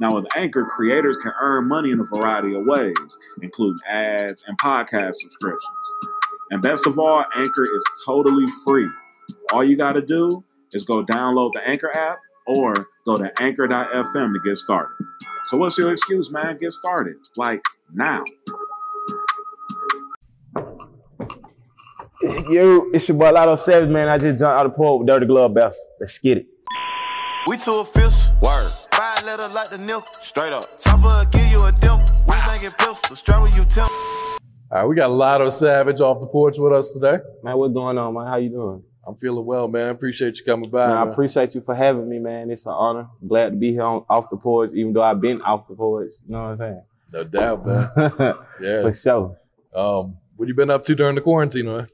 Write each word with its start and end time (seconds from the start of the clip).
Now, 0.00 0.14
with 0.14 0.26
Anchor, 0.36 0.64
creators 0.64 1.16
can 1.16 1.32
earn 1.40 1.68
money 1.68 1.90
in 1.90 2.00
a 2.00 2.04
variety 2.04 2.54
of 2.54 2.64
ways, 2.66 2.94
including 3.42 3.76
ads 3.88 4.44
and 4.46 4.58
podcast 4.58 5.14
subscriptions. 5.14 5.64
And 6.50 6.60
best 6.60 6.86
of 6.86 6.98
all, 6.98 7.24
Anchor 7.34 7.62
is 7.62 7.84
totally 8.04 8.44
free. 8.66 8.88
All 9.52 9.64
you 9.64 9.76
got 9.76 9.92
to 9.92 10.02
do 10.02 10.44
is 10.72 10.84
go 10.84 11.04
download 11.04 11.52
the 11.54 11.66
Anchor 11.66 11.90
app 11.96 12.18
or 12.46 12.88
go 13.06 13.16
to 13.16 13.32
anchor.fm 13.40 14.34
to 14.34 14.40
get 14.44 14.58
started. 14.58 14.94
So, 15.46 15.56
what's 15.56 15.78
your 15.78 15.92
excuse, 15.92 16.30
man? 16.30 16.58
Get 16.58 16.72
started. 16.72 17.16
Like 17.36 17.62
now. 17.92 18.24
Yo, 22.48 22.86
it's 22.92 23.08
your 23.08 23.18
boy 23.18 23.32
Lotto 23.32 23.56
Savage, 23.56 23.90
man. 23.90 24.08
I 24.08 24.16
just 24.16 24.38
jumped 24.38 24.42
out 24.42 24.66
of 24.66 24.72
the 24.72 24.76
pool 24.76 24.98
with 24.98 25.08
Dirty 25.08 25.26
Glove 25.26 25.52
Bastard. 25.54 25.84
Let's 26.00 26.18
get 26.18 26.38
it. 26.38 26.46
We 27.48 27.58
too 27.58 27.80
official. 27.80 28.32
Word. 28.42 28.83
Five 28.94 29.24
letter 29.24 29.48
like 29.48 29.70
the 29.70 29.78
nil. 29.78 30.04
Straight 30.12 30.52
up. 30.52 30.62
Chopper 30.80 31.28
give 31.32 31.46
you 31.50 31.64
a 31.64 31.72
dimple. 31.72 32.04
We 32.28 32.36
making 32.52 32.70
pistol. 32.78 33.16
Straight 33.16 33.56
you 33.56 33.64
temp. 33.64 33.90
All 33.90 34.38
right, 34.70 34.84
we 34.84 34.94
got 34.94 35.10
Lotto 35.10 35.48
Savage 35.48 36.00
off 36.00 36.20
the 36.20 36.28
porch 36.28 36.58
with 36.58 36.72
us 36.72 36.92
today. 36.92 37.18
Man, 37.42 37.56
what's 37.58 37.74
going 37.74 37.98
on, 37.98 38.14
man? 38.14 38.26
How 38.28 38.36
you 38.36 38.50
doing? 38.50 38.84
I'm 39.04 39.16
feeling 39.16 39.44
well, 39.44 39.66
man. 39.66 39.88
Appreciate 39.90 40.38
you 40.38 40.44
coming 40.44 40.70
by. 40.70 40.86
Man, 40.86 40.96
I 40.96 41.10
appreciate 41.10 41.56
you 41.56 41.60
for 41.60 41.74
having 41.74 42.08
me, 42.08 42.20
man. 42.20 42.52
It's 42.52 42.66
an 42.66 42.72
honor. 42.72 43.08
Glad 43.26 43.50
to 43.50 43.56
be 43.56 43.72
here 43.72 43.82
on, 43.82 44.04
off 44.08 44.30
the 44.30 44.36
porch, 44.36 44.70
even 44.74 44.92
though 44.92 45.02
I've 45.02 45.20
been 45.20 45.42
off 45.42 45.66
the 45.66 45.74
porch. 45.74 46.12
You 46.26 46.32
know 46.32 46.42
what 46.42 46.50
I'm 46.50 46.58
saying? 46.58 46.82
No 47.12 47.24
doubt, 47.24 47.66
man. 47.66 48.34
Yeah. 48.60 48.82
For 48.82 48.92
sure. 48.92 49.36
Um, 49.74 50.18
what 50.36 50.46
you 50.46 50.54
been 50.54 50.70
up 50.70 50.84
to 50.84 50.94
during 50.94 51.16
the 51.16 51.20
quarantine, 51.20 51.66
man? 51.66 51.88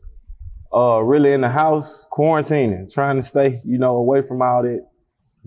Uh, 0.73 1.01
really 1.01 1.33
in 1.33 1.41
the 1.41 1.49
house, 1.49 2.07
quarantining, 2.13 2.93
trying 2.93 3.17
to 3.17 3.23
stay, 3.23 3.61
you 3.65 3.79
know, 3.79 3.97
away 3.97 4.21
from 4.23 4.43
all 4.43 4.63
that 4.63 4.87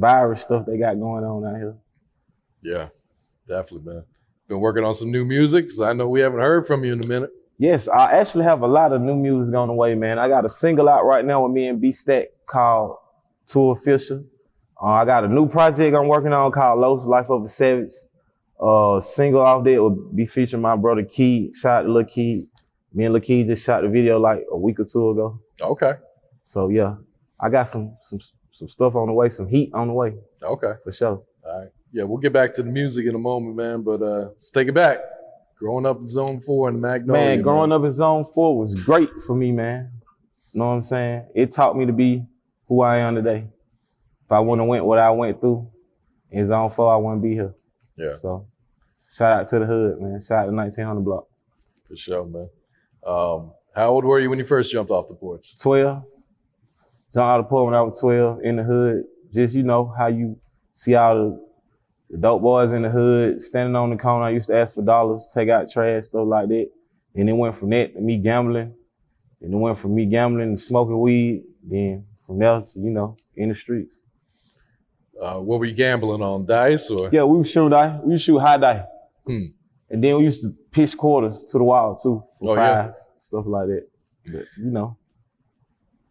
virus 0.03 0.41
stuff 0.41 0.66
they 0.66 0.78
got 0.78 1.00
going 1.00 1.24
on 1.24 1.46
out 1.46 1.56
here. 1.56 1.75
Yeah, 2.62 2.88
definitely, 3.47 3.94
man. 3.94 4.03
Been 4.50 4.59
working 4.59 4.84
on 4.84 4.94
some 4.94 5.12
new 5.12 5.24
music 5.24 5.66
because 5.66 5.80
I 5.80 5.94
know 5.94 6.09
we 6.09 6.19
haven't 6.19 6.41
heard 6.41 6.68
from 6.68 6.84
you 6.84 6.91
in 6.91 7.03
a 7.03 7.08
minute. 7.08 7.30
Yes, 7.58 7.88
I 7.88 8.12
actually 8.19 8.44
have 8.44 8.62
a 8.62 8.68
lot 8.68 8.92
of 8.92 9.02
new 9.02 9.16
music 9.16 9.56
on 9.56 9.69
the 9.69 9.74
way, 9.74 9.96
man. 9.96 10.19
I 10.19 10.28
got 10.28 10.44
a 10.46 10.50
single 10.50 10.90
out 10.90 11.06
right 11.06 11.24
now 11.24 11.44
with 11.44 11.53
me 11.53 11.68
and 11.68 11.80
B 11.80 11.94
Stack 11.94 12.28
called 12.46 12.97
Too 13.47 13.72
Official. 13.72 14.25
Uh, 14.81 14.88
I 14.88 15.06
got 15.06 15.24
a 15.24 15.30
new 15.30 15.47
project 15.47 15.96
I'm 15.96 16.09
working 16.09 16.34
on 16.34 16.52
called 16.52 16.80
Los 16.80 17.06
Life 17.06 17.30
of 17.30 17.46
a 17.46 17.47
Savage. 17.47 17.94
Uh, 18.59 19.00
single 19.00 19.42
off 19.42 19.63
there 19.63 19.81
will 19.81 20.12
be 20.13 20.25
featuring 20.25 20.62
my 20.62 20.75
brother 20.75 21.03
Keed. 21.03 21.56
Shot 21.56 21.88
Lil 21.88 22.03
Keed. 22.03 22.47
Me 22.94 23.06
and 23.06 23.13
Lil 23.13 23.22
Keed 23.22 23.47
just 23.47 23.63
shot 23.66 23.84
the 23.84 23.90
video 23.90 24.19
like 24.19 24.44
a 24.52 24.58
week 24.58 24.80
or 24.80 24.86
two 24.86 25.12
ago. 25.12 25.40
Okay. 25.62 25.94
So 26.46 26.68
yeah, 26.68 26.96
I 27.40 27.50
got 27.50 27.69
some 27.69 27.96
some 28.02 28.19
some 28.53 28.69
stuff 28.69 28.96
on 28.96 29.08
the 29.08 29.14
way, 29.14 29.28
some 29.30 29.47
heat 29.47 29.72
on 29.74 29.88
the 29.90 29.94
way 29.94 30.14
Okay. 30.41 30.74
for 30.84 30.91
sure. 30.91 31.22
All 31.46 31.59
right. 31.59 31.69
Yeah, 31.91 32.03
we'll 32.03 32.18
get 32.19 32.34
back 32.34 32.53
to 32.53 32.64
the 32.64 32.69
music 32.69 33.06
in 33.06 33.14
a 33.14 33.19
moment, 33.19 33.56
man. 33.56 33.81
But 33.84 34.02
uh, 34.02 34.30
let's 34.30 34.50
take 34.52 34.68
it 34.68 34.74
back. 34.74 35.00
Growing 35.59 35.86
up 35.86 36.00
in 36.00 36.08
Zone 36.08 36.40
Four 36.40 36.69
in 36.69 36.81
Magnolia. 36.81 37.22
Man, 37.36 37.42
growing 37.42 37.72
up 37.72 37.84
in 37.84 37.92
Zone 37.92 38.25
4 38.25 38.58
was 38.58 38.75
great 38.75 39.09
for 39.25 39.36
me, 39.36 39.52
man. 39.52 39.92
You 40.52 40.59
know 40.59 40.68
what 40.68 40.74
I'm 40.74 40.84
saying? 40.84 41.25
It 41.36 41.52
taught 41.52 41.78
me 41.78 41.86
to 41.86 41.94
be 41.94 42.25
who 42.68 42.81
I 42.81 42.97
am 42.97 43.16
today. 43.16 43.46
If 44.25 44.31
I 44.31 44.40
wouldn't 44.40 44.62
have 44.66 44.68
went 44.69 44.86
what 44.86 44.97
I 45.00 45.09
went 45.12 45.40
through 45.40 45.69
in 46.31 46.47
Zone 46.47 46.69
4, 46.69 46.94
I 46.94 46.97
wouldn't 46.97 47.22
be 47.22 47.34
here. 47.34 47.53
Yeah, 47.96 48.16
So 48.22 48.47
shout 49.13 49.40
out 49.40 49.50
to 49.50 49.59
the 49.59 49.66
hood, 49.66 50.02
man. 50.02 50.19
Shout 50.22 50.40
out 50.40 50.50
to 50.50 50.56
1900 50.56 51.02
block. 51.02 51.28
for 51.88 51.96
sure, 51.96 52.25
man. 52.25 52.50
Um, 53.06 53.52
how 53.75 53.90
old 53.90 54.03
were 54.06 54.19
you 54.19 54.30
when 54.30 54.40
you 54.40 54.46
first 54.46 54.72
jumped 54.72 54.92
off 54.92 55.08
the 55.09 55.16
porch? 55.16 55.58
12. 55.59 56.03
Of 57.16 57.44
the 57.46 57.50
pool 57.50 57.66
when 57.66 57.75
I 57.75 57.81
was 57.81 58.00
12 58.00 58.40
in 58.44 58.56
the 58.57 58.63
hood. 58.63 59.03
Just, 59.34 59.56
you 59.56 59.63
know, 59.63 59.94
how 59.97 60.07
you 60.07 60.38
see 60.74 60.96
all 60.96 61.40
the, 62.09 62.18
dope 62.18 62.41
boys 62.41 62.72
in 62.72 62.81
the 62.84 62.90
hood 62.90 63.41
standing 63.41 63.75
on 63.75 63.90
the 63.90 63.97
corner. 63.97 64.25
I 64.25 64.29
used 64.31 64.47
to 64.50 64.56
ask 64.56 64.75
for 64.75 64.84
dollars, 64.84 65.29
take 65.34 65.50
out 65.50 65.69
trash, 65.72 66.06
stuff 66.06 66.28
like 66.28 66.47
that. 66.50 66.69
And 67.16 67.29
it 67.29 67.34
went 67.34 67.56
from 67.56 67.69
that 67.72 67.94
to 67.96 68.01
me 68.01 68.18
gambling. 68.18 68.74
And 69.41 69.53
it 69.53 69.57
went 69.57 69.78
from 69.78 69.96
me 69.96 70.06
gambling 70.06 70.56
to 70.56 70.62
smoking 70.62 71.00
weed. 71.00 71.44
Then 71.63 72.06
from 72.19 72.40
there 72.40 72.62
to, 72.62 72.79
you 72.79 72.90
know, 72.91 73.16
in 73.35 73.50
the 73.50 73.56
streets. 73.56 73.95
Uh, 75.22 75.35
what 75.40 75.59
were 75.59 75.66
you 75.66 75.74
gambling 75.74 76.22
on? 76.22 76.45
Dice 76.45 76.90
or? 76.90 77.09
Yeah, 77.12 77.24
we 77.24 77.38
would 77.38 77.47
shoot 77.47 77.69
die. 77.69 78.00
We 78.04 78.12
would 78.13 78.21
shoot 78.21 78.39
high 78.39 78.57
die. 78.57 78.86
Hmm. 79.25 79.45
And 79.89 80.04
then 80.04 80.18
we 80.18 80.24
used 80.24 80.42
to 80.42 80.54
pitch 80.71 80.98
quarters 80.98 81.44
to 81.44 81.57
the 81.59 81.63
wall 81.63 81.95
too 81.95 82.24
for 82.39 82.57
Oh, 82.57 82.62
yeah. 82.62 82.92
stuff 83.19 83.45
like 83.48 83.68
that. 83.68 83.88
But 84.25 84.45
you 84.57 84.71
know, 84.71 84.98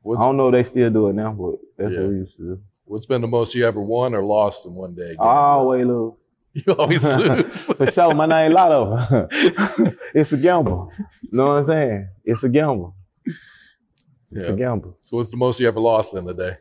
What's, 0.03 0.23
I 0.23 0.27
don't 0.27 0.37
know 0.37 0.49
if 0.49 0.53
they 0.53 0.63
still 0.65 0.91
do 0.91 1.09
it 1.09 1.15
now, 1.15 1.33
but 1.33 1.57
that's 1.79 1.93
Yeah. 1.93 2.01
what 2.01 2.09
we 2.11 2.15
used 2.17 2.37
to 2.37 2.43
do. 2.43 2.61
what's 2.85 3.07
been 3.07 3.21
the 3.23 3.29
most 3.29 3.55
you 3.55 3.65
ever 3.67 3.81
won 3.81 4.15
or 4.15 4.25
lost 4.25 4.67
in 4.67 4.75
one 4.75 4.95
day? 4.95 5.15
I 5.19 5.25
always 5.25 5.87
lose. 5.87 6.15
You 6.55 6.73
always 6.75 7.03
lose. 7.09 7.65
For 7.65 7.87
sure, 7.91 8.13
my 8.15 8.27
name 8.27 8.53
Lotto. 8.53 9.27
it's 10.15 10.33
a 10.33 10.37
gamble. 10.37 10.93
You 11.23 11.29
know 11.33 11.47
what 11.47 11.53
I'm 11.59 11.65
saying? 11.65 12.09
It's 12.25 12.43
a 12.45 12.49
gamble. 12.51 12.95
It's 13.25 14.47
Yeah. 14.47 14.53
a 14.53 14.57
gamble. 14.57 14.97
So 15.01 15.17
what's 15.17 15.31
the 15.31 15.37
most 15.39 15.59
you 15.61 15.67
ever 15.69 15.81
lost 15.81 16.13
in 16.15 16.27
the 16.27 16.35
day? 16.35 16.57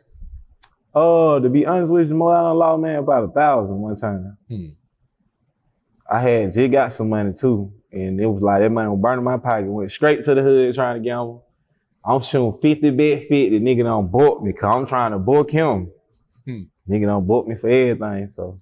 Oh, 0.94 1.38
to 1.40 1.48
be 1.50 1.66
honest 1.66 1.92
with 1.92 2.08
you, 2.08 2.14
more 2.14 2.34
I 2.34 2.50
lost, 2.52 2.80
man, 2.80 2.96
about 3.00 3.24
a 3.24 3.28
thousand 3.32 3.76
one 3.80 3.96
time. 3.96 4.36
Hmm. 4.48 4.66
I 6.10 6.20
had 6.20 6.52
just 6.52 6.70
got 6.70 6.92
some 6.92 7.08
money 7.08 7.32
too, 7.32 7.72
and 7.90 8.20
it 8.20 8.26
was 8.26 8.42
like 8.42 8.60
that 8.60 8.70
money 8.70 8.88
was 8.88 9.00
burning 9.00 9.24
my 9.24 9.36
pocket. 9.38 9.66
Went 9.70 9.90
straight 9.90 10.22
to 10.24 10.34
the 10.34 10.42
hood 10.42 10.74
trying 10.74 11.02
to 11.02 11.06
gamble. 11.06 11.44
I'm 12.04 12.20
shooting 12.20 12.58
50 12.60 12.90
bet 12.90 13.20
50. 13.22 13.60
Nigga 13.60 13.84
don't 13.84 14.10
book 14.10 14.42
me 14.42 14.52
because 14.52 14.74
I'm 14.76 14.86
trying 14.86 15.12
to 15.12 15.18
book 15.18 15.50
him. 15.50 15.90
Hmm. 16.44 16.62
Nigga 16.88 17.06
don't 17.06 17.26
book 17.26 17.46
me 17.46 17.54
for 17.54 17.68
everything. 17.68 18.28
So 18.30 18.60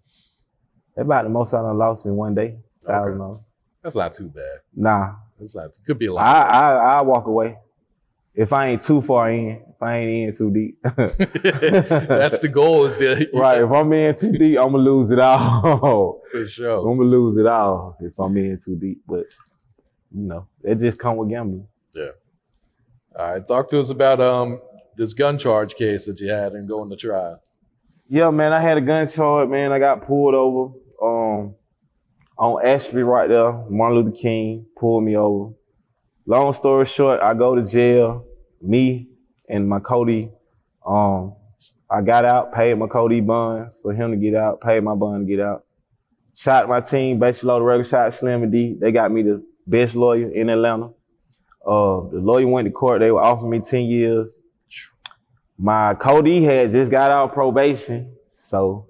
That's 0.95 1.07
about 1.07 1.25
the 1.25 1.31
most 1.31 1.55
I 1.55 1.63
done 1.63 1.79
lost 1.79 2.05
in 2.07 2.15
one 2.17 2.35
day. 2.35 2.59
Thousand 2.87 3.13
Okay. 3.13 3.19
dollars. 3.19 3.41
That's 3.83 3.97
not 3.97 4.13
too 4.13 4.29
bad. 4.29 4.59
Nah, 4.75 5.15
That's 5.39 5.55
not. 5.57 5.71
Could 5.87 5.99
be 5.99 6.07
a 6.07 6.13
lot. 6.13 6.23
I 6.27 6.77
I 6.99 7.03
walk 7.03 7.27
away 7.27 7.57
if 8.35 8.53
I 8.53 8.69
ain't 8.69 8.83
too 8.83 9.01
far 9.01 9.31
in. 9.31 9.63
If 9.71 9.83
I 9.83 9.97
ain't 9.97 10.29
in 10.29 10.37
too 10.37 10.51
deep. 10.51 10.79
That's 10.83 12.39
the 12.41 12.51
goal. 12.53 12.85
Is 12.85 12.99
the 12.99 13.27
right. 13.35 13.63
If 13.63 13.71
I'm 13.71 13.91
in 13.95 14.15
too 14.15 14.33
deep, 14.33 14.59
I'm 14.59 14.73
gonna 14.73 14.79
lose 14.83 15.11
it 15.11 15.19
all. 15.19 16.21
for 16.31 16.47
sure. 16.47 16.87
I'm 16.91 16.99
gonna 16.99 17.09
lose 17.09 17.39
it 17.39 17.47
all 17.47 17.97
if 18.01 18.13
I'm 18.19 18.37
in 18.37 18.59
too 18.63 18.77
deep. 18.77 19.01
But 19.07 19.25
you 20.15 20.25
know, 20.25 20.47
it 20.63 20.75
just 20.79 20.99
come 20.99 21.17
with 21.17 21.31
gambling. 21.31 21.67
All 23.19 23.33
right, 23.33 23.45
talk 23.45 23.69
to 23.71 23.79
us 23.79 23.91
about 23.91 24.21
um 24.21 24.61
this 24.97 25.15
gun 25.15 25.37
charge 25.39 25.75
case 25.75 26.07
that 26.07 26.21
you 26.21 26.31
had 26.31 26.53
and 26.53 26.69
going 26.69 26.91
to 26.91 26.97
trial. 26.97 27.43
Yeah, 28.09 28.31
man, 28.31 28.53
I 28.53 28.61
had 28.61 28.79
a 28.79 28.81
gun 28.81 29.09
charge, 29.09 29.49
man. 29.49 29.73
I 29.73 29.79
got 29.79 30.07
pulled 30.07 30.35
over 30.35 30.75
um 31.03 31.55
on 32.39 32.65
Ashby 32.65 33.03
right 33.03 33.29
there. 33.29 33.53
Martin 33.69 33.99
Luther 33.99 34.17
King 34.17 34.67
pulled 34.79 35.05
me 35.05 35.17
over. 35.17 35.53
Long 36.27 36.53
story 36.53 36.87
short, 36.87 37.21
I 37.21 37.35
go 37.35 37.55
to 37.55 37.65
jail. 37.65 38.25
Me 38.63 39.09
and 39.49 39.69
my 39.69 39.81
Cody, 39.81 40.31
um, 40.87 41.35
I 41.91 42.03
got 42.03 42.25
out, 42.25 42.55
paid 42.55 42.79
my 42.79 42.87
Cody 42.87 43.21
bond 43.21 43.73
for 43.83 43.93
him 43.93 44.13
to 44.13 44.17
get 44.17 44.35
out, 44.35 44.61
paid 44.61 44.85
my 44.85 44.95
bond 44.95 45.27
to 45.27 45.37
get 45.37 45.45
out. 45.45 45.65
Shot 46.35 46.69
my 46.69 46.81
team, 46.81 47.19
Bases 47.19 47.43
Loaded 47.43 47.65
record 47.65 47.87
shot 47.87 48.15
Slim 48.15 48.45
and 48.45 48.53
D. 48.53 48.77
They 48.81 48.93
got 48.93 49.11
me 49.11 49.23
the 49.23 49.45
best 49.67 49.95
lawyer 49.97 50.31
in 50.31 50.49
Atlanta. 50.49 50.91
Uh, 51.65 52.09
the 52.11 52.21
lawyer 52.21 52.47
went 52.47 52.67
to 52.67 52.73
court. 52.73 53.01
They 53.01 53.11
were 53.11 53.23
offering 53.23 53.51
me 53.51 53.61
10 53.61 53.83
years. 53.85 54.29
My 55.59 55.95
Cody 55.95 56.43
had 56.43 56.71
just 56.71 56.91
got 56.91 57.11
out 57.11 57.29
of 57.29 57.35
probation. 57.35 58.17
So 58.29 58.87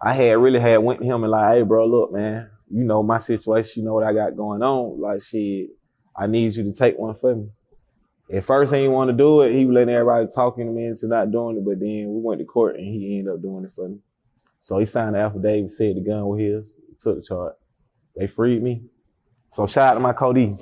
I 0.00 0.14
had 0.14 0.38
really 0.38 0.60
had 0.60 0.78
went 0.78 1.00
to 1.00 1.06
him 1.06 1.22
and 1.22 1.30
like, 1.30 1.54
hey 1.54 1.62
bro, 1.62 1.86
look, 1.86 2.12
man, 2.12 2.50
you 2.70 2.84
know 2.84 3.02
my 3.02 3.18
situation, 3.18 3.82
you 3.82 3.86
know 3.86 3.94
what 3.94 4.04
I 4.04 4.12
got 4.12 4.36
going 4.36 4.62
on. 4.62 5.00
Like 5.00 5.22
shit, 5.22 5.70
I 6.16 6.26
need 6.26 6.56
you 6.56 6.64
to 6.64 6.72
take 6.72 6.98
one 6.98 7.14
for 7.14 7.34
me. 7.34 7.48
At 8.32 8.44
first 8.44 8.72
he 8.72 8.80
didn't 8.80 8.92
want 8.92 9.08
to 9.08 9.16
do 9.16 9.42
it. 9.42 9.52
He 9.52 9.66
was 9.66 9.74
letting 9.74 9.94
everybody 9.94 10.26
talking 10.34 10.66
to 10.66 10.72
me 10.72 10.86
into 10.86 11.06
not 11.06 11.30
doing 11.30 11.58
it, 11.58 11.64
but 11.64 11.78
then 11.78 12.06
we 12.08 12.20
went 12.20 12.40
to 12.40 12.44
court 12.44 12.76
and 12.76 12.86
he 12.86 13.18
ended 13.18 13.34
up 13.34 13.42
doing 13.42 13.64
it 13.64 13.72
for 13.72 13.88
me. 13.88 13.98
So 14.60 14.78
he 14.78 14.86
signed 14.86 15.14
the 15.14 15.20
affidavit, 15.20 15.70
said 15.70 15.96
the 15.96 16.00
gun 16.00 16.26
was 16.26 16.40
his, 16.40 16.72
took 17.00 17.16
the 17.16 17.22
charge. 17.22 17.54
They 18.16 18.26
freed 18.26 18.62
me. 18.62 18.82
So 19.50 19.66
shout 19.66 19.90
out 19.90 19.94
to 19.94 20.00
my 20.00 20.12
Cody. 20.12 20.56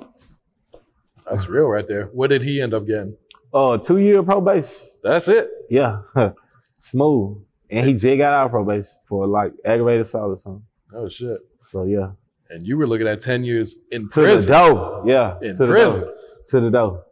That's 1.29 1.47
real 1.47 1.67
right 1.67 1.87
there. 1.87 2.05
What 2.07 2.27
did 2.29 2.41
he 2.41 2.61
end 2.61 2.73
up 2.73 2.85
getting? 2.85 3.15
Uh, 3.53 3.77
two 3.77 3.97
year 3.99 4.23
probation. 4.23 4.71
That's 5.03 5.27
it. 5.27 5.49
Yeah, 5.69 6.01
smooth. 6.79 7.43
And 7.69 7.87
he 7.87 7.93
just 7.93 8.17
got 8.17 8.33
out 8.33 8.45
of 8.45 8.51
probation 8.51 8.91
for 9.07 9.25
like 9.27 9.53
aggravated 9.65 10.01
assault 10.01 10.31
or 10.31 10.37
something. 10.37 10.63
Oh 10.93 11.09
shit. 11.09 11.39
So 11.61 11.83
yeah, 11.85 12.11
And 12.49 12.67
you 12.67 12.77
were 12.77 12.85
looking 12.87 13.07
at 13.07 13.19
ten 13.19 13.43
years 13.43 13.75
in 13.91 14.03
to 14.09 14.21
prison. 14.21 14.53
To 14.53 14.59
the 14.69 14.73
door. 14.73 15.03
Yeah, 15.05 15.37
In 15.41 15.55
to 15.55 15.65
the 15.65 15.71
prison. 15.71 16.03
door. 16.03 16.13
To 16.47 16.59
the 16.59 16.69
door. 16.69 17.05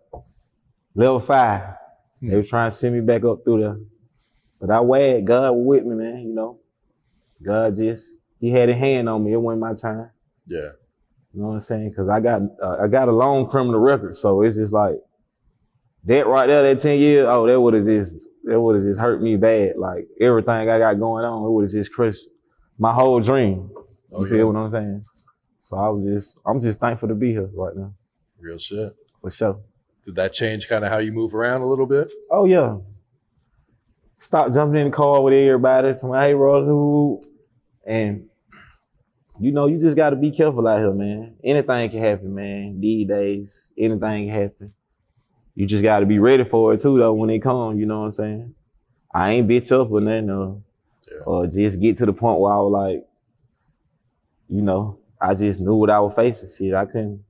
Level 0.94 1.19
five. 1.19 1.75
Hmm. 2.19 2.30
They 2.30 2.36
were 2.36 2.44
trying 2.44 2.69
to 2.69 2.75
send 2.78 2.94
me 2.96 3.02
back 3.02 3.24
up 3.24 3.44
through 3.44 3.62
there, 3.62 3.78
but 4.60 4.69
I 4.69 4.81
waited. 4.81 5.25
God 5.25 5.52
was 5.54 5.66
with 5.66 5.86
me, 5.86 5.96
man. 5.96 6.19
You 6.28 6.34
know, 6.36 6.60
God 7.44 7.75
just 7.75 8.13
He 8.40 8.52
had 8.52 8.69
a 8.69 8.74
hand 8.75 9.10
on 9.10 9.24
me. 9.24 9.34
It 9.34 9.38
wasn't 9.38 9.62
my 9.62 9.74
time. 9.74 10.10
Yeah. 10.46 10.69
You 11.33 11.42
know 11.42 11.48
what 11.48 11.54
I'm 11.56 11.60
saying? 11.62 11.89
Because 11.89 12.10
I 12.10 12.19
got 12.19 12.42
uh, 12.62 12.78
I 12.83 12.88
got 12.88 13.07
a 13.07 13.12
long 13.12 13.48
criminal 13.48 13.80
record, 13.80 14.16
so 14.16 14.42
it's 14.42 14.57
just 14.57 14.74
like 14.74 14.95
that 16.06 16.28
right 16.28 16.48
there. 16.48 16.63
That 16.63 16.81
ten 16.81 17.00
years, 17.00 17.25
oh, 17.30 17.48
that 17.48 17.60
would 17.60 17.74
have 17.74 17.86
just 17.86 18.28
that 18.44 18.60
would 18.60 18.75
have 18.75 18.83
just 18.83 19.00
hurt 19.00 19.22
me 19.22 19.38
bad. 19.38 19.78
Like 19.78 20.07
everything 20.19 20.50
I 20.69 20.78
got 20.78 21.00
going 21.00 21.24
on, 21.24 21.45
it 21.45 21.51
would 21.51 21.63
have 21.66 21.72
just 21.72 21.94
crushed 21.94 22.25
my 22.78 22.94
whole 22.94 23.19
dream. 23.19 23.69
You 23.74 23.86
Oh, 24.13 24.25
feel 24.25 24.38
yeah. 24.39 24.44
what 24.44 24.56
I'm 24.57 24.69
saying? 24.69 25.06
So 25.62 25.78
I 25.78 25.88
was 25.88 26.04
just 26.04 26.38
I'm 26.45 26.60
just 26.60 26.80
thankful 26.80 27.07
to 27.07 27.16
be 27.16 27.31
here 27.31 27.50
right 27.54 27.75
now 27.77 27.94
Real 28.39 28.57
shit. 28.57 28.94
for 29.22 29.31
sure. 29.31 29.60
Did 30.04 30.16
that 30.16 30.34
change 30.34 30.68
kind 30.68 30.84
of 30.84 30.92
how 30.92 30.98
you 30.98 31.13
move 31.13 31.34
around 31.34 31.62
a 31.62 31.66
little 31.68 31.86
bit? 31.86 32.12
Oh 32.30 32.44
yeah. 32.45 32.77
Stop 34.18 34.51
jumping 34.51 34.81
in 34.81 34.92
the 34.92 34.95
car 34.95 35.22
with 35.22 35.34
everybody. 35.34 35.88
Me, 36.04 36.18
hey, 36.19 36.34
bro, 36.34 36.66
who? 36.66 37.24
And 37.86 38.27
you 39.41 39.51
know, 39.51 39.65
you 39.65 39.79
just 39.79 39.95
got 39.97 40.11
to 40.11 40.15
be 40.15 40.29
careful 40.31 40.67
out 40.67 40.79
here, 40.79 40.93
man. 40.93 41.35
Anything 41.43 41.89
can 41.89 41.99
happen, 41.99 42.35
man. 42.35 42.79
These 42.79 43.07
days, 43.07 43.73
anything 43.77 44.27
can 44.27 44.29
happen. 44.29 44.73
You 45.55 45.65
just 45.65 45.81
got 45.83 45.99
to 45.99 46.05
be 46.05 46.19
ready 46.19 46.43
for 46.43 46.73
it 46.73 46.81
too, 46.81 46.97
though. 46.99 47.13
When 47.13 47.29
it 47.31 47.39
comes, 47.39 47.79
you 47.79 47.85
know 47.88 48.01
what 48.01 48.05
I'm 48.05 48.11
saying? 48.11 48.55
I 49.13 49.31
ain't 49.31 49.47
bitch 49.47 49.71
up 49.71 49.91
or 49.91 49.99
nothing, 49.99 50.29
or, 50.29 50.61
Yeah. 51.11 51.17
or 51.25 51.47
just 51.47 51.79
get 51.79 51.97
to 51.97 52.05
the 52.05 52.13
point 52.13 52.39
where 52.39 52.53
I 52.53 52.57
was 52.57 52.71
like, 52.71 53.07
you 54.47 54.61
know, 54.61 54.99
I 55.19 55.33
just 55.33 55.59
knew 55.59 55.75
what 55.75 55.89
I 55.89 55.99
was 55.99 56.13
facing. 56.13 56.49
Shit, 56.49 56.73
I 56.73 56.85
couldn't 56.85 57.23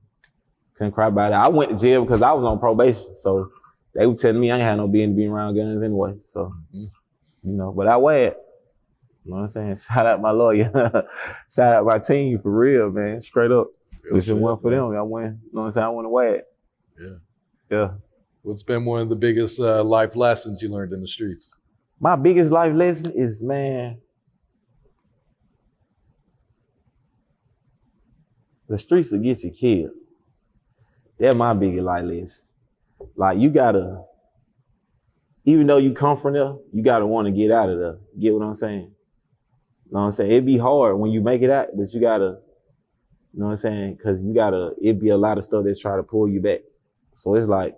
couldn't 0.74 0.92
cry 0.92 1.06
about 1.08 1.32
it. 1.32 1.36
I 1.36 1.48
went 1.48 1.70
to 1.70 1.76
jail 1.76 2.02
because 2.04 2.22
I 2.22 2.32
was 2.32 2.44
on 2.44 2.58
probation, 2.58 3.16
so 3.16 3.50
they 3.94 4.06
were 4.06 4.14
telling 4.14 4.40
me 4.40 4.50
I 4.50 4.56
ain't 4.56 4.62
had 4.64 4.76
no 4.76 4.88
business 4.88 5.16
being 5.16 5.30
around 5.30 5.54
guns 5.54 5.82
anyway. 5.82 6.14
So, 6.28 6.52
Mhm. 6.74 6.90
you 7.44 7.52
know, 7.52 7.72
but 7.72 7.88
I 7.88 7.96
it. 8.26 8.41
You 9.24 9.32
know 9.32 9.36
what 9.38 9.42
I'm 9.42 9.48
saying? 9.50 9.76
Shout 9.88 10.06
out 10.06 10.20
my 10.20 10.30
lawyer. 10.30 10.70
Shout 11.52 11.74
out 11.74 11.86
my 11.86 11.98
team 11.98 12.40
for 12.40 12.50
real, 12.50 12.90
man. 12.90 13.22
Straight 13.22 13.50
up. 13.50 13.68
Real 14.04 14.16
it 14.16 14.24
shit, 14.24 14.36
wasn't 14.36 14.62
for 14.62 14.70
them, 14.70 14.96
I 14.96 15.02
wouldn't, 15.02 15.38
you 15.44 15.50
know 15.52 15.60
what 15.60 15.66
I'm 15.66 15.72
saying? 15.72 15.86
I 15.86 15.90
wouldn't 15.90 16.12
wear 16.12 16.34
it. 16.36 16.44
Yeah. 17.00 17.08
Yeah. 17.70 17.88
What's 18.42 18.64
been 18.64 18.84
one 18.84 19.00
of 19.00 19.08
the 19.08 19.16
biggest 19.16 19.60
uh, 19.60 19.84
life 19.84 20.16
lessons 20.16 20.60
you 20.60 20.68
learned 20.68 20.92
in 20.92 21.00
the 21.00 21.06
streets? 21.06 21.56
My 22.00 22.16
biggest 22.16 22.50
life 22.50 22.74
lesson 22.74 23.12
is, 23.14 23.40
man, 23.40 23.98
the 28.68 28.76
streets 28.76 29.12
will 29.12 29.20
get 29.20 29.44
you 29.44 29.52
killed. 29.52 29.92
That's 31.20 31.36
my 31.36 31.54
biggest 31.54 31.84
life 31.84 32.04
lesson. 32.04 32.42
Like 33.14 33.38
you 33.38 33.50
gotta, 33.50 34.02
even 35.44 35.68
though 35.68 35.76
you 35.76 35.92
come 35.92 36.16
from 36.16 36.32
there, 36.32 36.54
you 36.72 36.82
gotta 36.82 37.06
want 37.06 37.26
to 37.26 37.32
get 37.32 37.52
out 37.52 37.70
of 37.70 37.78
there. 37.78 37.98
Get 38.18 38.34
what 38.34 38.44
I'm 38.44 38.54
saying? 38.54 38.92
Know 39.92 40.00
what 40.00 40.06
I'm 40.06 40.12
saying? 40.12 40.30
It'd 40.30 40.46
be 40.46 40.56
hard 40.56 40.98
when 40.98 41.10
you 41.10 41.20
make 41.20 41.42
it 41.42 41.50
out, 41.50 41.68
but 41.76 41.92
you 41.92 42.00
gotta, 42.00 42.38
you 43.34 43.40
know 43.40 43.46
what 43.46 43.50
I'm 43.52 43.56
saying? 43.58 43.98
Cause 44.02 44.22
you 44.22 44.32
gotta, 44.32 44.72
it'd 44.80 44.98
be 44.98 45.10
a 45.10 45.18
lot 45.18 45.36
of 45.36 45.44
stuff 45.44 45.64
that 45.64 45.78
try 45.78 45.96
to 45.96 46.02
pull 46.02 46.28
you 46.28 46.40
back. 46.40 46.60
So 47.14 47.34
it's 47.34 47.46
like, 47.46 47.76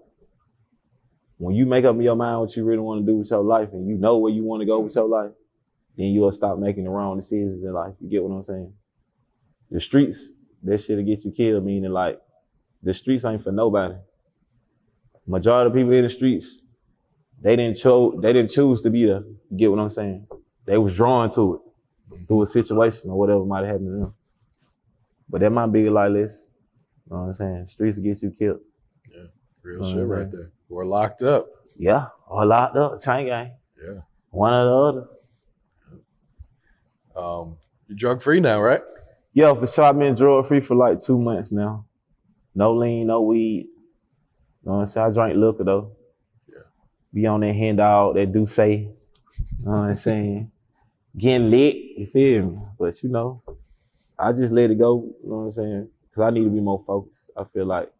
when 1.38 1.56
you 1.56 1.66
make 1.66 1.84
up 1.84 2.00
your 2.00 2.14
mind 2.14 2.40
what 2.40 2.56
you 2.56 2.64
really 2.64 2.78
want 2.78 3.04
to 3.04 3.12
do 3.12 3.18
with 3.18 3.30
your 3.30 3.42
life 3.42 3.70
and 3.72 3.88
you 3.88 3.96
know 3.96 4.18
where 4.18 4.32
you 4.32 4.44
want 4.44 4.60
to 4.60 4.66
go 4.66 4.78
with 4.78 4.94
your 4.94 5.08
life, 5.08 5.32
then 5.96 6.06
you'll 6.06 6.30
stop 6.30 6.56
making 6.56 6.84
the 6.84 6.90
wrong 6.90 7.16
decisions 7.16 7.64
in 7.64 7.72
life. 7.72 7.94
You 8.00 8.08
get 8.08 8.22
what 8.22 8.32
I'm 8.32 8.44
saying? 8.44 8.72
The 9.72 9.80
streets, 9.80 10.30
that 10.62 10.80
shit'll 10.80 11.04
get 11.04 11.24
you 11.24 11.32
killed, 11.32 11.64
meaning 11.64 11.90
like 11.90 12.20
the 12.80 12.94
streets 12.94 13.24
ain't 13.24 13.42
for 13.42 13.50
nobody. 13.50 13.94
Majority 15.26 15.66
of 15.66 15.74
people 15.74 15.92
in 15.92 16.04
the 16.04 16.10
streets, 16.10 16.60
they 17.42 17.56
didn't 17.56 17.76
choose 17.76 18.14
they 18.20 18.32
didn't 18.32 18.52
choose 18.52 18.80
to 18.82 18.90
be 18.90 19.04
there. 19.04 19.24
You 19.50 19.58
get 19.58 19.70
what 19.72 19.80
I'm 19.80 19.90
saying? 19.90 20.28
They 20.64 20.78
was 20.78 20.94
drawn 20.94 21.28
to 21.34 21.56
it 21.56 21.63
through 22.28 22.42
a 22.42 22.46
situation 22.46 23.10
or 23.10 23.18
whatever 23.18 23.44
might 23.44 23.64
happen 23.64 23.84
to 23.86 23.90
them. 23.92 24.14
But 25.28 25.40
that 25.40 25.50
might 25.50 25.66
be 25.72 25.88
like 25.90 26.12
this. 26.12 26.42
You 27.06 27.16
know 27.16 27.22
what 27.22 27.28
I'm 27.28 27.34
saying? 27.34 27.68
Streets 27.68 27.98
get 27.98 28.22
you 28.22 28.30
killed. 28.30 28.60
Yeah, 29.12 29.26
real 29.62 29.84
Oh, 29.84 29.92
shit 29.92 30.06
right 30.06 30.30
there. 30.30 30.50
Or 30.68 30.84
locked 30.86 31.22
up. 31.22 31.46
Yeah, 31.76 32.06
or 32.28 32.44
locked 32.46 32.76
up, 32.76 33.00
chain 33.00 33.26
gang. 33.26 33.52
Yeah. 33.82 34.00
One 34.30 34.52
or 34.52 34.64
the 34.92 34.98
other. 35.00 35.08
Um, 37.16 37.56
you're 37.88 37.96
drug 37.96 38.22
free 38.22 38.40
now, 38.40 38.60
right? 38.60 38.80
Yo, 39.32 39.54
for 39.54 39.66
sure, 39.66 39.84
I've 39.84 39.98
been 39.98 40.14
drug 40.14 40.46
free 40.46 40.60
for 40.60 40.74
like 40.76 41.02
two 41.02 41.18
months 41.18 41.52
now. 41.52 41.86
No 42.54 42.74
lean, 42.74 43.08
no 43.08 43.22
weed. 43.22 43.66
You 44.62 44.70
know 44.70 44.72
what 44.76 44.80
I'm 44.82 44.86
saying? 44.88 45.06
I 45.06 45.10
drink 45.10 45.36
liquor 45.36 45.64
though. 45.64 45.92
Yeah. 46.48 46.62
Be 47.12 47.26
on 47.26 47.40
that 47.40 47.54
hand 47.54 47.78
dog, 47.78 48.14
that 48.14 48.32
do 48.32 48.46
say. 48.46 48.72
You 48.72 49.64
know 49.64 49.70
what 49.72 49.76
I'm 49.90 49.96
saying? 49.96 50.50
Getting 51.16 51.50
lit, 51.50 51.76
you 51.96 52.06
feel 52.06 52.42
me? 52.46 52.58
But 52.78 53.02
you 53.02 53.08
know, 53.08 53.42
I 54.18 54.32
just 54.32 54.52
let 54.52 54.70
it 54.70 54.78
go, 54.78 55.04
you 55.22 55.30
know 55.30 55.36
what 55.36 55.44
I'm 55.44 55.50
saying? 55.52 55.88
Cause 56.14 56.24
I 56.24 56.30
need 56.30 56.44
to 56.44 56.50
be 56.50 56.60
more 56.60 56.82
focused. 56.86 57.14
I 57.36 57.44
feel 57.44 57.66
like 57.66 57.90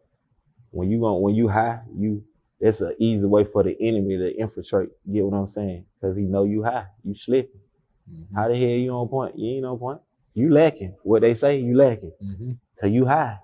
when 0.71 0.89
you 0.89 0.99
going 0.99 1.21
when 1.21 1.35
you 1.35 1.47
high, 1.47 1.79
you 1.95 2.23
that's 2.59 2.81
an 2.81 2.95
easy 2.99 3.25
way 3.25 3.43
for 3.43 3.63
the 3.63 3.75
enemy 3.79 4.17
to 4.17 4.35
infiltrate. 4.37 4.89
Get 5.11 5.25
what 5.25 5.37
I'm 5.37 5.47
saying? 5.47 5.85
Cause 6.01 6.17
he 6.17 6.23
know 6.23 6.43
you 6.43 6.63
high, 6.63 6.85
you 7.03 7.15
slipping. 7.15 7.61
Mm-hmm. 8.11 8.35
How 8.35 8.47
the 8.47 8.55
hell 8.55 8.63
you 8.63 8.91
on 8.91 9.07
point? 9.07 9.37
You 9.37 9.57
ain't 9.57 9.65
on 9.65 9.77
point. 9.77 10.01
You 10.33 10.53
lacking. 10.53 10.95
What 11.03 11.21
they 11.21 11.33
say, 11.33 11.59
you 11.59 11.75
lacking. 11.77 12.11
Mm-hmm. 12.23 12.51
Cause 12.81 12.91
you 12.91 13.05
high. 13.05 13.37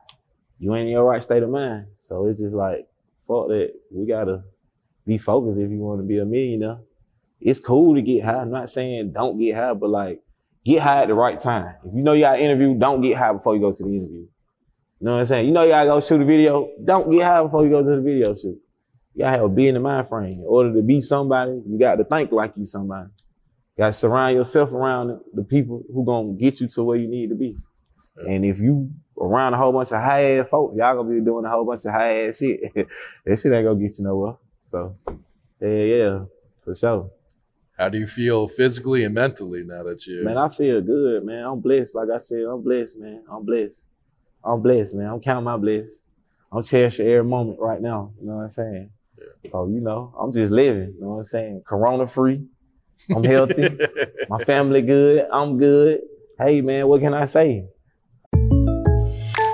You 0.60 0.76
ain't 0.76 0.88
in 0.88 0.92
your 0.94 1.06
right 1.06 1.24
state 1.24 1.44
of 1.44 1.50
mind. 1.50 1.88
So 2.02 2.28
it's 2.28 2.40
just 2.40 2.54
like, 2.54 2.88
fuck 3.28 3.48
that. 3.48 3.74
We 3.90 4.06
gotta 4.06 4.44
be 5.06 5.18
focused 5.18 5.60
if 5.60 5.72
you 5.72 5.80
want 5.80 6.02
to 6.02 6.08
be 6.08 6.20
a 6.20 6.26
millionaire. 6.26 6.80
It's 7.42 7.60
cool 7.60 7.96
to 7.96 8.02
get 8.02 8.24
high. 8.24 8.36
I'm 8.36 8.52
not 8.52 8.70
saying 8.70 9.14
don't 9.14 9.40
get 9.40 9.56
high, 9.56 9.74
but 9.74 9.90
like 9.90 10.22
get 10.66 10.82
high 10.82 11.02
at 11.02 11.08
the 11.08 11.16
right 11.16 11.40
time. 11.40 11.76
If 11.84 11.94
you 11.96 12.04
know 12.04 12.14
you 12.14 12.22
got 12.22 12.38
an 12.38 12.46
interview, 12.46 12.76
don't 12.78 13.02
get 13.02 13.18
high 13.18 13.34
before 13.34 13.56
you 13.56 13.62
go 13.62 13.72
to 13.72 13.84
the 13.84 13.90
interview. 13.90 14.28
You 15.02 15.06
know 15.06 15.14
what 15.14 15.20
I'm 15.22 15.26
saying? 15.26 15.48
You 15.48 15.52
know 15.52 15.64
you 15.64 15.70
gotta 15.70 15.88
go 15.88 16.02
shoot 16.02 16.22
a 16.22 16.26
video. 16.26 16.70
Don't 16.84 17.12
get 17.12 17.24
high 17.24 17.42
before 17.42 17.64
you 17.64 17.72
go 17.72 17.84
to 17.84 17.96
the 17.96 18.02
video 18.02 18.36
shoot. 18.36 18.62
You 19.16 19.20
gotta 19.20 19.32
have 19.32 19.42
a 19.42 19.50
be 19.50 19.68
in 19.68 19.74
the 19.74 19.80
mind 19.80 20.08
frame. 20.08 20.34
In 20.34 20.46
order 20.48 20.74
to 20.74 20.82
be 20.84 21.02
somebody, 21.02 21.62
you 21.68 21.80
got 21.80 21.96
to 21.96 22.04
think 22.04 22.32
like 22.32 22.54
you 22.56 22.66
somebody. 22.66 23.10
You 23.76 23.84
gotta 23.84 23.94
surround 23.94 24.36
yourself 24.36 24.72
around 24.72 25.20
the 25.34 25.44
people 25.44 25.84
who 25.92 26.06
gonna 26.06 26.34
get 26.34 26.62
you 26.62 26.68
to 26.68 26.84
where 26.84 26.98
you 26.98 27.08
need 27.08 27.30
to 27.30 27.36
be. 27.36 27.58
And 28.28 28.46
if 28.46 28.60
you 28.60 28.92
around 29.20 29.54
a 29.54 29.58
whole 29.58 29.72
bunch 29.72 29.92
of 29.92 30.02
high 30.02 30.38
ass 30.38 30.48
folks, 30.50 30.76
y'all 30.78 30.96
gonna 30.96 31.10
be 31.10 31.26
doing 31.26 31.46
a 31.46 31.50
whole 31.50 31.66
bunch 31.66 31.86
of 31.86 31.92
high 31.92 32.28
ass 32.28 32.38
shit. 32.38 32.62
that 32.76 33.40
shit 33.40 33.52
ain't 33.52 33.66
gonna 33.66 33.80
get 33.80 33.98
you 33.98 34.04
nowhere. 34.04 34.36
So, 34.70 34.96
yeah, 35.60 35.68
yeah, 35.68 36.20
for 36.64 36.76
sure. 36.76 37.10
How 37.82 37.90
do 37.90 37.98
you 37.98 38.06
feel 38.06 38.48
physically 38.48 39.06
and 39.06 39.16
mentally 39.16 39.64
now 39.64 39.82
that 39.82 40.06
you? 40.06 40.24
Man, 40.24 40.38
I 40.38 40.50
feel 40.50 40.82
good, 40.82 41.26
man. 41.26 41.44
I'm 41.44 41.60
blessed. 41.60 41.96
Like 41.96 42.10
I 42.14 42.20
said, 42.20 42.44
I'm 42.44 42.62
blessed, 42.62 42.96
man. 42.96 43.24
I'm 43.28 43.44
blessed. 43.44 43.82
I'm 44.44 44.62
blessed, 44.62 44.94
man. 44.94 45.08
I'm 45.08 45.20
counting 45.20 45.46
my 45.46 45.58
blessings. 45.58 46.06
I'm 46.52 46.62
cherishing 46.62 47.08
every 47.08 47.24
moment 47.24 47.60
right 47.60 47.82
now. 47.82 48.14
You 48.22 48.28
know 48.28 48.36
what 48.36 48.44
I'm 48.44 48.50
saying? 48.50 48.92
Yeah. 49.18 49.50
So, 49.50 49.68
you 49.68 49.82
know, 49.82 50.14
I'm 50.16 50.32
just 50.32 50.54
living. 50.54 50.94
You 50.94 51.02
know 51.02 51.08
what 51.08 51.20
I'm 51.22 51.26
saying? 51.26 51.64
Corona 51.66 52.06
free. 52.06 52.46
I'm 53.10 53.24
healthy. 53.24 53.76
my 54.30 54.44
family 54.44 54.84
good. 54.84 55.28
I'm 55.32 55.58
good. 55.58 56.02
Hey, 56.38 56.62
man, 56.62 56.88
what 56.88 57.02
can 57.02 57.16
I 57.16 57.26
say? 57.26 57.66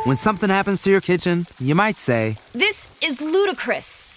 When 0.03 0.17
something 0.17 0.49
happens 0.49 0.83
to 0.83 0.89
your 0.89 0.99
kitchen, 0.99 1.45
you 1.59 1.75
might 1.75 1.95
say, 1.97 2.35
This 2.51 2.99
is 3.01 3.21
ludicrous. 3.21 4.16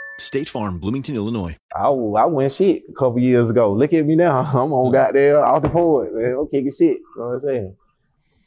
State 0.21 0.49
Farm, 0.49 0.79
Bloomington, 0.79 1.15
Illinois. 1.15 1.57
I, 1.75 1.87
I 1.87 2.25
went 2.25 2.51
shit 2.53 2.83
a 2.89 2.93
couple 2.93 3.19
years 3.19 3.49
ago. 3.49 3.73
Look 3.73 3.93
at 3.93 4.05
me 4.05 4.15
now. 4.15 4.39
I'm 4.53 4.71
on 4.71 4.91
goddamn 4.91 5.37
off 5.37 5.61
the 5.63 5.69
board, 5.69 6.13
man. 6.13 6.35
I'm 6.39 6.47
kicking 6.47 6.71
shit. 6.71 6.97
You 6.97 7.05
know 7.17 7.27
what 7.27 7.33
I'm 7.33 7.41
saying? 7.41 7.75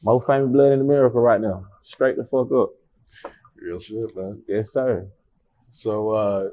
Most 0.02 0.26
famous 0.26 0.50
blood 0.50 0.72
in 0.72 0.80
America 0.80 1.18
right 1.18 1.40
now. 1.40 1.66
Straight 1.82 2.16
the 2.16 2.24
fuck 2.24 2.50
up. 2.52 2.70
Real 3.56 3.78
shit, 3.78 4.14
man. 4.16 4.42
Yes, 4.46 4.72
sir. 4.72 5.06
So, 5.70 6.10
uh, 6.10 6.50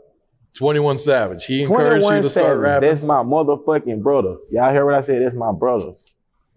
21 0.56 0.98
Savage, 0.98 1.46
he 1.46 1.64
encouraged 1.64 2.04
you 2.04 2.10
21 2.10 2.24
to 2.24 2.30
start 2.30 2.46
Savage, 2.46 2.60
rapping. 2.60 2.90
That's 2.90 3.04
my 3.04 3.24
motherfucking 3.24 4.02
brother. 4.02 4.38
Y'all 4.52 4.72
hear 4.72 4.86
what 4.86 4.96
I 4.96 5.02
said? 5.02 5.22
That's 5.22 5.36
my 5.36 5.52
brother. 5.52 5.94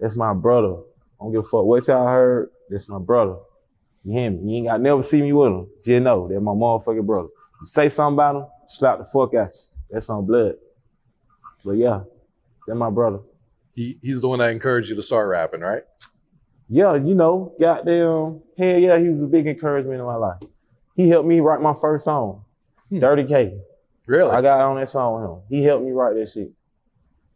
That's 0.00 0.16
my 0.16 0.32
brother. 0.34 0.74
I 1.20 1.24
don't 1.24 1.32
give 1.32 1.40
a 1.40 1.48
fuck 1.48 1.64
what 1.64 1.86
y'all 1.86 2.06
heard. 2.06 2.50
That's 2.68 2.88
my 2.88 2.98
brother. 2.98 3.36
You 4.04 4.18
hear 4.18 4.30
me? 4.30 4.50
You 4.50 4.56
ain't 4.58 4.66
got 4.66 4.80
never 4.80 5.02
see 5.02 5.22
me 5.22 5.32
with 5.32 5.48
him. 5.48 5.66
Just 5.84 6.02
know 6.02 6.28
that's 6.28 6.40
my 6.42 6.52
motherfucking 6.52 7.06
brother. 7.06 7.28
You 7.60 7.66
say 7.66 7.88
something 7.88 8.16
about 8.16 8.36
him, 8.36 8.46
slap 8.74 8.98
the 8.98 9.04
fuck 9.04 9.34
at 9.34 9.52
you. 9.52 9.60
That's 9.90 10.10
on 10.10 10.26
blood. 10.26 10.54
But 11.64 11.72
yeah, 11.72 12.00
that's 12.66 12.76
my 12.78 12.90
brother. 12.90 13.20
He, 13.74 13.98
he's 14.02 14.20
the 14.20 14.28
one 14.28 14.38
that 14.38 14.50
encouraged 14.50 14.90
you 14.90 14.96
to 14.96 15.02
start 15.02 15.28
rapping, 15.28 15.60
right? 15.60 15.82
Yeah, 16.68 16.94
you 16.94 17.14
know, 17.14 17.54
goddamn, 17.60 18.42
hell 18.56 18.78
yeah, 18.78 18.98
he 18.98 19.08
was 19.08 19.22
a 19.22 19.26
big 19.26 19.46
encouragement 19.46 20.00
in 20.00 20.06
my 20.06 20.16
life. 20.16 20.40
He 20.96 21.08
helped 21.08 21.28
me 21.28 21.40
write 21.40 21.60
my 21.60 21.74
first 21.74 22.04
song, 22.04 22.44
hmm. 22.88 23.00
Dirty 23.00 23.24
K. 23.24 23.58
Really? 24.06 24.30
I 24.30 24.42
got 24.42 24.60
on 24.60 24.76
that 24.76 24.88
song 24.88 25.20
with 25.20 25.30
him. 25.30 25.42
He 25.48 25.64
helped 25.64 25.84
me 25.84 25.92
write 25.92 26.14
that 26.16 26.28
shit. 26.28 26.52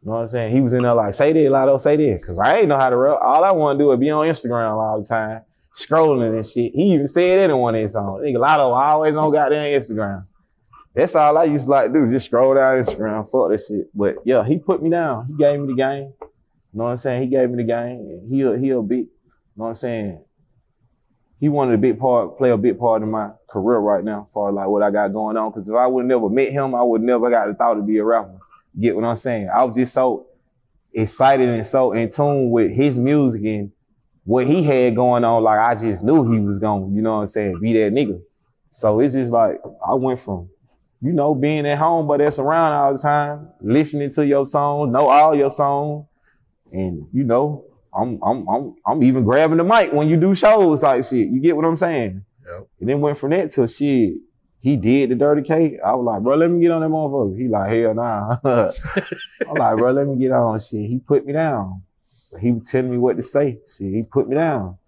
You 0.03 0.11
know 0.11 0.13
what 0.13 0.19
I'm 0.21 0.29
saying? 0.29 0.55
He 0.55 0.61
was 0.61 0.73
in 0.73 0.83
there 0.83 0.95
like, 0.95 1.13
say 1.15 1.33
this, 1.33 1.51
Lotto, 1.51 1.79
say 1.79 1.97
this. 1.97 2.25
Cause 2.25 2.39
I 2.39 2.59
ain't 2.59 2.69
know 2.69 2.79
how 2.79 2.89
to 2.89 2.97
rap. 2.97 3.19
All 3.21 3.45
I 3.45 3.51
want 3.51 3.79
to 3.79 3.85
do 3.85 3.93
is 3.93 3.99
be 3.99 4.11
on 4.11 4.27
Instagram 4.27 4.75
all 4.75 5.01
the 5.01 5.07
time, 5.07 5.43
scrolling 5.75 6.35
and 6.35 6.47
shit. 6.47 6.73
He 6.73 6.95
even 6.95 7.09
said 7.09 7.41
that 7.41 7.51
in 7.51 7.57
one 7.57 7.75
of 7.75 7.83
his 7.83 7.93
songs. 7.93 8.23
Nigga, 8.23 8.39
Lotto 8.39 8.71
always 8.71 9.15
on 9.15 9.33
goddamn 9.33 9.81
Instagram. 9.81 10.27
That's 10.99 11.15
all 11.15 11.39
I 11.39 11.45
used 11.45 11.67
to 11.67 11.71
like 11.71 11.93
to 11.93 11.93
do, 11.93 12.11
just 12.11 12.27
scroll 12.27 12.55
down 12.55 12.83
Instagram, 12.83 13.31
fuck 13.31 13.51
that 13.51 13.65
shit. 13.65 13.89
But 13.95 14.17
yeah, 14.25 14.45
he 14.45 14.59
put 14.59 14.83
me 14.83 14.91
down. 14.91 15.29
He 15.29 15.35
gave 15.35 15.61
me 15.61 15.69
the 15.69 15.77
game. 15.77 16.13
You 16.21 16.29
know 16.73 16.85
what 16.87 16.91
I'm 16.91 16.99
saying? 16.99 17.23
He 17.23 17.29
gave 17.29 17.49
me 17.49 17.59
the 17.59 17.69
game. 17.69 18.01
And 18.01 18.29
he 18.29 18.43
a, 18.43 18.59
he 18.59 18.71
a 18.71 18.83
big, 18.83 18.99
you 18.99 19.07
know 19.57 19.63
what 19.63 19.69
I'm 19.69 19.75
saying? 19.77 20.25
He 21.39 21.49
wanted 21.49 21.75
a 21.75 21.79
big 21.79 22.01
part, 22.01 22.37
play 22.37 22.51
a 22.51 22.57
big 22.57 22.81
part 22.81 23.03
in 23.03 23.13
my 23.13 23.31
career 23.49 23.79
right 23.79 24.03
now, 24.03 24.27
for 24.33 24.51
like 24.51 24.67
what 24.67 24.83
I 24.83 24.91
got 24.91 25.13
going 25.13 25.37
on. 25.37 25.53
Cause 25.53 25.69
if 25.69 25.75
I 25.77 25.87
would 25.87 26.05
never 26.05 26.29
met 26.29 26.51
him, 26.51 26.75
I 26.75 26.83
would 26.83 27.03
never 27.03 27.31
got 27.31 27.47
the 27.47 27.55
thought 27.55 27.75
to 27.75 27.83
be 27.83 27.99
a 27.99 28.05
rapper. 28.05 28.37
Get 28.81 28.97
what 28.97 29.05
I'm 29.05 29.17
saying? 29.17 29.51
I 29.55 29.63
was 29.63 29.77
just 29.77 29.95
so 29.95 30.27
excited 30.93 31.49
and 31.49 31.65
so 31.65 31.93
in 31.93 32.11
tune 32.11 32.51
with 32.51 32.73
his 32.73 32.99
music 32.99 33.45
and 33.45 33.71
what 34.25 34.49
he 34.49 34.65
had 34.65 34.97
going 34.97 35.23
on. 35.23 35.45
Like 35.45 35.61
I 35.61 35.77
just 35.77 36.03
knew 36.03 36.29
he 36.29 36.41
was 36.41 36.59
going, 36.59 36.93
you 36.97 37.03
know 37.03 37.19
what 37.19 37.21
I'm 37.21 37.27
saying, 37.29 37.61
be 37.61 37.73
that 37.75 37.93
nigga. 37.93 38.21
So 38.73 38.99
it's 38.99 39.15
just 39.15 39.31
like 39.31 39.61
I 39.89 39.95
went 39.95 40.19
from, 40.19 40.49
you 41.01 41.13
know, 41.13 41.35
being 41.35 41.67
at 41.67 41.79
home, 41.79 42.07
but 42.07 42.19
that's 42.19 42.39
around 42.39 42.73
all 42.73 42.93
the 42.93 42.99
time, 42.99 43.49
listening 43.61 44.13
to 44.15 44.27
your 44.27 44.47
song, 44.47 44.93
know 44.93 45.09
all 45.09 45.35
your 45.35 45.51
song, 45.51 46.07
and 46.73 47.07
you 47.13 47.25
know, 47.25 47.65
I'm 47.95 48.19
I'm 48.23 48.49
I'm 48.49 48.75
I'm 48.87 49.03
even 49.03 49.25
grabbing 49.25 49.59
the 49.59 49.65
mic 49.65 49.93
when 49.93 50.09
you 50.09 50.17
do 50.17 50.35
shows 50.35 50.83
like 50.83 51.05
shit. 51.05 51.29
You 51.29 51.41
get 51.41 51.57
what 51.57 51.65
I'm 51.65 51.77
saying? 51.77 52.25
Yep. 52.51 52.69
And 52.81 52.89
then 52.89 53.01
went 53.01 53.19
from 53.19 53.31
that 53.31 53.51
to 53.53 53.69
shit. 53.69 54.15
He 54.61 54.77
did 54.77 55.11
the 55.11 55.15
Dirty 55.15 55.43
K. 55.43 55.79
I 55.85 55.95
was 55.95 56.05
like, 56.05 56.23
bro, 56.23 56.37
let 56.37 56.51
me 56.51 56.61
get 56.61 56.73
on 56.73 56.81
that 56.81 56.89
motherfucker. 56.89 57.39
He 57.39 57.47
like, 57.47 57.71
hell 57.71 57.95
nah. 57.95 58.39
I'm 59.49 59.55
like, 59.55 59.77
bro, 59.77 59.93
let 59.93 60.07
me 60.07 60.19
get 60.19 60.33
on 60.33 60.59
shit. 60.59 60.91
He 60.91 60.99
put 60.99 61.25
me 61.25 61.33
down. 61.33 61.83
He 62.41 62.51
was 62.51 62.69
telling 62.69 62.91
me 62.91 62.99
what 62.99 63.17
to 63.17 63.23
say. 63.23 63.59
Shit, 63.69 63.95
he 63.95 64.03
put 64.03 64.29
me 64.29 64.35
down. 64.35 64.79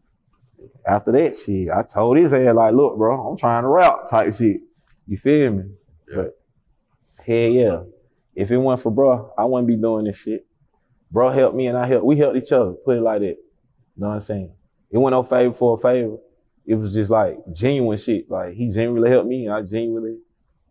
After 0.87 1.13
that 1.13 1.37
shit, 1.37 1.69
I 1.71 1.83
told 1.83 2.17
his 2.17 2.33
ass 2.33 2.55
like, 2.55 2.75
look, 2.75 2.99
bro, 2.99 3.29
I'm 3.29 3.37
trying 3.37 3.63
to 3.63 3.69
rap 3.69 4.01
type 4.11 4.35
shit. 4.35 4.61
You 5.07 5.17
feel 5.17 5.53
me? 5.53 5.65
But 6.15 6.39
hell 7.25 7.37
yeah. 7.37 7.83
If 8.35 8.51
it 8.51 8.57
weren't 8.57 8.81
for 8.81 8.91
bro, 8.91 9.33
I 9.37 9.45
wouldn't 9.45 9.69
be 9.69 9.77
doing 9.77 10.05
this 10.05 10.19
shit. 10.19 10.47
Bro 11.11 11.33
helped 11.33 11.57
me 11.57 11.67
and 11.67 11.77
I 11.77 11.87
helped. 11.87 12.05
We 12.05 12.17
helped 12.17 12.37
each 12.37 12.53
other. 12.53 12.73
Put 12.73 12.97
it 12.97 13.03
like 13.03 13.21
that. 13.21 13.27
You 13.27 13.37
know 13.97 14.09
what 14.09 14.15
I'm 14.15 14.21
saying? 14.21 14.53
It 14.91 14.99
wasn't 14.99 15.13
no 15.13 15.23
favor 15.23 15.53
for 15.53 15.77
a 15.77 15.79
favor. 15.79 16.17
It 16.67 16.75
was 16.75 16.93
just 16.93 17.11
like 17.11 17.37
genuine 17.53 17.99
shit. 17.99 18.31
Like 18.31 18.55
he 18.55 18.71
genuinely 18.71 19.11
helped 19.11 19.29
me 19.29 19.47
and 19.47 19.55
I 19.55 19.63
genuinely 19.63 20.19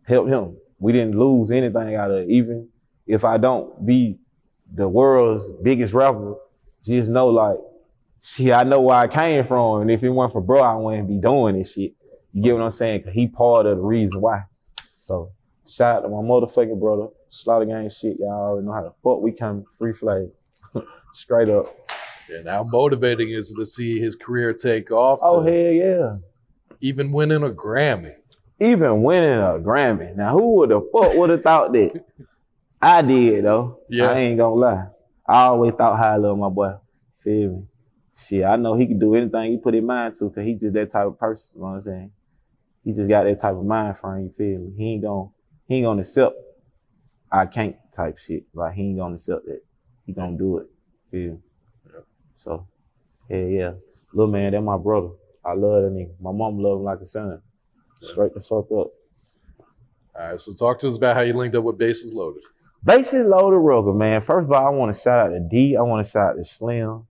helped 0.06 0.30
him. 0.30 0.56
We 0.78 0.92
didn't 0.92 1.18
lose 1.18 1.50
anything 1.50 1.94
out 1.94 2.10
of 2.10 2.18
it. 2.18 2.30
Even 2.30 2.68
if 3.06 3.24
I 3.24 3.36
don't 3.36 3.84
be 3.84 4.18
the 4.72 4.88
world's 4.88 5.46
biggest 5.62 5.92
rapper, 5.92 6.36
just 6.82 7.10
know 7.10 7.28
like, 7.28 7.58
see, 8.20 8.52
I 8.52 8.64
know 8.64 8.80
where 8.80 8.96
I 8.96 9.08
came 9.08 9.44
from. 9.44 9.82
And 9.82 9.90
if 9.90 10.02
it 10.02 10.08
weren't 10.08 10.32
for 10.32 10.40
bro, 10.40 10.62
I 10.62 10.74
wouldn't 10.76 11.08
be 11.08 11.18
doing 11.18 11.58
this 11.58 11.74
shit. 11.74 11.94
You 12.32 12.42
get 12.42 12.54
what 12.54 12.62
I'm 12.62 12.70
saying? 12.70 13.02
Cause 13.02 13.12
he 13.12 13.26
part 13.28 13.66
of 13.66 13.76
the 13.76 13.82
reason 13.82 14.20
why. 14.20 14.44
So 15.00 15.32
shout 15.66 15.96
out 15.96 16.00
to 16.02 16.08
my 16.08 16.16
motherfucking 16.16 16.78
brother. 16.78 17.06
Slaughter 17.30 17.64
gang 17.64 17.88
shit. 17.88 18.18
Y'all 18.18 18.32
already 18.32 18.66
know 18.66 18.74
how 18.74 18.82
the 18.82 18.92
fuck 19.02 19.22
we 19.22 19.32
come 19.32 19.64
free 19.78 19.94
flag. 19.94 20.28
Straight 21.14 21.48
up. 21.48 21.74
And 22.28 22.46
how 22.46 22.64
motivating 22.64 23.30
is 23.30 23.50
it 23.50 23.56
to 23.56 23.64
see 23.64 23.98
his 23.98 24.14
career 24.14 24.52
take 24.52 24.90
off? 24.90 25.20
Oh 25.22 25.42
hell 25.42 25.52
yeah. 25.52 26.16
Even 26.82 27.12
winning 27.12 27.42
a 27.42 27.48
Grammy. 27.48 28.14
Even 28.60 29.02
winning 29.02 29.38
a 29.38 29.58
Grammy. 29.58 30.14
Now 30.14 30.34
who 30.34 30.56
would 30.56 30.70
have 30.70 30.82
fuck 30.92 31.14
would 31.14 31.30
have 31.30 31.42
thought 31.42 31.72
that? 31.72 32.04
I 32.82 33.00
did 33.00 33.46
though. 33.46 33.80
Yeah. 33.88 34.10
I 34.10 34.18
ain't 34.18 34.36
gonna 34.36 34.54
lie. 34.54 34.86
I 35.26 35.44
always 35.44 35.72
thought 35.72 35.98
high 35.98 36.16
love 36.16 36.36
my 36.36 36.50
boy. 36.50 36.74
Feel 37.16 37.50
me? 37.50 37.62
Shit, 38.18 38.44
I 38.44 38.56
know 38.56 38.74
he 38.74 38.86
can 38.86 38.98
do 38.98 39.14
anything 39.14 39.52
he 39.52 39.56
put 39.56 39.72
his 39.72 39.82
mind 39.82 40.14
to 40.16 40.28
because 40.28 40.44
he 40.44 40.52
just 40.52 40.74
that 40.74 40.90
type 40.90 41.06
of 41.06 41.18
person. 41.18 41.52
You 41.54 41.62
know 41.62 41.68
what 41.68 41.76
I'm 41.76 41.82
saying? 41.84 42.12
He 42.84 42.92
just 42.92 43.08
got 43.08 43.24
that 43.24 43.38
type 43.38 43.54
of 43.54 43.64
mind 43.64 43.98
frame, 43.98 44.24
you 44.24 44.34
feel 44.36 44.60
me? 44.60 44.72
He 44.76 44.92
ain't 44.94 45.02
gonna 45.02 45.28
he 45.66 45.76
ain't 45.76 45.84
gonna 45.84 46.00
accept 46.00 46.34
I 47.30 47.46
can't 47.46 47.76
type 47.92 48.18
shit. 48.18 48.44
Like 48.54 48.74
he 48.74 48.82
ain't 48.82 48.98
gonna 48.98 49.14
accept 49.14 49.46
that. 49.46 49.60
He 50.06 50.12
gonna 50.12 50.36
do 50.36 50.58
it. 50.58 50.66
Feel 51.10 51.32
me? 51.32 51.38
So, 52.38 52.66
yeah, 53.28 53.44
yeah. 53.44 53.72
Little 54.12 54.32
man, 54.32 54.52
that 54.52 54.60
my 54.62 54.78
brother. 54.78 55.10
I 55.44 55.52
love 55.52 55.82
that 55.82 55.92
nigga. 55.92 56.12
My 56.20 56.32
mom 56.32 56.58
love 56.58 56.78
him 56.78 56.84
like 56.84 57.00
a 57.00 57.06
son. 57.06 57.40
Straight 58.02 58.34
the 58.34 58.40
fuck 58.40 58.66
up. 58.66 58.70
All 58.72 58.92
right, 60.16 60.40
so 60.40 60.52
talk 60.52 60.78
to 60.80 60.88
us 60.88 60.96
about 60.96 61.16
how 61.16 61.22
you 61.22 61.34
linked 61.34 61.54
up 61.54 61.64
with 61.64 61.78
Bases 61.78 62.12
Loaded. 62.12 62.42
Bases 62.82 63.26
loaded 63.26 63.58
rubber, 63.58 63.92
man. 63.92 64.22
First 64.22 64.46
of 64.46 64.52
all, 64.52 64.66
I 64.66 64.70
want 64.70 64.94
to 64.94 65.00
shout 65.00 65.26
out 65.26 65.28
to 65.28 65.40
D. 65.40 65.76
I 65.76 65.82
want 65.82 66.04
to 66.04 66.10
shout 66.10 66.30
out 66.30 66.36
to 66.36 66.44
Slim. 66.44 67.06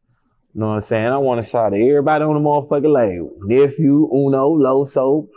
You 0.52 0.60
know 0.60 0.68
what 0.68 0.74
I'm 0.74 0.80
saying? 0.80 1.06
I 1.06 1.16
want 1.16 1.42
to 1.42 1.48
shout 1.48 1.66
out 1.66 1.70
to 1.70 1.88
everybody 1.88 2.24
on 2.24 2.34
the 2.34 2.40
motherfucking 2.40 2.92
label. 2.92 3.32
Nephew, 3.42 4.08
Uno, 4.12 4.50
Loso, 4.56 5.28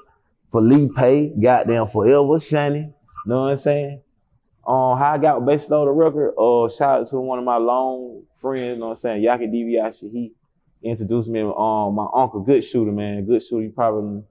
Felipe, 0.53 1.33
goddamn 1.41 1.87
Forever, 1.87 2.37
Shani. 2.37 2.85
You 2.85 2.93
know 3.25 3.41
what 3.41 3.51
I'm 3.51 3.57
saying? 3.57 4.01
Um, 4.65 4.97
how 4.97 5.13
I 5.13 5.17
got 5.17 5.39
with 5.39 5.47
Bases 5.47 5.69
loaded 5.69 5.91
record, 5.91 6.33
uh, 6.39 6.69
shout 6.69 7.01
out 7.01 7.07
to 7.07 7.19
one 7.19 7.39
of 7.39 7.43
my 7.43 7.57
long 7.57 8.23
friends, 8.35 8.61
you 8.61 8.75
know 8.77 8.85
what 8.85 8.91
I'm 8.91 8.97
saying? 8.97 9.23
Yaki 9.23 9.49
DVI, 9.51 10.11
he 10.11 10.31
introduced 10.81 11.27
me 11.27 11.41
to 11.41 11.53
um, 11.53 11.95
my 11.95 12.07
uncle, 12.15 12.39
Good 12.39 12.63
Shooter, 12.63 12.93
man. 12.93 13.25
Good 13.25 13.43
Shooter, 13.43 13.63
you 13.63 13.71
probably 13.71 14.23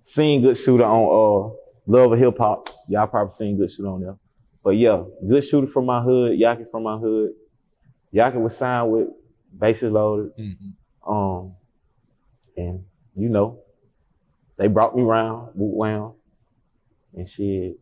seen 0.00 0.40
Good 0.40 0.56
Shooter 0.56 0.84
on 0.84 1.52
uh, 1.52 1.54
Love 1.86 2.16
& 2.16 2.18
Hip 2.18 2.38
Hop. 2.38 2.70
Y'all 2.88 3.06
probably 3.06 3.34
seen 3.34 3.58
Good 3.58 3.70
Shooter 3.70 3.88
on 3.88 4.00
there. 4.00 4.16
But 4.64 4.76
yeah, 4.76 5.04
good 5.28 5.44
shooter 5.44 5.66
from 5.66 5.84
my 5.84 6.00
hood, 6.00 6.38
Yaki 6.40 6.64
from 6.70 6.84
my 6.84 6.96
hood. 6.96 7.32
Yaki 8.14 8.40
was 8.40 8.56
signed 8.56 8.90
with 8.90 9.08
bases 9.56 9.92
loaded. 9.92 10.32
Um, 11.06 11.54
and 12.56 12.82
you 13.14 13.28
know, 13.28 13.60
They 14.56 14.68
brought 14.68 14.96
me 14.96 15.02
around, 15.02 15.50
whoop 15.54 15.74
wound, 15.74 16.14
and 17.14 17.28
shit. 17.28 17.78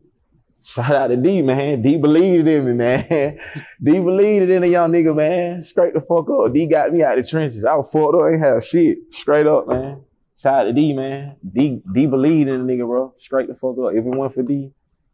Shout 0.65 0.91
out 0.91 1.07
to 1.07 1.17
D, 1.17 1.41
man. 1.41 1.81
D 1.81 1.97
believed 1.97 2.47
in 2.47 2.65
me, 2.65 2.73
man. 2.73 3.37
D 3.83 3.99
believed 3.99 4.49
in 4.49 4.63
a 4.63 4.67
young 4.67 4.91
nigga, 4.91 5.13
man. 5.13 5.61
Straight 5.61 5.93
the 5.93 5.99
fuck 5.99 6.29
up. 6.29 6.53
D 6.53 6.65
got 6.67 6.93
me 6.93 7.03
out 7.03 7.17
the 7.17 7.23
trenches. 7.23 7.65
I 7.65 7.75
was 7.75 7.91
fucked 7.91 8.15
up, 8.15 8.31
ain't 8.31 8.41
had 8.41 8.63
shit. 8.63 8.99
Straight 9.13 9.45
up, 9.45 9.67
man. 9.67 10.03
Shout 10.37 10.61
out 10.61 10.63
to 10.63 10.73
D, 10.73 10.93
man. 10.93 11.35
D 11.45 11.81
D 11.93 12.05
believed 12.05 12.49
in 12.49 12.65
the 12.65 12.73
nigga, 12.73 12.87
bro. 12.87 13.13
Straight 13.19 13.49
the 13.49 13.55
fuck 13.55 13.77
up. 13.79 13.91
If 13.93 14.05
it 14.05 14.05
went 14.05 14.33
for 14.33 14.41
D 14.41 14.71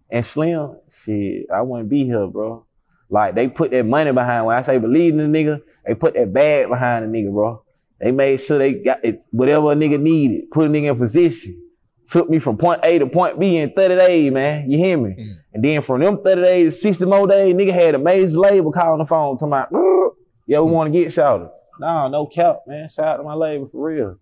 and 0.10 0.26
Slim, 0.26 0.78
shit, 0.92 1.48
I 1.54 1.62
wouldn't 1.62 1.90
be 1.90 2.06
here, 2.06 2.28
bro. 2.28 2.66
Like 3.10 3.36
they 3.36 3.48
put 3.48 3.72
that 3.72 3.86
money 3.86 4.12
behind. 4.12 4.46
When 4.46 4.56
I 4.56 4.62
say 4.62 4.78
believe 4.78 5.18
in 5.18 5.32
the 5.32 5.38
nigga, 5.38 5.62
they 5.86 5.96
put 5.96 6.14
that 6.14 6.32
bag 6.32 6.70
behind 6.70 7.04
the 7.04 7.18
nigga, 7.18 7.32
bro. 7.32 7.64
They 8.02 8.12
made 8.12 8.40
sure 8.40 8.58
they 8.58 8.74
got 8.74 9.04
it, 9.04 9.24
whatever 9.32 9.72
a 9.72 9.76
nigga 9.76 10.00
needed, 10.00 10.52
put 10.52 10.68
a 10.68 10.70
nigga 10.70 10.92
in 10.92 10.98
position. 10.98 11.62
Took 12.08 12.30
me 12.30 12.40
from 12.40 12.58
point 12.58 12.80
A 12.84 12.98
to 12.98 13.08
point 13.08 13.40
B 13.40 13.58
in 13.58 13.72
30 13.72 13.96
days, 13.96 14.32
man. 14.32 14.70
You 14.70 14.78
hear 14.78 14.98
me? 14.98 15.10
Mm. 15.12 15.36
And 15.54 15.64
then 15.64 15.82
from 15.82 16.00
them 16.02 16.24
30 16.24 16.42
days 16.42 16.76
to 16.76 16.82
60 16.82 17.06
more 17.06 17.28
days, 17.28 17.54
nigga 17.54 17.74
had 17.74 17.94
a 17.96 18.00
major 18.00 18.38
label 18.38 18.72
calling 18.72 19.00
the 19.00 19.06
phone 19.06 19.38
talking 19.38 19.50
about, 19.50 19.72
"Uh, 19.72 20.10
yeah, 20.48 20.60
we 20.60 20.72
want 20.72 20.92
to 20.92 21.00
get 21.00 21.14
shouted. 21.14 21.52
Nah, 21.80 22.08
no 22.08 22.26
cap, 22.26 22.62
man. 22.66 22.90
Shout 22.90 23.06
out 23.06 23.18
to 23.18 23.24
my 23.24 23.36
label 23.36 23.68
for 23.68 23.88
real. 23.88 24.18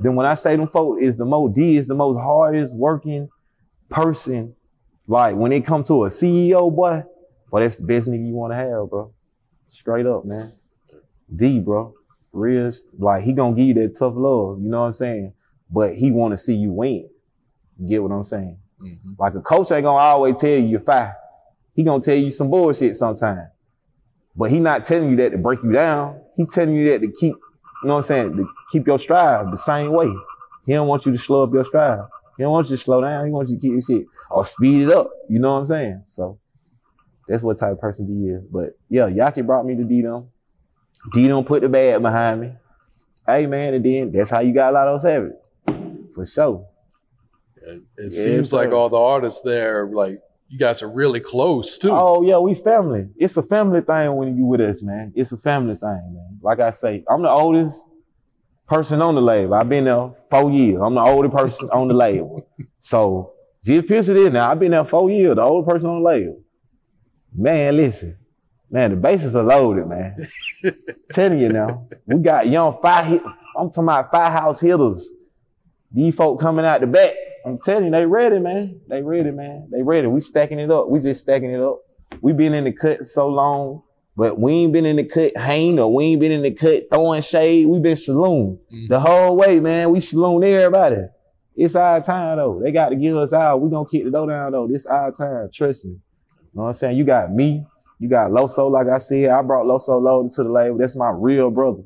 Then 0.00 0.14
when 0.14 0.26
I 0.26 0.34
say 0.34 0.56
them 0.56 0.68
folk 0.68 1.00
is 1.00 1.16
the 1.16 1.24
most 1.24 1.54
D 1.54 1.76
is 1.76 1.88
the 1.88 1.94
most 1.94 2.18
hardest 2.18 2.74
working 2.76 3.28
person. 3.90 4.54
Like 5.06 5.34
when 5.36 5.52
it 5.52 5.66
come 5.66 5.84
to 5.84 6.04
a 6.04 6.08
CEO, 6.08 6.74
boy, 6.74 7.02
boy, 7.50 7.60
that's 7.60 7.76
the 7.76 7.82
best 7.82 8.08
nigga 8.08 8.26
you 8.26 8.34
want 8.34 8.52
to 8.52 8.56
have, 8.56 8.88
bro. 8.88 9.12
Straight 9.68 10.06
up, 10.06 10.24
man. 10.24 10.52
D, 11.34 11.60
bro. 11.60 11.94
Real, 12.32 12.72
like 12.98 13.24
he 13.24 13.32
gonna 13.32 13.54
give 13.54 13.66
you 13.66 13.74
that 13.74 13.96
tough 13.98 14.14
love, 14.16 14.60
you 14.60 14.68
know 14.68 14.80
what 14.80 14.86
I'm 14.86 14.92
saying? 14.92 15.32
But 15.70 15.94
he 15.94 16.10
want 16.10 16.32
to 16.32 16.36
see 16.38 16.54
you 16.54 16.72
win. 16.72 17.08
You 17.78 17.88
get 17.88 18.02
what 18.02 18.12
I'm 18.12 18.24
saying? 18.24 18.58
Mhm. 18.82 19.18
Like 19.18 19.34
a 19.34 19.40
coach 19.40 19.70
ain't 19.70 19.84
gonna 19.84 19.98
always 20.02 20.36
tell 20.36 20.50
you 20.50 20.66
you're 20.66 20.80
fine. 20.80 21.12
He 21.74 21.82
gonna 21.84 22.02
tell 22.02 22.16
you 22.16 22.30
some 22.30 22.50
bullshit 22.50 22.96
sometime. 22.96 23.48
But 24.36 24.50
he 24.50 24.60
not 24.60 24.84
telling 24.84 25.10
you 25.10 25.16
that 25.16 25.32
to 25.32 25.38
break 25.38 25.62
you 25.62 25.72
down. 25.72 26.20
He 26.36 26.46
telling 26.46 26.74
you 26.74 26.90
that 26.90 27.00
to 27.00 27.12
keep, 27.12 27.34
you 27.34 27.88
know 27.88 27.94
what 27.94 27.96
I'm 27.98 28.02
saying, 28.04 28.36
to 28.36 28.48
keep 28.70 28.86
your 28.86 28.98
stride 28.98 29.52
the 29.52 29.58
same 29.58 29.92
way. 29.92 30.12
He 30.66 30.72
don't 30.72 30.88
want 30.88 31.04
you 31.04 31.12
to 31.12 31.18
slow 31.18 31.42
up 31.42 31.52
your 31.52 31.64
stride. 31.64 32.00
He 32.38 32.44
don't 32.44 32.52
want 32.52 32.70
you 32.70 32.76
to 32.76 32.82
slow 32.82 33.02
down. 33.02 33.26
He 33.26 33.32
wants 33.32 33.50
you 33.50 33.56
to 33.58 33.60
keep 33.60 33.72
your 33.72 33.82
shit 33.82 34.06
or 34.30 34.46
speed 34.46 34.82
it 34.82 34.90
up. 34.90 35.10
You 35.28 35.38
know 35.38 35.52
what 35.54 35.60
I'm 35.60 35.66
saying? 35.66 36.04
So 36.08 36.38
that's 37.28 37.42
what 37.42 37.58
type 37.58 37.72
of 37.72 37.80
person 37.80 38.06
he 38.06 38.30
is. 38.30 38.42
But 38.50 38.78
yeah, 38.88 39.08
Yaki 39.08 39.44
brought 39.44 39.66
me 39.66 39.76
to 39.76 39.84
D 39.84 40.00
them. 40.00 40.28
D 41.12 41.26
them 41.28 41.44
put 41.44 41.62
the 41.62 41.68
bag 41.68 42.00
behind 42.02 42.40
me. 42.40 42.52
Hey 43.26 43.46
man, 43.46 43.74
and 43.74 43.84
then 43.84 44.12
that's 44.12 44.30
how 44.30 44.40
you 44.40 44.52
got 44.52 44.70
a 44.70 44.74
lot 44.74 44.88
of 44.88 45.00
Savage. 45.00 45.32
For 46.14 46.26
sure. 46.26 46.66
It, 47.56 47.82
it 47.96 48.12
Yeah, 48.12 48.24
seems 48.24 48.52
like 48.52 48.70
all 48.70 48.88
the 48.88 48.96
artists 48.96 49.40
there, 49.40 49.86
like 49.86 50.20
you 50.48 50.58
guys 50.58 50.82
are 50.82 50.90
really 50.90 51.20
close 51.20 51.78
too. 51.78 51.90
Oh 51.90 52.22
yeah, 52.22 52.38
we 52.38 52.54
family. 52.54 53.08
It's 53.16 53.36
a 53.36 53.42
family 53.42 53.80
thing 53.80 54.14
when 54.16 54.36
you 54.36 54.44
with 54.44 54.60
us, 54.60 54.82
man. 54.82 55.12
It's 55.14 55.32
a 55.32 55.36
family 55.36 55.76
thing, 55.76 56.14
man. 56.14 56.38
Like 56.42 56.60
I 56.60 56.70
say, 56.70 57.04
I'm 57.08 57.22
the 57.22 57.30
oldest 57.30 57.82
person 58.68 59.00
on 59.00 59.14
the 59.14 59.22
label. 59.22 59.54
I've 59.54 59.68
been 59.68 59.84
there 59.84 60.10
four 60.30 60.50
years. 60.50 60.80
I'm 60.84 60.94
the 60.94 61.00
oldest 61.00 61.34
person 61.34 61.70
on 61.70 61.88
the 61.88 61.94
label. 61.94 62.46
So 62.80 63.32
just 63.64 63.86
picture 63.86 64.12
this 64.14 64.32
now. 64.32 64.50
I've 64.50 64.58
been 64.58 64.72
there 64.72 64.84
four 64.84 65.10
years, 65.10 65.36
the 65.36 65.42
oldest 65.42 65.70
person 65.70 65.88
on 65.88 66.02
the 66.02 66.08
label. 66.08 66.40
Man, 67.34 67.76
listen. 67.76 68.16
Man, 68.72 68.90
the 68.90 68.96
bases 68.96 69.36
are 69.36 69.44
loaded, 69.44 69.86
man. 69.86 70.26
Telling 71.12 71.38
you 71.38 71.50
now. 71.50 71.86
We 72.06 72.22
got 72.22 72.48
young 72.48 72.78
five 72.80 73.06
hit. 73.06 73.22
I'm 73.54 73.68
talking 73.68 73.84
about 73.84 74.10
five 74.10 74.32
house 74.32 74.60
hitters. 74.60 75.06
These 75.92 76.14
folk 76.14 76.40
coming 76.40 76.64
out 76.64 76.80
the 76.80 76.86
back. 76.86 77.12
I'm 77.44 77.58
telling 77.58 77.86
you, 77.86 77.90
they 77.90 78.06
ready, 78.06 78.38
man. 78.38 78.80
They 78.88 79.02
ready, 79.02 79.30
man. 79.30 79.68
They 79.70 79.82
ready. 79.82 80.06
We 80.06 80.22
stacking 80.22 80.58
it 80.58 80.70
up. 80.70 80.88
We 80.88 81.00
just 81.00 81.20
stacking 81.20 81.50
it 81.50 81.60
up. 81.60 81.80
We 82.22 82.32
been 82.32 82.54
in 82.54 82.64
the 82.64 82.72
cut 82.72 83.04
so 83.04 83.28
long, 83.28 83.82
but 84.16 84.40
we 84.40 84.52
ain't 84.52 84.72
been 84.72 84.86
in 84.86 84.96
the 84.96 85.04
cut 85.04 85.36
hanging 85.36 85.78
or 85.78 85.92
we 85.92 86.04
ain't 86.04 86.20
been 86.20 86.32
in 86.32 86.42
the 86.42 86.52
cut 86.52 86.84
throwing 86.90 87.20
shade. 87.20 87.66
We 87.66 87.78
been 87.78 87.98
saloon 87.98 88.58
mm. 88.72 88.88
the 88.88 89.00
whole 89.00 89.36
way, 89.36 89.60
man. 89.60 89.90
We 89.90 90.00
saloon 90.00 90.44
everybody. 90.44 90.96
It's 91.56 91.74
our 91.74 92.00
time 92.00 92.38
though. 92.38 92.58
They 92.62 92.72
got 92.72 92.88
to 92.88 92.96
give 92.96 93.18
us 93.18 93.34
out. 93.34 93.60
We 93.60 93.68
gonna 93.68 93.88
kick 93.88 94.04
the 94.04 94.10
door 94.10 94.28
down 94.28 94.52
though. 94.52 94.66
This 94.66 94.86
our 94.86 95.12
time. 95.12 95.50
Trust 95.52 95.84
me. 95.84 95.90
You 95.90 95.98
know 96.54 96.62
what 96.62 96.68
I'm 96.68 96.74
saying? 96.74 96.96
You 96.96 97.04
got 97.04 97.30
me. 97.30 97.66
You 98.02 98.08
got 98.08 98.32
Loso, 98.32 98.68
like 98.68 98.88
I 98.88 98.98
said. 98.98 99.30
I 99.30 99.42
brought 99.42 99.64
Loso 99.64 100.02
Loaded 100.02 100.32
to 100.32 100.42
the 100.42 100.50
label. 100.50 100.76
That's 100.76 100.96
my 100.96 101.12
real 101.14 101.52
brother. 101.52 101.82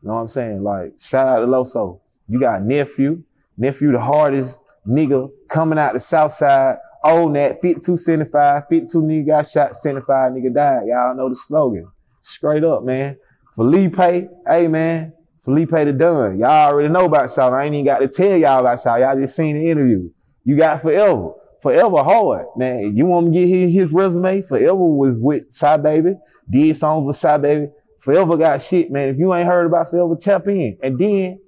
You 0.00 0.08
know 0.08 0.14
what 0.14 0.20
I'm 0.20 0.28
saying? 0.28 0.62
Like, 0.62 0.92
shout 1.00 1.26
out 1.26 1.40
to 1.40 1.46
Loso. 1.46 1.98
You 2.28 2.38
got 2.38 2.62
Nephew. 2.62 3.24
Nephew, 3.58 3.90
the 3.90 3.98
hardest 3.98 4.60
nigga 4.86 5.28
coming 5.48 5.76
out 5.76 5.94
the 5.94 5.98
south 5.98 6.34
side. 6.34 6.76
Old 7.02 7.32
Nat, 7.32 7.60
5275, 7.62 8.62
52 8.68 9.02
nigga 9.02 9.26
got 9.26 9.48
shot, 9.48 9.74
75 9.74 10.34
nigga 10.34 10.54
died. 10.54 10.82
Y'all 10.86 11.16
know 11.16 11.28
the 11.28 11.34
slogan. 11.34 11.88
Straight 12.22 12.62
up, 12.62 12.84
man. 12.84 13.16
Felipe, 13.56 13.96
hey 13.96 14.68
man, 14.68 15.14
Felipe 15.42 15.70
the 15.70 15.92
Dunn. 15.92 16.38
Y'all 16.38 16.70
already 16.70 16.90
know 16.90 17.06
about 17.06 17.28
Shaw. 17.32 17.48
I 17.48 17.64
ain't 17.64 17.74
even 17.74 17.86
got 17.86 18.02
to 18.02 18.06
tell 18.06 18.36
y'all 18.36 18.60
about 18.60 18.80
Shaw. 18.80 18.94
Y'all 18.94 19.20
just 19.20 19.34
seen 19.34 19.56
the 19.56 19.68
interview. 19.68 20.10
You 20.44 20.56
got 20.56 20.80
Forever. 20.80 21.32
Forever 21.66 21.96
hard, 21.96 22.46
man. 22.54 22.96
You 22.96 23.06
want 23.06 23.26
to 23.26 23.32
get 23.32 23.48
his, 23.48 23.74
his 23.74 23.92
resume? 23.92 24.40
Forever 24.42 24.76
was 24.76 25.18
with 25.18 25.52
Sada 25.52 25.82
Baby, 25.82 26.14
did 26.48 26.76
songs 26.76 27.04
with 27.04 27.16
Sada 27.16 27.42
Baby. 27.42 27.66
Forever 27.98 28.36
got 28.36 28.62
shit, 28.62 28.92
man. 28.92 29.08
If 29.08 29.18
you 29.18 29.34
ain't 29.34 29.48
heard 29.48 29.66
about 29.66 29.90
Forever, 29.90 30.14
tap 30.14 30.46
in. 30.46 30.78
And 30.80 30.96
then, 30.96 31.40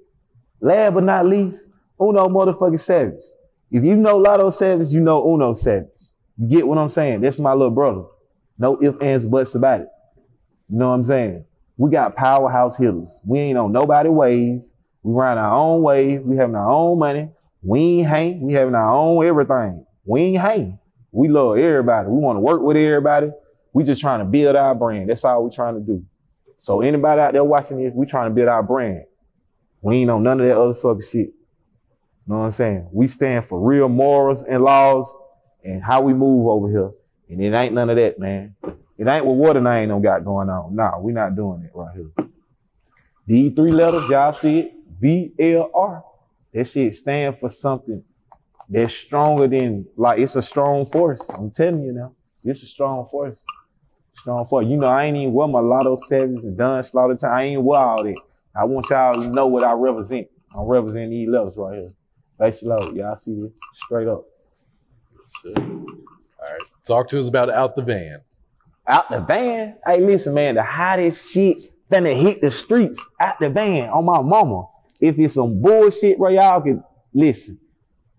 last 0.60 0.94
but 0.94 1.04
not 1.04 1.24
least, 1.26 1.68
Uno 2.00 2.26
motherfucking 2.26 2.80
Savage. 2.80 3.22
If 3.70 3.84
you 3.84 3.94
know 3.94 4.16
Lotto 4.16 4.50
Savage, 4.50 4.88
you 4.88 4.98
know 4.98 5.24
Uno 5.32 5.54
Savage. 5.54 5.86
You 6.36 6.48
get 6.48 6.66
what 6.66 6.78
I'm 6.78 6.90
saying? 6.90 7.20
That's 7.20 7.38
my 7.38 7.52
little 7.52 7.70
brother. 7.70 8.02
No 8.58 8.76
ifs, 8.82 8.98
ands, 9.00 9.24
buts 9.24 9.54
about 9.54 9.82
it. 9.82 9.88
You 10.68 10.78
know 10.78 10.88
what 10.88 10.96
I'm 10.96 11.04
saying? 11.04 11.44
We 11.76 11.92
got 11.92 12.16
powerhouse 12.16 12.76
hitters. 12.76 13.20
We 13.24 13.38
ain't 13.38 13.56
on 13.56 13.70
nobody 13.70 14.08
wave. 14.08 14.62
We 15.04 15.12
run 15.12 15.38
our 15.38 15.54
own 15.54 15.82
wave. 15.82 16.22
We 16.22 16.36
having 16.36 16.56
our 16.56 16.68
own 16.68 16.98
money. 16.98 17.30
We 17.62 18.00
ain't 18.00 18.08
hang. 18.08 18.40
We 18.40 18.54
having 18.54 18.74
our 18.74 18.92
own 18.92 19.24
everything. 19.24 19.84
We 20.08 20.22
ain't 20.22 20.40
hating. 20.40 20.78
We 21.12 21.28
love 21.28 21.58
everybody. 21.58 22.08
We 22.08 22.18
want 22.18 22.36
to 22.36 22.40
work 22.40 22.62
with 22.62 22.78
everybody. 22.78 23.30
We 23.74 23.84
just 23.84 24.00
trying 24.00 24.20
to 24.20 24.24
build 24.24 24.56
our 24.56 24.74
brand. 24.74 25.10
That's 25.10 25.22
all 25.22 25.44
we 25.44 25.54
trying 25.54 25.74
to 25.74 25.80
do. 25.80 26.02
So 26.56 26.80
anybody 26.80 27.20
out 27.20 27.34
there 27.34 27.44
watching 27.44 27.82
this, 27.82 27.92
we 27.94 28.06
trying 28.06 28.30
to 28.30 28.34
build 28.34 28.48
our 28.48 28.62
brand. 28.62 29.04
We 29.82 29.96
ain't 29.96 30.10
on 30.10 30.22
none 30.22 30.40
of 30.40 30.46
that 30.46 30.58
other 30.58 30.72
sucker 30.72 31.02
shit. 31.02 31.26
You 31.26 31.34
know 32.26 32.38
what 32.38 32.44
I'm 32.46 32.52
saying? 32.52 32.88
We 32.90 33.06
stand 33.06 33.44
for 33.44 33.60
real 33.60 33.90
morals 33.90 34.42
and 34.42 34.64
laws 34.64 35.14
and 35.62 35.82
how 35.82 36.00
we 36.00 36.14
move 36.14 36.46
over 36.46 36.70
here. 36.70 36.90
And 37.28 37.42
it 37.42 37.54
ain't 37.54 37.74
none 37.74 37.90
of 37.90 37.96
that, 37.96 38.18
man. 38.18 38.56
It 38.96 39.06
ain't 39.06 39.26
what 39.26 39.36
Water 39.36 39.60
Nine 39.60 39.88
don't 39.88 40.00
got 40.00 40.24
going 40.24 40.48
on. 40.48 40.74
Nah, 40.74 40.98
we 40.98 41.12
not 41.12 41.36
doing 41.36 41.64
it 41.64 41.70
right 41.74 41.94
here. 41.94 42.28
These 43.26 43.52
three 43.52 43.72
letters, 43.72 44.08
y'all 44.08 44.32
see 44.32 44.60
it? 44.60 45.00
B-L-R. 45.00 46.04
That 46.54 46.64
shit 46.64 46.94
stand 46.94 47.38
for 47.38 47.50
something 47.50 48.02
that's 48.68 48.92
stronger 48.92 49.48
than, 49.48 49.86
like, 49.96 50.18
it's 50.18 50.36
a 50.36 50.42
strong 50.42 50.84
force. 50.84 51.26
I'm 51.30 51.50
telling 51.50 51.82
you 51.82 51.92
now. 51.92 52.12
It's 52.44 52.62
a 52.62 52.66
strong 52.66 53.06
force. 53.10 53.42
Strong 54.16 54.46
force. 54.46 54.66
You 54.66 54.76
know, 54.76 54.86
I 54.86 55.04
ain't 55.04 55.16
even 55.16 55.32
wear 55.32 55.48
my 55.48 55.60
Lotto 55.60 55.96
Savage 55.96 56.42
and 56.42 56.56
Done 56.56 56.82
Slaughter 56.84 57.14
time. 57.14 57.32
I 57.32 57.42
ain't 57.44 57.62
wear 57.62 57.80
all 57.80 58.02
that. 58.04 58.16
I 58.54 58.64
want 58.64 58.90
y'all 58.90 59.14
to 59.14 59.28
know 59.30 59.46
what 59.46 59.62
I 59.62 59.72
represent. 59.72 60.28
I 60.54 60.62
represent 60.62 61.10
these 61.10 61.28
letters 61.28 61.54
right 61.56 61.78
here. 61.78 61.90
Base 62.38 62.62
low. 62.62 62.92
Y'all 62.94 63.16
see 63.16 63.34
this? 63.34 63.50
Straight 63.74 64.08
up. 64.08 64.24
All 65.46 65.54
right, 66.40 66.60
talk 66.86 67.08
to 67.08 67.18
us 67.18 67.28
about 67.28 67.50
out 67.50 67.76
the 67.76 67.82
van. 67.82 68.20
Out 68.86 69.10
the 69.10 69.20
van. 69.20 69.76
Hey, 69.84 70.00
listen, 70.00 70.34
man, 70.34 70.54
the 70.54 70.62
hottest 70.62 71.30
shit 71.30 71.58
finna 71.90 72.18
hit 72.18 72.40
the 72.40 72.50
streets 72.50 73.00
out 73.20 73.38
the 73.40 73.50
van 73.50 73.88
on 73.90 74.04
my 74.04 74.22
mama. 74.22 74.64
If 75.00 75.18
it's 75.18 75.34
some 75.34 75.60
bullshit, 75.60 76.18
bro, 76.18 76.30
y'all 76.30 76.60
can 76.60 76.82
listen. 77.12 77.58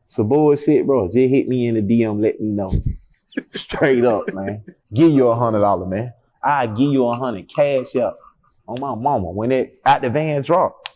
Some 0.10 0.28
bullshit, 0.28 0.88
bro. 0.88 1.06
Just 1.06 1.30
hit 1.30 1.48
me 1.48 1.68
in 1.68 1.76
the 1.76 1.82
DM, 1.82 2.20
let 2.20 2.42
me 2.42 2.48
know. 2.48 2.74
Straight 3.54 4.04
up, 4.04 4.34
man. 4.34 4.64
Give 4.92 5.12
you 5.12 5.28
a 5.28 5.36
hundred 5.36 5.60
dollar, 5.60 5.86
man. 5.86 6.14
I 6.44 6.66
give 6.66 6.92
you 6.92 7.06
a 7.06 7.16
hundred 7.16 7.48
cash 7.54 7.96
up 7.96 8.18
on 8.68 8.82
my 8.82 8.96
mama. 8.96 9.30
When 9.30 9.52
it 9.52 9.80
at 9.86 10.02
the 10.02 10.10
van 10.10 10.42
drop, 10.42 10.90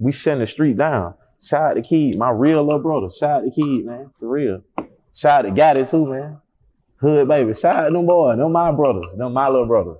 we 0.00 0.10
shutting 0.10 0.40
the 0.40 0.46
street 0.48 0.76
down. 0.76 1.14
Shout 1.40 1.70
out 1.70 1.74
to 1.74 1.82
Keed, 1.82 2.18
my 2.18 2.30
real 2.30 2.64
little 2.64 2.80
brother. 2.80 3.10
Shout 3.10 3.42
out 3.42 3.44
to 3.44 3.50
Keed, 3.52 3.86
man, 3.86 4.10
for 4.18 4.28
real. 4.28 4.64
Shout 5.14 5.46
out 5.46 5.54
to 5.54 5.60
Gotit 5.60 5.90
too, 5.90 6.06
man. 6.06 6.38
Hood 6.96 7.28
baby. 7.28 7.54
Shout 7.54 7.76
out 7.76 7.88
to 7.88 7.92
them 7.92 8.06
boys. 8.06 8.38
Them 8.38 8.50
my 8.50 8.72
brothers. 8.72 9.06
Them 9.16 9.34
my 9.34 9.48
little 9.48 9.66
brothers. 9.66 9.98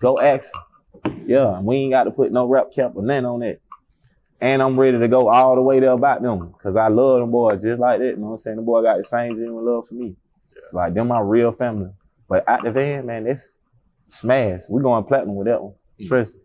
Go 0.00 0.18
ask 0.18 0.50
them. 0.52 1.24
Yeah, 1.28 1.60
we 1.60 1.76
ain't 1.76 1.92
got 1.92 2.04
to 2.04 2.10
put 2.10 2.32
no 2.32 2.46
rap 2.46 2.72
cap 2.74 2.92
or 2.96 3.04
nothing 3.04 3.24
on 3.24 3.40
that. 3.40 3.60
And 4.40 4.62
I'm 4.62 4.78
ready 4.78 4.98
to 4.98 5.08
go 5.08 5.28
all 5.28 5.54
the 5.54 5.62
way 5.62 5.80
there 5.80 5.92
about 5.92 6.22
them. 6.22 6.54
Cause 6.62 6.76
I 6.76 6.88
love 6.88 7.20
them 7.20 7.30
boys 7.30 7.62
just 7.62 7.80
like 7.80 8.00
that. 8.00 8.06
You 8.06 8.16
know 8.16 8.26
what 8.26 8.32
I'm 8.32 8.38
saying? 8.38 8.56
The 8.56 8.62
boy 8.62 8.82
got 8.82 8.98
the 8.98 9.04
same 9.04 9.36
genuine 9.36 9.64
love 9.64 9.86
for 9.88 9.94
me. 9.94 10.16
Like 10.72 10.94
them 10.94 11.08
my 11.08 11.20
real 11.20 11.52
family. 11.52 11.90
But 12.28 12.48
out 12.48 12.64
the 12.64 12.70
van, 12.70 13.06
man, 13.06 13.24
that's 13.24 13.54
smash. 14.08 14.62
We 14.68 14.82
going 14.82 15.04
platinum 15.04 15.36
with 15.36 15.46
that 15.46 15.62
one. 15.62 15.74
Trust 16.06 16.34
me. 16.34 16.40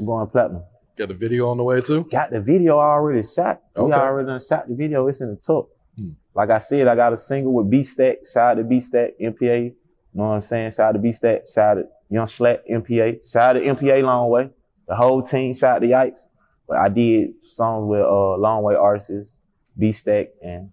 We 0.00 0.06
going 0.06 0.26
platinum. 0.28 0.64
Got 0.96 1.08
the 1.08 1.14
video 1.14 1.48
on 1.50 1.56
the 1.56 1.64
way 1.64 1.80
too. 1.80 2.06
Got 2.10 2.30
the 2.30 2.40
video 2.40 2.78
already 2.78 3.22
shot. 3.22 3.60
We 3.76 3.92
already 3.92 4.26
done 4.26 4.40
shot 4.40 4.68
the 4.68 4.74
video. 4.74 5.06
It's 5.08 5.20
in 5.20 5.30
the 5.30 5.36
tuck. 5.36 5.68
Hmm. 5.96 6.10
Like 6.34 6.50
I 6.50 6.58
said, 6.58 6.86
I 6.86 6.94
got 6.94 7.12
a 7.12 7.16
single 7.16 7.52
with 7.52 7.68
B 7.70 7.82
Stack. 7.82 8.18
Shout 8.32 8.52
out 8.52 8.54
to 8.54 8.64
B 8.64 8.80
Stack, 8.80 9.10
MPA. 9.20 9.64
You 9.64 9.74
know 10.14 10.28
what 10.28 10.34
I'm 10.34 10.40
saying? 10.40 10.70
Shout 10.72 10.90
out 10.90 10.92
to 10.92 10.98
B 10.98 11.12
Stack. 11.12 11.46
Shout 11.52 11.78
out 11.78 11.80
to 11.82 11.88
Young 12.10 12.26
Slack, 12.26 12.60
MPA. 12.70 13.28
Shout 13.30 13.56
out 13.56 13.60
to 13.60 13.66
MPA 13.66 14.02
Long 14.04 14.30
Way. 14.30 14.50
The 14.86 14.94
whole 14.94 15.22
team. 15.22 15.52
Shout 15.52 15.76
out 15.76 15.78
to 15.80 15.86
Yikes. 15.88 16.20
But 16.66 16.78
I 16.78 16.88
did 16.88 17.30
songs 17.44 17.88
with 17.88 18.00
uh 18.02 18.36
Long 18.38 18.62
Way 18.62 18.74
artists, 18.74 19.34
B 19.78 19.92
Stack 19.92 20.28
and 20.42 20.70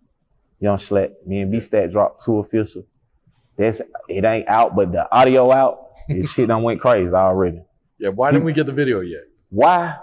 Young 0.60 0.78
Slack. 0.78 1.12
Me 1.26 1.42
and 1.42 1.52
B 1.52 1.60
Stack 1.60 1.92
dropped 1.92 2.24
Too 2.24 2.38
Official. 2.40 2.84
That's 3.58 3.82
it 4.08 4.24
ain't 4.24 4.48
out, 4.48 4.76
but 4.76 4.92
the 4.92 5.12
audio 5.16 5.52
out. 5.52 5.80
This 6.10 6.34
shit 6.34 6.48
done 6.48 6.64
went 6.64 6.82
crazy 6.82 7.14
already. 7.14 7.62
Yeah. 8.00 8.10
Why 8.10 8.32
didn't 8.32 8.46
we 8.46 8.54
get 8.54 8.66
the 8.66 8.72
video 8.74 9.02
yet? 9.02 9.22
Why? 9.50 9.98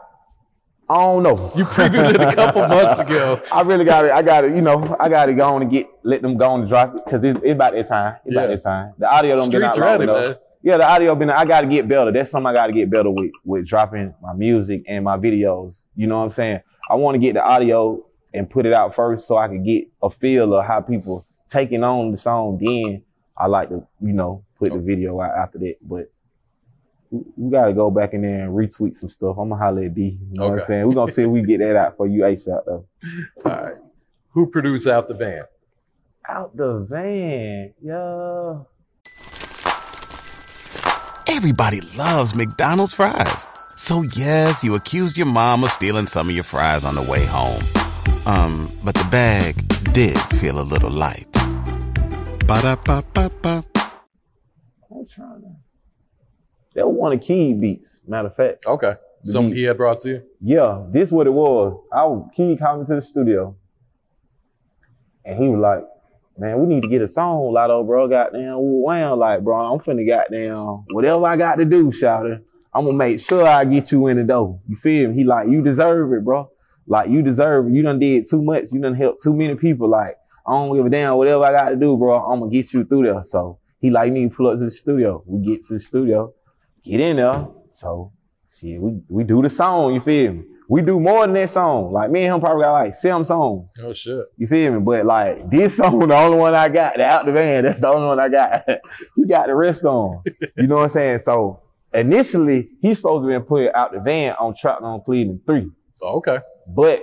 I 0.89 0.95
don't 0.95 1.23
know. 1.25 1.51
You 1.57 1.65
previewed 1.65 2.15
it 2.15 2.21
a 2.21 2.35
couple 2.35 2.67
months 2.69 3.01
ago. 3.01 3.43
I 3.53 3.61
really 3.63 3.85
got 3.85 4.05
it. 4.07 4.13
I 4.13 4.23
got 4.23 4.45
it. 4.45 4.55
You 4.55 4.63
know, 4.63 4.97
I 5.01 5.09
got 5.09 5.27
to 5.27 5.35
go 5.35 5.47
on 5.55 5.63
and 5.63 5.71
get 5.71 5.87
let 6.05 6.23
them 6.23 6.37
go 6.39 6.49
on 6.51 6.61
and 6.61 6.69
drop 6.69 6.95
it 6.95 7.05
because 7.05 7.23
it's, 7.25 7.39
it's 7.43 7.53
about 7.53 7.73
that 7.75 7.89
time. 7.89 8.17
It's 8.25 8.35
Yeah. 8.35 8.41
about 8.45 8.55
that 8.57 8.63
time. 8.63 8.93
The 8.97 9.13
audio 9.13 9.37
don't 9.37 9.51
get 9.51 9.63
out 9.63 9.73
Streets 9.75 9.85
ready, 9.87 10.05
enough. 10.05 10.37
Yeah, 10.69 10.77
the 10.77 10.87
audio 10.87 11.15
been. 11.15 11.31
I 11.31 11.47
got 11.47 11.63
to 11.63 11.67
get 11.67 11.89
better. 11.89 12.13
That's 12.13 12.31
something 12.31 12.47
I 12.47 12.53
got 12.53 12.67
to 12.67 12.75
get 12.75 12.91
better 12.91 13.09
with 13.09 13.31
with 13.43 13.65
dropping 13.65 14.13
my 14.21 14.35
music 14.35 14.83
and 14.87 15.03
my 15.03 15.17
videos. 15.17 15.83
You 15.97 16.07
know 16.07 16.19
what 16.19 16.25
I'm 16.25 16.31
saying? 16.31 16.61
I 16.91 16.95
want 16.97 17.15
to 17.15 17.19
get 17.19 17.33
the 17.33 17.43
audio 17.43 18.05
and 18.35 18.51
put 18.51 18.67
it 18.67 18.75
out 18.75 18.95
first 18.95 19.27
so 19.27 19.39
I 19.39 19.49
can 19.49 19.65
get 19.65 19.89
a 20.03 20.11
feel 20.11 20.53
of 20.53 20.67
how 20.67 20.83
people 20.83 21.25
taking 21.49 21.83
on 21.83 22.11
the 22.11 22.19
song. 22.19 22.59
Then 22.61 23.03
I 23.35 23.47
like 23.47 23.71
to, 23.71 23.87
you 24.03 24.13
know, 24.13 24.45
put 24.59 24.75
the 24.75 24.79
video 24.79 25.19
out 25.23 25.39
after 25.39 25.57
that. 25.61 25.77
But 25.81 26.13
we, 27.09 27.23
we 27.37 27.51
got 27.51 27.65
to 27.65 27.73
go 27.73 27.91
back 27.91 28.13
in 28.13 28.21
there 28.21 28.45
and 28.45 28.53
retweet 28.53 28.95
some 28.99 29.09
stuff. 29.09 29.39
I'm 29.39 29.49
gonna 29.49 29.57
holler 29.57 29.85
at 29.85 29.95
D. 29.95 30.19
You 30.21 30.39
know 30.39 30.51
what 30.51 30.61
I'm 30.61 30.67
saying? 30.67 30.87
We're 30.87 30.97
gonna 30.97 31.11
see 31.11 31.23
if 31.23 31.31
we 31.31 31.41
get 31.45 31.61
that 31.61 31.77
out 31.77 31.97
for 31.97 32.07
you 32.07 32.25
ASAP 32.25 32.67
though. 32.67 32.85
All 33.47 33.53
right. 33.53 33.77
Who 34.33 34.45
produced 34.51 34.87
out 34.87 35.09
the 35.09 35.15
van? 35.15 35.45
Out 36.29 36.55
the 36.55 36.81
van, 36.81 37.73
yeah. 37.81 38.65
Everybody 41.39 41.81
loves 41.97 42.35
McDonald's 42.35 42.95
fries. 42.95 43.47
So 43.77 44.03
yes, 44.03 44.65
you 44.65 44.75
accused 44.75 45.17
your 45.17 45.29
mom 45.29 45.63
of 45.63 45.71
stealing 45.71 46.09
some 46.09 46.29
of 46.29 46.35
your 46.35 46.43
fries 46.43 46.85
on 46.85 46.97
the 46.97 47.03
way 47.03 47.25
home. 47.27 47.63
Um, 48.27 48.69
but 48.85 48.97
the 48.97 49.07
bag 49.09 49.55
did 49.93 50.19
feel 50.41 50.59
a 50.59 50.67
little 50.67 50.91
light. 50.91 51.29
Ba-da-ba-ba-ba. 52.45 53.63
I'm 54.91 55.07
trying 55.07 55.43
to. 55.43 55.55
That 56.75 56.89
was 56.89 56.97
one 56.97 57.13
of 57.13 57.21
Keed 57.21 57.61
beats. 57.61 58.01
Matter 58.05 58.27
of 58.27 58.35
fact. 58.35 58.67
Okay. 58.67 58.95
The 59.23 59.31
Something 59.31 59.51
beat. 59.53 59.59
he 59.59 59.63
had 59.63 59.77
brought 59.77 60.01
to 60.01 60.09
you. 60.09 60.23
Yeah, 60.41 60.87
this 60.91 61.13
what 61.13 61.29
it 61.29 61.33
was. 61.33 61.81
I 61.93 62.03
was, 62.05 62.29
Keed 62.35 62.59
called 62.59 62.81
me 62.81 62.87
to 62.87 62.97
the 62.97 63.01
studio, 63.01 63.55
and 65.25 65.39
he 65.41 65.49
was 65.49 65.61
like, 65.61 65.85
"Man, 66.39 66.61
we 66.61 66.67
need 66.67 66.83
to 66.83 66.89
get 66.89 67.03
a 67.03 67.09
song, 67.09 67.53
Lotto, 67.53 67.83
bro. 67.83 68.09
Goddamn, 68.09 68.57
wow, 68.59 69.17
like, 69.17 69.43
bro, 69.43 69.73
I'm 69.73 69.79
finna 69.81 70.07
goddamn 70.07 70.85
whatever 70.91 71.27
I 71.27 71.37
got 71.37 71.57
to 71.57 71.65
do, 71.65 71.91
shouter. 71.93 72.43
I'm 72.73 72.85
gonna 72.85 72.97
make 72.97 73.19
sure 73.19 73.47
I 73.47 73.65
get 73.65 73.91
you 73.91 74.07
in 74.07 74.19
the 74.19 74.25
door. 74.25 74.61
You 74.69 74.77
feel 74.77 75.09
me? 75.09 75.17
He 75.17 75.25
like, 75.25 75.49
you 75.49 75.63
deserve 75.63 76.13
it, 76.13 76.25
bro. 76.25 76.51
Like, 76.87 77.11
you 77.11 77.23
deserve 77.23 77.67
it. 77.67 77.73
You 77.73 77.83
done 77.83 77.99
did 77.99 78.29
too 78.29 78.43
much. 78.43 78.67
You 78.71 78.81
done 78.81 78.95
helped 78.95 79.23
too 79.23 79.35
many 79.35 79.55
people. 79.57 79.89
Like, 79.89 80.17
I 80.47 80.53
don't 80.53 80.75
give 80.77 80.87
a 80.87 80.91
damn. 80.91 81.17
Whatever 81.17 81.45
I 81.45 81.53
got 81.53 81.71
to 81.71 81.77
do, 81.77 81.97
bro, 81.97 82.25
I'm 82.25 82.41
gonna 82.41 82.53
get 82.53 82.73
you 82.73 82.85
through 82.85 83.05
there. 83.05 83.25
So 83.25 83.59
he 83.81 83.91
like, 83.91 84.15
to 84.15 84.31
pull 84.31 84.49
up 84.49 84.59
to 84.59 84.65
the 84.65 84.71
studio. 84.71 85.23
We 85.27 85.45
get 85.45 85.65
to 85.67 85.75
the 85.75 85.81
studio, 85.81 86.33
get 86.85 87.01
in 87.01 87.17
there. 87.17 87.49
So 87.71 88.13
shit, 88.51 88.81
we 88.81 89.01
we 89.09 89.25
do 89.25 89.43
the 89.43 89.49
song. 89.49 89.95
You 89.95 90.01
feel 90.01 90.33
me? 90.35 90.45
We 90.71 90.83
do 90.83 91.01
more 91.01 91.27
than 91.27 91.35
that 91.35 91.49
song. 91.49 91.93
Like 91.93 92.11
me 92.11 92.25
and 92.25 92.35
him 92.35 92.41
probably 92.41 92.63
got 92.63 92.73
like 92.73 92.95
seven 92.95 93.25
songs. 93.25 93.71
Oh 93.81 93.95
shit. 93.95 94.23
You 94.37 94.47
feel 94.47 94.75
me? 94.75 94.81
But 94.81 95.07
like 95.07 95.51
this 95.51 95.77
song, 95.79 95.99
the 96.07 96.15
only 96.15 96.37
one 96.37 96.55
I 96.55 96.69
got, 96.69 96.97
the 96.97 97.05
out 97.05 97.25
the 97.25 97.33
van, 97.33 97.65
that's 97.65 97.81
the 97.81 97.89
only 97.89 98.07
one 98.07 98.21
I 98.21 98.29
got. 98.29 98.69
he 99.17 99.27
got 99.27 99.47
the 99.47 99.55
rest 99.55 99.85
on. 99.85 100.23
You 100.57 100.67
know 100.67 100.77
what 100.77 100.83
I'm 100.83 100.89
saying? 100.91 101.19
So 101.21 101.63
initially, 101.95 102.69
he's 102.83 102.99
supposed 102.99 103.25
to 103.25 103.29
be 103.29 103.45
put 103.45 103.75
out 103.75 103.93
the 103.93 104.01
van 104.01 104.35
on 104.39 104.55
Trapped 104.55 104.83
on 104.83 105.01
Cleveland 105.01 105.41
3. 105.47 105.71
Oh, 106.03 106.19
okay. 106.19 106.39
But 106.67 107.03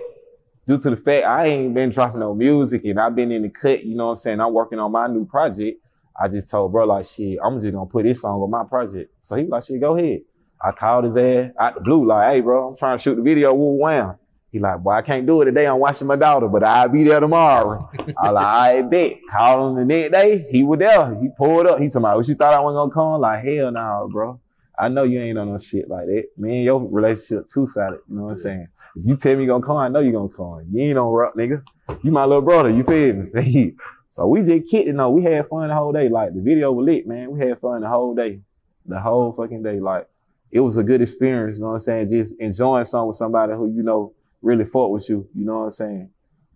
due 0.68 0.78
to 0.78 0.92
the 0.92 0.98
fact 0.98 1.26
I 1.26 1.48
ain't 1.48 1.74
been 1.74 1.90
dropping 1.90 2.20
no 2.20 2.36
music 2.36 2.86
and 2.86 3.00
I've 3.00 3.16
been 3.16 3.32
in 3.32 3.42
the 3.42 3.50
cut, 3.50 3.84
you 3.84 3.96
know 3.96 4.06
what 4.06 4.12
I'm 4.12 4.18
saying? 4.18 4.42
I'm 4.42 4.54
working 4.54 4.78
on 4.78 4.92
my 4.92 5.08
new 5.08 5.26
project. 5.26 5.80
I 6.20 6.28
just 6.28 6.50
told 6.50 6.72
bro, 6.72 6.86
like, 6.86 7.08
shit, 7.08 7.40
I'm 7.44 7.60
just 7.60 7.74
gonna 7.74 7.88
put 7.88 8.04
this 8.04 8.22
song 8.22 8.42
on 8.42 8.52
my 8.52 8.64
project. 8.64 9.12
So 9.24 9.36
he 9.36 9.44
was 9.44 9.50
like, 9.50 9.64
shit, 9.64 9.82
go 9.82 9.98
ahead. 9.98 10.20
I 10.66 10.72
called 10.72 11.06
his 11.06 11.16
ass 11.16 11.52
out 11.60 11.76
the 11.76 11.82
blue, 11.82 12.08
like, 12.08 12.34
hey, 12.34 12.42
bro, 12.42 12.70
I'm 12.70 12.76
trying 12.76 12.98
to 12.98 13.02
shoot 13.02 13.16
the 13.16 13.22
video. 13.22 13.54
Woo 13.54 13.78
wham. 13.78 14.16
He 14.52 14.60
like, 14.60 14.80
boy, 14.80 14.92
I 14.92 15.02
can't 15.04 15.28
do 15.28 15.42
it 15.42 15.46
today. 15.46 15.68
I'm 15.68 15.78
watching 15.80 16.08
my 16.08 16.16
daughter, 16.16 16.48
but 16.48 16.64
I'll 16.64 16.90
be 16.90 17.04
there 17.04 17.20
tomorrow. 17.20 17.88
I 18.18 18.30
like, 18.32 18.46
I 18.46 18.82
bet. 18.82 19.18
Called 19.30 19.72
him 19.72 19.80
the 19.80 19.86
next 19.86 20.12
day. 20.12 20.48
He 20.50 20.64
was 20.64 20.80
there. 20.80 21.14
He 21.22 21.30
pulled 21.38 21.68
up. 21.68 21.80
He 21.80 21.90
told 21.90 22.04
me, 22.04 22.16
what 22.16 22.28
you 22.28 22.34
thought 22.34 22.54
I 22.54 22.62
wasn't 22.62 22.78
gonna 22.78 22.94
come? 22.94 23.22
Like, 23.22 23.44
hell 23.44 23.70
no, 23.70 24.10
bro. 24.12 24.40
I 24.80 24.88
know 24.88 25.04
you 25.04 25.20
ain't 25.20 25.38
on 25.38 25.52
no 25.52 25.60
shit 25.60 25.88
like 25.88 26.08
that. 26.08 26.24
Me 26.38 26.56
and 26.56 26.64
your 26.64 26.82
relationship 26.90 27.48
two-sided. 27.54 28.00
You 28.10 28.16
know 28.16 28.24
what 28.24 28.30
I'm 28.30 28.36
saying? 28.38 28.68
If 28.96 29.06
you 29.06 29.18
tell 29.18 29.36
me 29.36 29.44
you 29.44 29.50
gonna 29.50 29.64
come, 29.64 29.78
I 29.78 29.88
know 29.88 30.00
you 30.00 30.12
gonna 30.12 30.30
come. 30.30 30.66
You 30.72 30.82
ain't 30.82 30.98
on 30.98 31.12
rock, 31.12 31.36
nigga. 31.36 31.62
You 32.02 32.12
my 32.12 32.26
little 32.26 32.42
brother. 32.42 32.72
You 32.72 32.84
feel 32.84 33.14
me? 33.14 33.74
so 34.10 34.26
we 34.26 34.42
just 34.42 34.72
kidding 34.72 34.96
though. 34.96 35.12
We 35.12 35.24
had 35.24 35.48
fun 35.48 35.68
the 35.68 35.76
whole 35.76 35.92
day. 35.92 36.10
Like 36.10 36.34
the 36.34 36.42
video 36.42 36.72
was 36.72 36.86
lit, 36.86 37.06
man. 37.06 37.32
We 37.32 37.46
had 37.46 37.60
fun 37.60 37.82
the 37.82 37.90
whole 37.90 38.16
day. 38.16 38.40
The 38.86 39.00
whole 39.00 39.34
fucking 39.34 39.64
day. 39.64 39.80
Like 39.80 40.08
it 40.52 40.60
was 40.60 40.78
a 40.78 40.84
good 40.84 41.02
experience, 41.02 41.58
you 41.58 41.64
know 41.64 41.70
what 41.70 41.76
I'm 41.76 41.80
saying? 41.82 42.10
Just 42.10 42.34
enjoying 42.40 42.86
something 42.86 43.10
with 43.10 43.18
somebody 43.18 43.54
who 43.54 43.74
you 43.76 43.84
know 43.84 44.14
really 44.42 44.66
fought 44.66 44.92
with 44.92 45.10
you, 45.10 45.28
you 45.36 45.46
know 45.46 45.60
what 45.60 45.66
I'm 45.66 45.72
saying? 45.72 46.10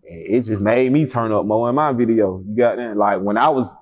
It 0.03 0.41
just 0.41 0.61
made 0.61 0.91
me 0.91 1.05
turn 1.05 1.31
up 1.31 1.45
more 1.45 1.69
in 1.69 1.75
my 1.75 1.91
video. 1.91 2.43
You 2.47 2.55
got 2.55 2.77
that? 2.77 2.97
Like 2.97 3.21
when 3.21 3.37
I 3.37 3.49
was 3.49 3.73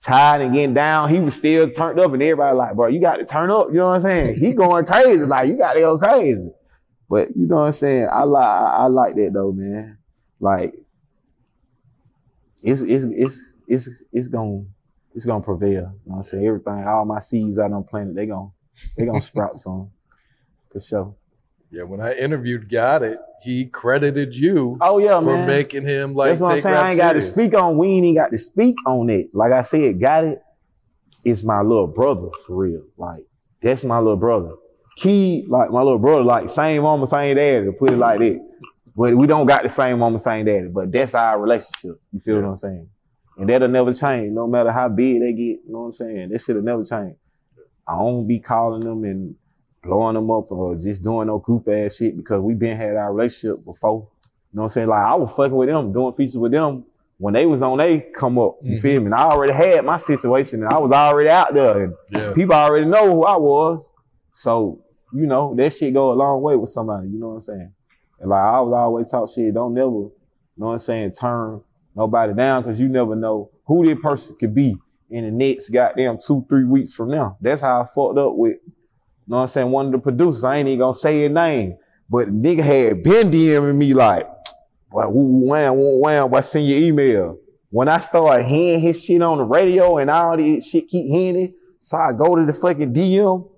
tired 0.00 0.42
and 0.42 0.54
getting 0.54 0.74
down, 0.74 1.10
he 1.10 1.20
was 1.20 1.34
still 1.34 1.68
turned 1.70 1.98
up 2.00 2.12
and 2.12 2.22
everybody 2.22 2.56
like, 2.56 2.74
bro, 2.74 2.86
you 2.86 3.00
got 3.00 3.16
to 3.16 3.24
turn 3.24 3.50
up, 3.50 3.68
you 3.68 3.74
know 3.74 3.88
what 3.88 3.96
I'm 3.96 4.00
saying? 4.02 4.38
He 4.38 4.52
going 4.52 4.86
crazy, 4.86 5.24
like 5.24 5.48
you 5.48 5.56
got 5.56 5.74
to 5.74 5.80
go 5.80 5.98
crazy. 5.98 6.50
But 7.08 7.28
you 7.36 7.46
know 7.46 7.56
what 7.56 7.62
I'm 7.62 7.72
saying? 7.72 8.08
I 8.12 8.24
like 8.24 8.46
I, 8.46 8.64
I 8.64 8.86
like 8.86 9.14
that 9.16 9.30
though, 9.32 9.52
man. 9.52 9.98
Like 10.40 10.74
it's 12.62 12.82
it's 12.82 13.04
it's 13.10 13.52
it's 13.66 13.88
it's 14.12 14.28
gonna 14.28 14.64
it's 15.14 15.24
gonna 15.24 15.42
prevail. 15.42 15.70
You 15.70 15.80
know 15.80 15.92
what 16.04 16.16
I'm 16.18 16.22
saying? 16.24 16.46
Everything, 16.46 16.84
all 16.86 17.04
my 17.04 17.18
seeds 17.18 17.58
out 17.58 17.72
on 17.72 17.84
planet, 17.84 18.14
they 18.14 18.26
gonna 18.26 18.50
they 18.96 19.06
gonna 19.06 19.20
sprout 19.20 19.58
soon. 19.58 19.90
For 20.72 20.80
sure. 20.80 21.14
Yeah, 21.70 21.82
when 21.82 22.00
I 22.00 22.14
interviewed 22.14 22.68
Gotit, 22.70 23.18
he 23.42 23.66
credited 23.66 24.34
you 24.34 24.78
Oh 24.80 24.98
yeah, 24.98 25.20
for 25.20 25.36
man. 25.36 25.46
making 25.46 25.84
him 25.84 26.14
like 26.14 26.30
That's 26.30 26.40
what 26.40 26.50
I'm 26.50 26.56
take 26.56 26.62
saying. 26.62 26.76
I 26.76 26.88
ain't 26.90 26.96
got 26.98 27.12
to 27.12 27.22
speak 27.22 27.54
on. 27.54 27.76
We 27.76 27.88
ain't 27.88 28.06
even 28.06 28.14
got 28.14 28.32
to 28.32 28.38
speak 28.38 28.76
on 28.86 29.10
it. 29.10 29.34
Like 29.34 29.52
I 29.52 29.60
said, 29.62 30.00
got 30.00 30.24
it. 30.24 30.42
It's 31.24 31.44
my 31.44 31.60
little 31.60 31.86
brother 31.86 32.28
for 32.46 32.56
real. 32.56 32.82
Like 32.96 33.24
that's 33.60 33.84
my 33.84 33.98
little 33.98 34.16
brother. 34.16 34.54
He 34.96 35.44
like 35.48 35.70
my 35.70 35.82
little 35.82 35.98
brother, 35.98 36.24
like 36.24 36.48
same 36.48 36.82
mama, 36.82 37.06
same 37.06 37.36
daddy. 37.36 37.66
To 37.66 37.72
put 37.72 37.92
it 37.92 37.98
like 37.98 38.20
that. 38.20 38.40
But 38.96 39.14
we 39.14 39.26
don't 39.26 39.46
got 39.46 39.62
the 39.62 39.68
same 39.68 39.98
mama, 40.00 40.18
same 40.18 40.46
daddy. 40.46 40.68
But 40.68 40.90
that's 40.90 41.14
our 41.14 41.40
relationship. 41.40 42.00
You 42.12 42.20
feel 42.20 42.40
what 42.40 42.48
I'm 42.48 42.56
saying? 42.56 42.88
And 43.36 43.48
that'll 43.48 43.68
never 43.68 43.94
change, 43.94 44.32
no 44.32 44.48
matter 44.48 44.72
how 44.72 44.88
big 44.88 45.20
they 45.20 45.32
get. 45.32 45.38
You 45.38 45.62
know 45.68 45.80
what 45.80 45.86
I'm 45.86 45.92
saying? 45.92 46.28
That 46.30 46.40
shit'll 46.40 46.62
never 46.62 46.82
change. 46.82 47.14
I 47.88 47.96
don't 47.96 48.26
be 48.26 48.38
calling 48.38 48.80
them 48.80 49.04
and 49.04 49.34
blowing 49.82 50.14
them 50.14 50.30
up 50.30 50.50
or 50.52 50.74
just 50.76 51.02
doing 51.02 51.28
no 51.28 51.38
group 51.38 51.68
ass 51.68 51.96
shit 51.96 52.16
because 52.16 52.40
we 52.42 52.54
been 52.54 52.76
had 52.76 52.96
our 52.96 53.12
relationship 53.14 53.64
before. 53.64 54.08
You 54.52 54.56
know 54.56 54.62
what 54.62 54.64
I'm 54.64 54.68
saying? 54.70 54.88
Like 54.88 55.04
I 55.04 55.14
was 55.14 55.32
fucking 55.32 55.56
with 55.56 55.68
them, 55.68 55.92
doing 55.92 56.12
features 56.12 56.36
with 56.36 56.52
them 56.52 56.84
when 57.18 57.34
they 57.34 57.46
was 57.46 57.62
on 57.62 57.78
they 57.78 58.00
come 58.16 58.38
up. 58.38 58.56
You 58.62 58.76
Mhm. 58.76 58.80
feel 58.82 59.00
me? 59.00 59.06
And 59.06 59.14
I 59.14 59.24
already 59.26 59.52
had 59.52 59.84
my 59.84 59.96
situation 59.96 60.62
and 60.62 60.68
I 60.72 60.78
was 60.78 60.92
already 60.92 61.30
out 61.30 61.54
there 61.54 61.84
and 61.84 61.94
Yeah. 62.10 62.32
people 62.34 62.54
already 62.54 62.86
know 62.86 63.10
who 63.12 63.24
I 63.24 63.36
was. 63.36 63.88
So, 64.34 64.80
you 65.12 65.26
know, 65.26 65.54
that 65.54 65.72
shit 65.72 65.94
go 65.94 66.12
a 66.12 66.14
long 66.14 66.42
way 66.42 66.56
with 66.56 66.70
somebody, 66.70 67.08
you 67.08 67.18
know 67.18 67.28
what 67.30 67.34
I'm 67.36 67.42
saying? 67.42 67.72
And 68.20 68.30
like 68.30 68.42
I 68.42 68.60
was 68.60 68.72
always 68.74 69.10
talk 69.10 69.28
shit, 69.28 69.54
don't 69.54 69.74
never, 69.74 69.86
you 69.90 70.10
know 70.58 70.66
what 70.66 70.72
I'm 70.74 70.78
saying, 70.80 71.12
turn 71.12 71.60
nobody 71.96 72.34
down 72.34 72.62
because 72.62 72.78
you 72.78 72.88
never 72.88 73.16
know 73.16 73.50
who 73.66 73.86
that 73.86 74.00
person 74.02 74.36
could 74.38 74.54
be 74.54 74.76
in 75.10 75.24
the 75.24 75.30
next 75.30 75.70
goddamn 75.70 76.18
two, 76.24 76.44
three 76.48 76.64
weeks 76.64 76.92
from 76.92 77.10
now. 77.10 77.36
That's 77.40 77.62
how 77.62 77.82
I 77.82 77.86
fucked 77.86 78.18
up 78.18 78.34
with, 78.34 78.56
you 78.64 78.72
know 79.26 79.36
what 79.36 79.42
I'm 79.42 79.48
saying, 79.48 79.70
one 79.70 79.86
of 79.86 79.92
the 79.92 79.98
producers. 79.98 80.44
I 80.44 80.56
ain't 80.56 80.68
even 80.68 80.80
gonna 80.80 80.94
say 80.94 81.22
his 81.22 81.30
name, 81.30 81.76
but 82.08 82.28
nigga 82.28 82.62
had 82.62 83.02
been 83.02 83.30
DMing 83.30 83.76
me 83.76 83.94
like, 83.94 84.28
boy, 84.90 85.08
woo, 85.08 85.48
wham, 85.48 85.76
woo, 85.76 86.00
wham, 86.00 86.30
boy, 86.30 86.40
send 86.40 86.66
your 86.66 86.78
email. 86.78 87.38
When 87.70 87.88
I 87.88 87.98
started 87.98 88.46
hearing 88.46 88.80
his 88.80 89.02
shit 89.02 89.20
on 89.22 89.38
the 89.38 89.44
radio 89.44 89.98
and 89.98 90.08
all 90.08 90.36
this 90.36 90.68
shit 90.68 90.88
keep 90.88 91.06
hearing 91.06 91.42
it, 91.42 91.54
so 91.80 91.96
I 91.96 92.12
go 92.12 92.34
to 92.36 92.44
the 92.44 92.52
fucking 92.52 92.92
DM. 92.92 93.48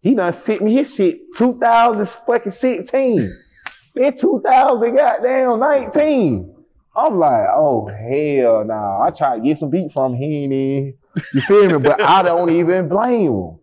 He 0.00 0.14
done 0.14 0.32
sent 0.32 0.62
me 0.62 0.74
his 0.74 0.94
shit 0.94 1.32
2016. 1.36 3.30
It 3.96 4.18
2000 4.18 4.94
goddamn 4.94 5.58
19. 5.58 6.55
I'm 6.96 7.18
like, 7.18 7.46
oh 7.52 7.88
hell 7.88 8.64
nah. 8.64 9.02
I 9.04 9.10
try 9.10 9.36
to 9.36 9.42
get 9.42 9.58
some 9.58 9.70
beat 9.70 9.92
from 9.92 10.14
him. 10.14 10.18
He 10.20 10.44
ain't 10.44 10.52
in. 10.52 10.94
You 11.34 11.40
feel 11.42 11.68
me? 11.68 11.78
But 11.78 12.00
I 12.00 12.22
don't 12.22 12.50
even 12.58 12.88
blame 12.88 13.32
him. 13.32 13.58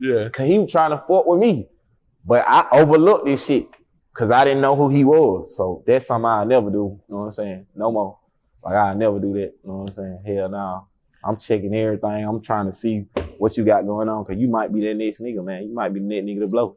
Yeah. 0.00 0.28
Cause 0.30 0.48
he 0.48 0.58
was 0.58 0.72
trying 0.72 0.90
to 0.90 0.98
fuck 0.98 1.26
with 1.26 1.40
me. 1.40 1.68
But 2.24 2.44
I 2.48 2.66
overlooked 2.72 3.26
this 3.26 3.44
shit. 3.44 3.68
Cause 4.14 4.30
I 4.30 4.44
didn't 4.44 4.62
know 4.62 4.76
who 4.76 4.88
he 4.88 5.04
was. 5.04 5.56
So 5.56 5.84
that's 5.86 6.06
something 6.06 6.26
I'll 6.26 6.46
never 6.46 6.70
do. 6.70 7.00
You 7.08 7.14
know 7.14 7.18
what 7.18 7.26
I'm 7.26 7.32
saying? 7.32 7.66
No 7.74 7.92
more. 7.92 8.18
Like 8.64 8.74
I'll 8.74 8.96
never 8.96 9.18
do 9.18 9.32
that. 9.34 9.52
You 9.62 9.70
know 9.70 9.76
what 9.76 9.88
I'm 9.88 9.94
saying? 9.94 10.22
Hell 10.26 10.48
no. 10.48 10.86
I'm 11.22 11.36
checking 11.36 11.74
everything. 11.74 12.26
I'm 12.26 12.40
trying 12.40 12.66
to 12.66 12.72
see 12.72 13.06
what 13.36 13.56
you 13.56 13.64
got 13.64 13.86
going 13.86 14.08
on. 14.08 14.24
Cause 14.24 14.36
you 14.38 14.48
might 14.48 14.72
be 14.72 14.80
that 14.82 14.94
next 14.94 15.20
nigga, 15.20 15.44
man. 15.44 15.64
You 15.64 15.74
might 15.74 15.92
be 15.92 16.00
the 16.00 16.06
next 16.06 16.24
nigga 16.24 16.40
to 16.40 16.46
blow. 16.46 16.76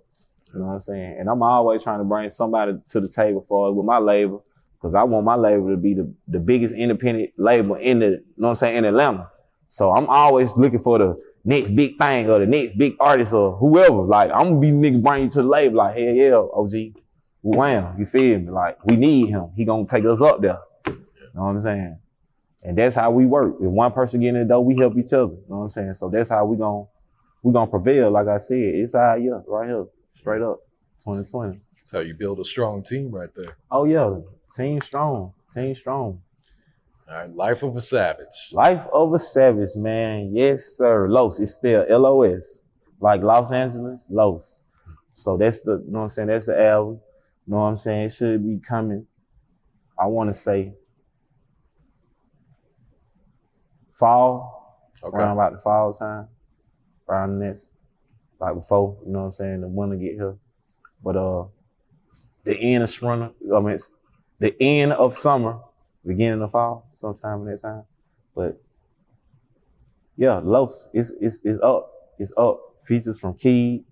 You 0.53 0.59
know 0.59 0.67
what 0.67 0.73
I'm 0.73 0.81
saying? 0.81 1.17
And 1.19 1.29
I'm 1.29 1.41
always 1.41 1.81
trying 1.81 1.99
to 1.99 2.03
bring 2.03 2.29
somebody 2.29 2.73
to 2.89 2.99
the 2.99 3.07
table 3.07 3.41
for 3.41 3.73
with 3.73 3.85
my 3.85 3.97
label. 3.97 4.45
Cause 4.83 4.95
I 4.95 5.03
want 5.03 5.25
my 5.25 5.35
label 5.35 5.69
to 5.69 5.77
be 5.77 5.93
the, 5.93 6.13
the 6.27 6.39
biggest 6.39 6.75
independent 6.75 7.31
label 7.37 7.75
in 7.75 7.99
the, 7.99 8.05
you 8.05 8.11
know 8.11 8.19
what 8.35 8.49
I'm 8.49 8.55
saying, 8.57 8.75
in 8.75 8.83
Atlanta. 8.85 9.29
So 9.69 9.93
I'm 9.93 10.07
always 10.07 10.51
looking 10.57 10.79
for 10.79 10.97
the 10.99 11.17
next 11.45 11.73
big 11.73 11.97
thing 11.97 12.29
or 12.29 12.39
the 12.39 12.45
next 12.45 12.77
big 12.77 12.97
artist 12.99 13.31
or 13.31 13.55
whoever. 13.55 14.01
Like 14.01 14.29
I'm 14.31 14.49
gonna 14.49 14.59
be 14.59 14.71
nigga 14.71 15.01
bring 15.01 15.23
you 15.23 15.29
to 15.29 15.41
the 15.41 15.47
label. 15.47 15.77
Like, 15.77 15.95
hell 15.95 16.13
yeah, 16.13 16.35
OG. 16.35 17.01
Wham, 17.41 17.95
you 17.97 18.05
feel 18.05 18.39
me? 18.39 18.49
Like 18.49 18.83
we 18.85 18.97
need 18.97 19.29
him. 19.29 19.51
He 19.55 19.63
gonna 19.63 19.85
take 19.85 20.03
us 20.03 20.21
up 20.21 20.41
there. 20.41 20.59
You 20.85 20.93
know 21.33 21.43
what 21.43 21.49
I'm 21.51 21.61
saying? 21.61 21.97
And 22.61 22.77
that's 22.77 22.95
how 22.95 23.11
we 23.11 23.25
work. 23.25 23.55
If 23.61 23.69
one 23.69 23.93
person 23.93 24.19
get 24.19 24.35
in 24.35 24.41
the 24.41 24.45
door, 24.45 24.63
we 24.63 24.75
help 24.77 24.97
each 24.97 25.13
other. 25.13 25.33
You 25.33 25.45
know 25.49 25.57
what 25.57 25.63
I'm 25.63 25.69
saying? 25.69 25.95
So 25.95 26.09
that's 26.09 26.29
how 26.29 26.45
we 26.45 26.57
gonna 26.57 26.85
we 27.41 27.51
gonna 27.51 27.71
prevail. 27.71 28.11
Like 28.11 28.27
I 28.27 28.37
said, 28.37 28.57
it's 28.57 28.95
our 28.95 29.17
year 29.17 29.41
right 29.47 29.67
here, 29.67 29.85
straight 30.17 30.41
up, 30.41 30.59
2020. 31.03 31.59
That's 31.73 31.91
how 31.91 31.99
you 31.99 32.13
build 32.13 32.39
a 32.39 32.45
strong 32.45 32.83
team 32.83 33.11
right 33.11 33.33
there. 33.35 33.57
Oh 33.69 33.85
yeah, 33.85 34.19
team 34.55 34.81
strong, 34.81 35.33
team 35.53 35.75
strong. 35.75 36.21
All 37.09 37.15
right, 37.15 37.35
life 37.35 37.63
of 37.63 37.75
a 37.75 37.81
savage. 37.81 38.51
Life 38.53 38.85
of 38.93 39.13
a 39.13 39.19
savage, 39.19 39.75
man. 39.75 40.31
Yes, 40.33 40.77
sir. 40.77 41.09
Los. 41.09 41.39
It's 41.39 41.53
spelled 41.53 41.87
L-O-S. 41.89 42.61
Like 42.99 43.21
Los 43.21 43.51
Angeles, 43.51 44.01
Los. 44.09 44.55
So 45.13 45.35
that's 45.37 45.59
the, 45.59 45.83
you 45.85 45.91
know 45.91 45.99
what 45.99 46.03
I'm 46.05 46.09
saying? 46.11 46.27
That's 46.29 46.45
the 46.45 46.59
album. 46.59 47.01
You 47.45 47.51
know 47.51 47.57
what 47.57 47.67
I'm 47.67 47.77
saying? 47.77 48.03
It 48.03 48.13
should 48.13 48.47
be 48.47 48.59
coming. 48.65 49.05
I 49.99 50.05
want 50.05 50.33
to 50.33 50.33
say 50.33 50.73
fall. 53.91 54.89
Okay. 55.03 55.17
Around 55.17 55.33
about 55.33 55.53
the 55.53 55.59
fall 55.59 55.93
time. 55.93 56.27
Around 57.09 57.39
this. 57.39 57.67
Like 58.39 58.55
before, 58.55 58.97
you 59.05 59.11
know 59.11 59.19
what 59.19 59.25
I'm 59.25 59.33
saying? 59.33 59.61
The 59.61 59.67
winter 59.67 59.97
get 59.97 60.13
here. 60.13 60.37
But 61.03 61.17
uh 61.17 61.45
the 62.45 62.57
end 62.57 62.83
of 62.83 62.89
summer, 62.89 63.31
I 63.53 63.59
mean 63.59 63.75
it's 63.75 63.89
the 64.43 64.61
end 64.61 64.91
of 64.91 65.15
summer, 65.17 65.57
beginning 66.05 66.41
of 66.41 66.51
fall, 66.51 66.85
sometime 66.99 67.43
in 67.43 67.45
that 67.45 67.61
time. 67.61 67.83
But 68.35 68.61
yeah, 70.17 70.41
Los, 70.43 70.85
it's 70.91 71.13
it's 71.21 71.39
it's 71.45 71.63
up. 71.63 71.89
It's 72.19 72.33
up. 72.37 72.59
Features 72.83 73.17
from 73.21 73.35
Keed, 73.35 73.85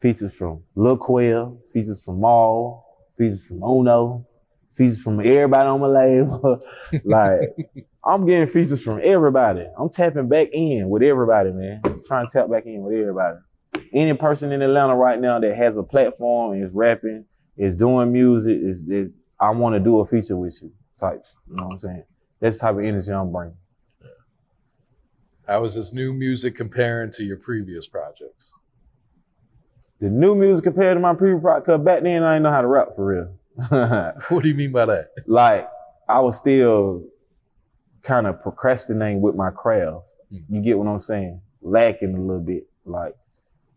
features 0.00 0.34
from 0.34 0.64
Lil 0.74 0.96
Quell, 0.96 1.56
features 1.72 2.02
from 2.02 2.18
Maul, 2.18 2.84
features 3.16 3.44
from 3.44 3.62
Uno, 3.62 4.26
features 4.74 5.00
from 5.00 5.20
everybody 5.20 5.68
on 5.68 5.80
my 5.82 5.86
label. 5.86 6.60
like 7.04 7.54
I'm 8.04 8.26
getting 8.26 8.48
features 8.48 8.82
from 8.82 9.00
everybody. 9.04 9.68
I'm 9.78 9.88
tapping 9.88 10.28
back 10.28 10.48
in 10.52 10.88
with 10.88 11.04
everybody, 11.04 11.52
man. 11.52 11.80
I'm 11.84 12.02
trying 12.04 12.26
to 12.26 12.32
tap 12.32 12.50
back 12.50 12.66
in 12.66 12.82
with 12.82 12.96
everybody. 12.98 13.36
Any 13.92 14.14
person 14.14 14.50
in 14.50 14.62
Atlanta 14.62 14.96
right 14.96 15.20
now 15.20 15.38
that 15.38 15.56
has 15.56 15.76
a 15.76 15.84
platform 15.84 16.60
is 16.60 16.72
rapping, 16.72 17.24
is 17.56 17.76
doing 17.76 18.12
music, 18.12 18.58
is, 18.60 18.82
is 18.88 19.12
I 19.40 19.50
want 19.50 19.74
to 19.74 19.80
do 19.80 20.00
a 20.00 20.06
feature 20.06 20.36
with 20.36 20.58
you. 20.62 20.72
Type. 20.98 21.22
You 21.48 21.56
know 21.56 21.66
what 21.66 21.72
I'm 21.74 21.78
saying? 21.78 22.04
That's 22.40 22.56
the 22.56 22.60
type 22.60 22.76
of 22.76 22.84
energy 22.84 23.12
I'm 23.12 23.30
bringing. 23.32 23.56
How 25.46 25.64
is 25.64 25.74
this 25.74 25.92
new 25.92 26.12
music 26.12 26.56
comparing 26.56 27.10
to 27.12 27.24
your 27.24 27.38
previous 27.38 27.86
projects? 27.86 28.52
The 30.00 30.08
new 30.10 30.34
music 30.34 30.64
compared 30.64 30.96
to 30.96 31.00
my 31.00 31.14
previous 31.14 31.40
project, 31.42 31.66
cause 31.66 31.80
back 31.80 32.02
then 32.02 32.22
I 32.22 32.34
didn't 32.34 32.42
know 32.44 32.50
how 32.50 32.60
to 32.60 32.66
rap 32.66 32.88
for 32.94 33.06
real. 33.06 33.34
What 34.28 34.42
do 34.42 34.48
you 34.48 34.54
mean 34.54 34.72
by 34.72 34.84
that? 34.86 35.10
like 35.26 35.68
I 36.08 36.20
was 36.20 36.36
still 36.36 37.04
kind 38.02 38.26
of 38.26 38.42
procrastinating 38.42 39.20
with 39.20 39.34
my 39.34 39.50
craft. 39.50 40.04
Hmm. 40.30 40.38
You 40.48 40.60
get 40.62 40.78
what 40.78 40.86
I'm 40.86 41.00
saying? 41.00 41.40
Lacking 41.62 42.14
a 42.14 42.20
little 42.20 42.40
bit. 42.40 42.68
Like 42.84 43.14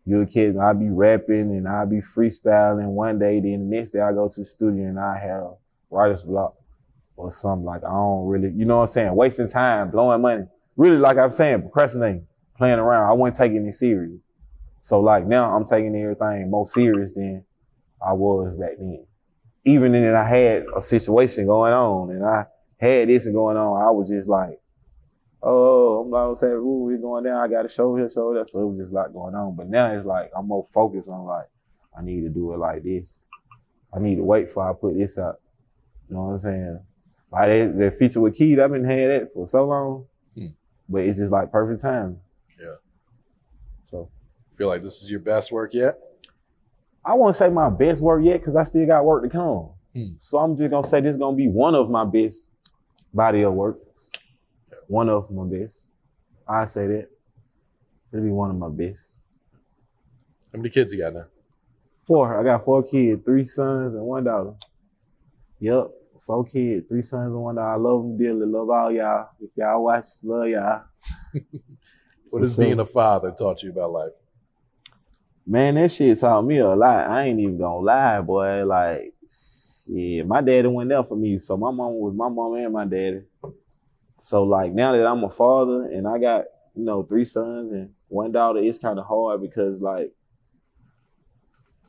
you're 0.04 0.22
a 0.22 0.26
kid, 0.26 0.56
I'd 0.56 0.80
be 0.80 0.88
rapping 0.88 1.52
and 1.52 1.68
I'd 1.68 1.90
be 1.90 2.00
freestyling 2.00 2.86
one 2.86 3.18
day, 3.18 3.40
then 3.40 3.70
the 3.70 3.76
next 3.76 3.90
day 3.90 4.00
I 4.00 4.12
go 4.12 4.28
to 4.28 4.40
the 4.40 4.46
studio 4.46 4.86
and 4.88 4.98
I 4.98 5.18
have 5.18 5.54
writer's 5.90 6.22
block 6.22 6.54
or 7.16 7.30
something 7.30 7.64
like 7.64 7.84
I 7.84 7.90
don't 7.90 8.26
really, 8.26 8.50
you 8.50 8.64
know 8.64 8.78
what 8.78 8.82
I'm 8.84 8.88
saying? 8.88 9.14
Wasting 9.14 9.48
time, 9.48 9.90
blowing 9.90 10.20
money. 10.20 10.44
Really, 10.76 10.96
like 10.96 11.18
I'm 11.18 11.32
saying, 11.32 11.60
procrastinating, 11.60 12.26
playing 12.56 12.78
around. 12.78 13.08
I 13.08 13.12
wasn't 13.12 13.36
taking 13.36 13.66
it 13.66 13.74
serious. 13.74 14.18
So 14.80 15.00
like 15.00 15.26
now 15.26 15.54
I'm 15.54 15.66
taking 15.66 15.94
everything 15.94 16.50
more 16.50 16.66
serious 16.66 17.12
than 17.12 17.44
I 18.04 18.12
was 18.12 18.54
back 18.56 18.72
then. 18.78 19.06
Even 19.64 19.92
then 19.92 20.16
I 20.16 20.26
had 20.26 20.64
a 20.76 20.82
situation 20.82 21.46
going 21.46 21.72
on 21.72 22.10
and 22.10 22.24
I 22.24 22.46
had 22.78 23.08
this 23.08 23.28
going 23.28 23.56
on, 23.56 23.80
I 23.80 23.90
was 23.90 24.08
just 24.08 24.28
like, 24.28 24.58
oh, 25.42 26.02
I'm 26.02 26.10
like 26.10 26.38
saying, 26.38 26.52
ooh, 26.52 26.84
we're 26.84 26.98
going 26.98 27.24
down. 27.24 27.36
I 27.36 27.48
got 27.48 27.64
a 27.64 27.68
show 27.68 27.96
here, 27.96 28.08
show 28.10 28.34
that. 28.34 28.48
So 28.48 28.60
it 28.60 28.66
was 28.66 28.78
just 28.78 28.92
a 28.92 28.94
lot 28.94 29.12
going 29.12 29.34
on. 29.34 29.56
But 29.56 29.68
now 29.68 29.92
it's 29.92 30.06
like 30.06 30.30
I'm 30.36 30.48
more 30.48 30.64
focused 30.64 31.08
on 31.08 31.24
like, 31.24 31.48
I 31.96 32.02
need 32.02 32.22
to 32.22 32.28
do 32.28 32.52
it 32.52 32.58
like 32.58 32.82
this. 32.82 33.18
I 33.94 33.98
need 33.98 34.16
to 34.16 34.22
wait 34.24 34.48
for 34.48 34.68
I 34.68 34.72
put 34.72 34.96
this 34.96 35.18
out. 35.18 35.40
You 36.08 36.16
know 36.16 36.22
what 36.24 36.32
I'm 36.32 36.38
saying? 36.38 36.80
Like 37.30 37.48
that, 37.48 37.78
that 37.78 37.98
feature 37.98 38.20
with 38.20 38.36
Keith, 38.36 38.58
I've 38.58 38.70
been 38.70 38.84
had 38.84 39.10
that 39.10 39.32
for 39.32 39.48
so 39.48 39.66
long. 39.66 40.06
Hmm. 40.34 40.46
But 40.88 41.02
it's 41.02 41.18
just 41.18 41.32
like 41.32 41.50
perfect 41.50 41.80
time. 41.80 42.18
Yeah. 42.60 42.76
So 43.90 44.08
Feel 44.56 44.68
like 44.68 44.82
this 44.82 45.02
is 45.02 45.10
your 45.10 45.20
best 45.20 45.50
work 45.50 45.74
yet? 45.74 45.98
I 47.04 47.14
won't 47.14 47.34
say 47.34 47.48
my 47.48 47.68
best 47.68 48.00
work 48.00 48.22
yet 48.24 48.40
because 48.40 48.54
I 48.54 48.62
still 48.64 48.86
got 48.86 49.04
work 49.04 49.24
to 49.24 49.28
come. 49.28 49.70
Hmm. 49.94 50.14
So 50.20 50.38
I'm 50.38 50.56
just 50.56 50.70
gonna 50.70 50.86
say 50.86 51.00
this 51.00 51.12
is 51.12 51.16
gonna 51.16 51.36
be 51.36 51.48
one 51.48 51.74
of 51.74 51.90
my 51.90 52.04
best 52.04 52.46
body 53.12 53.42
of 53.42 53.54
work. 53.54 53.78
One 54.92 55.08
of 55.08 55.30
my 55.30 55.44
best. 55.44 55.74
I 56.46 56.66
say 56.66 56.86
that. 56.86 57.08
It'll 58.12 58.22
be 58.22 58.30
one 58.30 58.50
of 58.50 58.56
my 58.56 58.68
best. 58.68 59.00
How 60.52 60.58
many 60.58 60.68
kids 60.68 60.92
you 60.92 60.98
got 60.98 61.14
now? 61.14 61.24
Four. 62.06 62.38
I 62.38 62.44
got 62.44 62.62
four 62.62 62.82
kids, 62.82 63.22
three 63.24 63.46
sons 63.46 63.94
and 63.94 64.02
one 64.02 64.24
daughter. 64.24 64.52
Yep. 65.60 65.92
Four 66.20 66.44
kids, 66.44 66.84
three 66.88 67.00
sons 67.00 67.32
and 67.32 67.40
one 67.40 67.54
daughter. 67.54 67.70
I 67.70 67.76
love 67.76 68.02
them 68.02 68.18
dearly. 68.18 68.44
Love 68.44 68.68
all 68.68 68.92
y'all. 68.92 69.30
If 69.40 69.48
y'all 69.56 69.82
watch, 69.82 70.04
love 70.22 70.48
y'all. 70.48 70.82
What 72.28 72.42
has 72.42 72.54
sure. 72.54 72.64
being 72.64 72.80
a 72.80 72.84
father 72.84 73.30
taught 73.30 73.62
you 73.62 73.70
about 73.70 73.92
life? 73.92 74.12
Man, 75.46 75.74
that 75.76 75.90
shit 75.90 76.18
taught 76.18 76.42
me 76.42 76.58
a 76.58 76.68
lot. 76.68 77.10
I 77.10 77.24
ain't 77.24 77.40
even 77.40 77.56
gonna 77.56 77.78
lie, 77.78 78.20
boy. 78.20 78.64
Like, 78.66 79.14
yeah, 79.86 80.22
my 80.24 80.42
daddy 80.42 80.68
went 80.68 80.90
there 80.90 81.04
for 81.04 81.16
me. 81.16 81.38
So 81.40 81.56
my 81.56 81.70
mom 81.70 81.94
was 81.94 82.14
my 82.14 82.28
mom 82.28 82.54
and 82.54 82.72
my 82.72 82.84
daddy. 82.84 83.22
So 84.22 84.44
like 84.44 84.72
now 84.72 84.92
that 84.92 85.04
I'm 85.04 85.24
a 85.24 85.28
father 85.28 85.86
and 85.86 86.06
I 86.06 86.16
got, 86.16 86.44
you 86.76 86.84
know, 86.84 87.02
three 87.02 87.24
sons 87.24 87.72
and 87.72 87.90
one 88.06 88.30
daughter, 88.30 88.60
it's 88.60 88.78
kind 88.78 89.00
of 89.00 89.04
hard 89.04 89.42
because 89.42 89.82
like, 89.82 90.12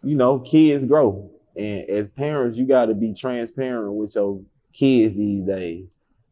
you 0.01 0.15
know, 0.15 0.39
kids 0.39 0.83
grow. 0.83 1.29
And 1.55 1.87
as 1.87 2.09
parents, 2.09 2.57
you 2.57 2.65
gotta 2.65 2.95
be 2.95 3.13
transparent 3.13 3.93
with 3.93 4.15
your 4.15 4.41
kids 4.73 5.13
these 5.13 5.45
days 5.45 5.85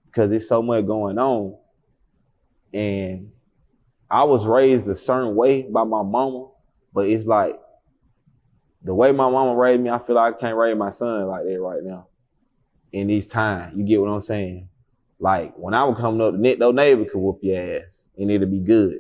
because 0.08 0.32
there's 0.32 0.50
so 0.50 0.64
much 0.64 0.88
going 0.88 1.20
on. 1.20 1.56
And 2.74 3.32
I 4.10 4.24
was 4.24 4.48
raised 4.48 4.90
a 4.90 4.96
certain 4.96 5.36
way 5.36 5.68
by 5.70 5.84
my 5.84 6.02
mama, 6.02 6.48
but 6.96 7.10
it's 7.10 7.28
like 7.28 7.60
the 8.82 8.96
way 8.96 9.12
my 9.12 9.30
mama 9.30 9.56
raised 9.56 9.84
me, 9.84 9.92
I 9.92 10.00
feel 10.00 10.16
like 10.16 10.34
I 10.34 10.40
can't 10.40 10.58
raise 10.58 10.76
my 10.76 10.90
son 10.90 11.28
like 11.28 11.44
that 11.44 11.62
right 11.62 11.84
now. 11.84 12.08
In 12.92 13.06
these 13.06 13.28
times, 13.28 13.78
you 13.78 13.84
get 13.84 14.02
what 14.02 14.10
I'm 14.10 14.20
saying? 14.20 14.68
Like 15.22 15.54
when 15.56 15.76
I 15.76 15.84
was 15.84 16.00
coming 16.00 16.20
up, 16.20 16.60
door 16.60 16.74
neighbor 16.74 17.06
could 17.06 17.20
whoop 17.20 17.40
your 17.44 17.78
ass 17.78 18.08
and 18.18 18.32
it'll 18.32 18.48
be 18.48 18.60
good. 18.60 18.98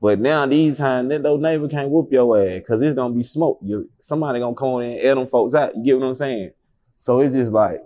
But 0.00 0.18
now 0.18 0.46
these 0.46 0.78
times, 0.78 1.10
door 1.22 1.38
neighbor 1.38 1.68
can't 1.68 1.90
whoop 1.90 2.08
your 2.10 2.40
ass 2.40 2.60
because 2.60 2.80
it's 2.80 2.94
gonna 2.94 3.12
be 3.12 3.22
smoke. 3.22 3.60
You 3.62 3.90
somebody 3.98 4.40
gonna 4.40 4.56
come 4.56 4.80
in 4.80 4.92
and 4.92 5.00
air 5.00 5.14
them 5.14 5.26
folks 5.26 5.54
out. 5.54 5.76
You 5.76 5.84
get 5.84 6.00
what 6.00 6.06
I'm 6.06 6.14
saying? 6.14 6.52
So 6.96 7.20
it's 7.20 7.34
just 7.34 7.52
like, 7.52 7.82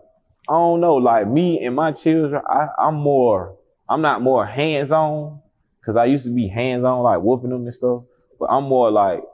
I 0.48 0.52
don't 0.52 0.80
know, 0.80 0.94
like 0.94 1.26
me 1.26 1.58
and 1.64 1.74
my 1.74 1.90
children, 1.90 2.40
I, 2.48 2.68
I'm 2.78 2.94
more, 2.94 3.56
I'm 3.88 4.00
not 4.00 4.22
more 4.22 4.46
hands-on, 4.46 5.40
because 5.80 5.96
I 5.96 6.04
used 6.04 6.24
to 6.26 6.30
be 6.30 6.46
hands-on, 6.46 7.02
like 7.02 7.20
whooping 7.20 7.50
them 7.50 7.64
and 7.64 7.74
stuff. 7.74 8.04
But 8.38 8.46
I'm 8.46 8.64
more 8.64 8.92
like 8.92 9.24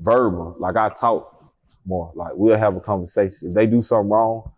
verbal. 0.00 0.54
Like 0.58 0.76
I 0.76 0.90
talk 0.90 1.50
more. 1.86 2.12
Like 2.14 2.32
we'll 2.34 2.58
have 2.58 2.76
a 2.76 2.80
conversation. 2.80 3.48
If 3.48 3.54
they 3.54 3.66
do 3.66 3.80
something 3.80 4.10
wrong, 4.10 4.50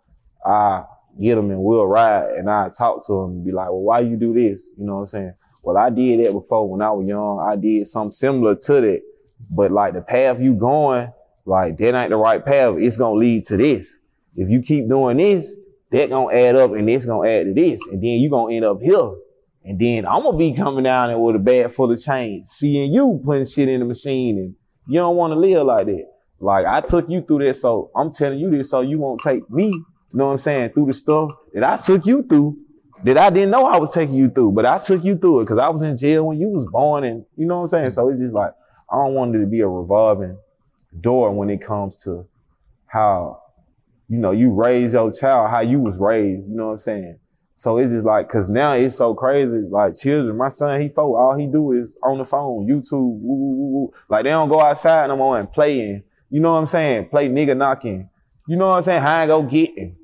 I 0.44 0.84
get 1.20 1.34
them 1.34 1.50
and 1.50 1.62
we'll 1.62 1.86
ride 1.86 2.30
and 2.36 2.48
I 2.48 2.68
talk 2.68 3.06
to 3.06 3.12
them 3.12 3.30
and 3.30 3.44
be 3.44 3.52
like, 3.52 3.66
well, 3.66 3.80
why 3.80 4.00
you 4.00 4.16
do 4.16 4.32
this? 4.32 4.68
You 4.76 4.86
know 4.86 4.96
what 4.96 5.00
I'm 5.00 5.06
saying? 5.08 5.34
Well, 5.62 5.76
I 5.76 5.90
did 5.90 6.24
that 6.24 6.32
before 6.32 6.68
when 6.68 6.82
I 6.82 6.90
was 6.90 7.06
young. 7.06 7.40
I 7.40 7.56
did 7.56 7.86
something 7.86 8.12
similar 8.12 8.54
to 8.54 8.80
that. 8.80 9.02
But 9.50 9.70
like 9.70 9.94
the 9.94 10.00
path 10.00 10.40
you 10.40 10.54
going, 10.54 11.12
like 11.44 11.76
that 11.78 11.94
ain't 11.94 12.10
the 12.10 12.16
right 12.16 12.44
path. 12.44 12.76
It's 12.78 12.96
gonna 12.96 13.16
lead 13.16 13.44
to 13.46 13.56
this. 13.56 13.98
If 14.36 14.48
you 14.48 14.62
keep 14.62 14.88
doing 14.88 15.16
this, 15.16 15.54
that 15.90 16.10
gonna 16.10 16.34
add 16.34 16.56
up 16.56 16.72
and 16.72 16.88
it's 16.88 17.06
gonna 17.06 17.28
add 17.28 17.46
to 17.46 17.54
this. 17.54 17.80
And 17.90 18.02
then 18.02 18.20
you 18.20 18.30
gonna 18.30 18.54
end 18.54 18.64
up 18.64 18.80
here. 18.80 19.12
And 19.64 19.78
then 19.78 20.06
I'm 20.06 20.22
gonna 20.22 20.38
be 20.38 20.52
coming 20.52 20.84
down 20.84 21.08
there 21.08 21.18
with 21.18 21.36
a 21.36 21.38
bag 21.38 21.70
full 21.70 21.92
of 21.92 22.00
change, 22.02 22.46
seeing 22.46 22.92
you 22.92 23.20
putting 23.24 23.46
shit 23.46 23.68
in 23.68 23.80
the 23.80 23.86
machine 23.86 24.38
and 24.38 24.54
you 24.86 25.00
don't 25.00 25.16
want 25.16 25.32
to 25.32 25.38
live 25.38 25.66
like 25.66 25.86
that. 25.86 26.04
Like 26.40 26.66
I 26.66 26.80
took 26.80 27.08
you 27.08 27.22
through 27.22 27.40
this, 27.40 27.60
so 27.60 27.90
I'm 27.96 28.12
telling 28.12 28.38
you 28.38 28.50
this 28.50 28.70
so 28.70 28.80
you 28.80 28.98
won't 28.98 29.20
take 29.20 29.48
me, 29.50 29.72
you 30.12 30.18
know 30.18 30.26
what 30.26 30.32
I'm 30.32 30.38
saying, 30.38 30.70
through 30.70 30.86
the 30.86 30.94
stuff 30.94 31.30
that 31.52 31.64
I 31.64 31.76
took 31.76 32.06
you 32.06 32.22
through 32.22 32.56
that 33.04 33.18
I 33.18 33.30
didn't 33.30 33.50
know 33.50 33.66
I 33.66 33.78
was 33.78 33.92
taking 33.92 34.14
you 34.14 34.30
through, 34.30 34.52
but 34.52 34.66
I 34.66 34.78
took 34.78 35.04
you 35.04 35.16
through 35.16 35.40
it 35.40 35.44
because 35.44 35.58
I 35.58 35.68
was 35.68 35.82
in 35.82 35.96
jail 35.96 36.26
when 36.26 36.38
you 36.38 36.48
was 36.48 36.66
born 36.66 37.04
and 37.04 37.24
you 37.36 37.46
know 37.46 37.58
what 37.58 37.64
I'm 37.64 37.68
saying? 37.68 37.90
So 37.92 38.08
it's 38.08 38.18
just 38.18 38.34
like 38.34 38.52
I 38.90 38.96
don't 38.96 39.14
want 39.14 39.34
it 39.34 39.40
to 39.40 39.46
be 39.46 39.60
a 39.60 39.68
revolving 39.68 40.36
door 41.00 41.32
when 41.32 41.50
it 41.50 41.60
comes 41.60 41.96
to 42.04 42.26
how, 42.86 43.42
you 44.08 44.18
know, 44.18 44.30
you 44.30 44.50
raise 44.50 44.94
your 44.94 45.12
child, 45.12 45.50
how 45.50 45.60
you 45.60 45.78
was 45.78 45.98
raised, 45.98 46.48
you 46.48 46.56
know 46.56 46.68
what 46.68 46.72
I'm 46.72 46.78
saying? 46.78 47.18
So 47.56 47.76
it's 47.78 47.90
just 47.90 48.06
like, 48.06 48.28
cause 48.28 48.48
now 48.48 48.72
it's 48.72 48.96
so 48.96 49.14
crazy. 49.14 49.66
Like 49.68 49.96
children, 49.96 50.36
my 50.36 50.48
son, 50.48 50.80
he 50.80 50.88
folk, 50.88 51.16
all 51.16 51.36
he 51.36 51.46
do 51.46 51.72
is 51.72 51.96
on 52.02 52.18
the 52.18 52.24
phone, 52.24 52.66
YouTube, 52.66 52.92
woo, 52.92 53.20
woo, 53.20 53.70
woo, 53.72 53.92
like 54.08 54.24
they 54.24 54.30
don't 54.30 54.48
go 54.48 54.60
outside 54.60 55.08
no 55.08 55.16
more 55.16 55.38
and 55.38 55.52
play 55.52 55.80
and, 55.80 56.02
you 56.30 56.40
know 56.40 56.52
what 56.52 56.60
I'm 56.60 56.66
saying? 56.66 57.08
Play 57.08 57.28
nigga 57.28 57.56
knocking. 57.56 58.08
You 58.46 58.56
know 58.56 58.68
what 58.68 58.76
I'm 58.76 58.82
saying? 58.82 59.02
How 59.02 59.16
I 59.16 59.26
go 59.26 59.42
getting 59.42 59.97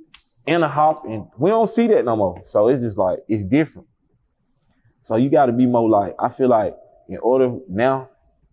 in 0.47 0.63
a 0.63 0.69
hop 0.69 1.05
and 1.05 1.27
we 1.39 1.51
don't 1.51 1.69
see 1.69 1.87
that 1.89 2.05
no 2.05 2.17
more. 2.17 2.43
So 2.45 2.69
it's 2.69 2.83
just 2.83 2.99
like, 2.99 3.21
it's 3.29 3.45
different. 3.45 3.89
So 5.03 5.17
you 5.17 5.31
gotta 5.31 5.53
be 5.53 5.67
more 5.67 5.89
like, 5.89 6.15
I 6.19 6.29
feel 6.29 6.49
like 6.49 6.75
in 7.09 7.19
order 7.19 7.57
now, 7.69 8.11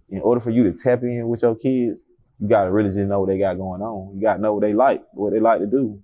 in 0.09 0.21
order 0.21 0.41
for 0.41 0.51
you 0.51 0.63
to 0.63 0.73
tap 0.73 1.03
in 1.03 1.27
with 1.27 1.41
your 1.41 1.55
kids, 1.55 1.99
you 2.39 2.47
gotta 2.47 2.71
really 2.71 2.89
just 2.89 2.99
know 2.99 3.21
what 3.21 3.29
they 3.29 3.37
got 3.37 3.57
going 3.57 3.81
on. 3.81 4.15
You 4.15 4.21
gotta 4.21 4.41
know 4.41 4.53
what 4.53 4.61
they 4.61 4.73
like, 4.73 5.03
what 5.13 5.31
they 5.31 5.39
like 5.39 5.59
to 5.59 5.67
do, 5.67 6.01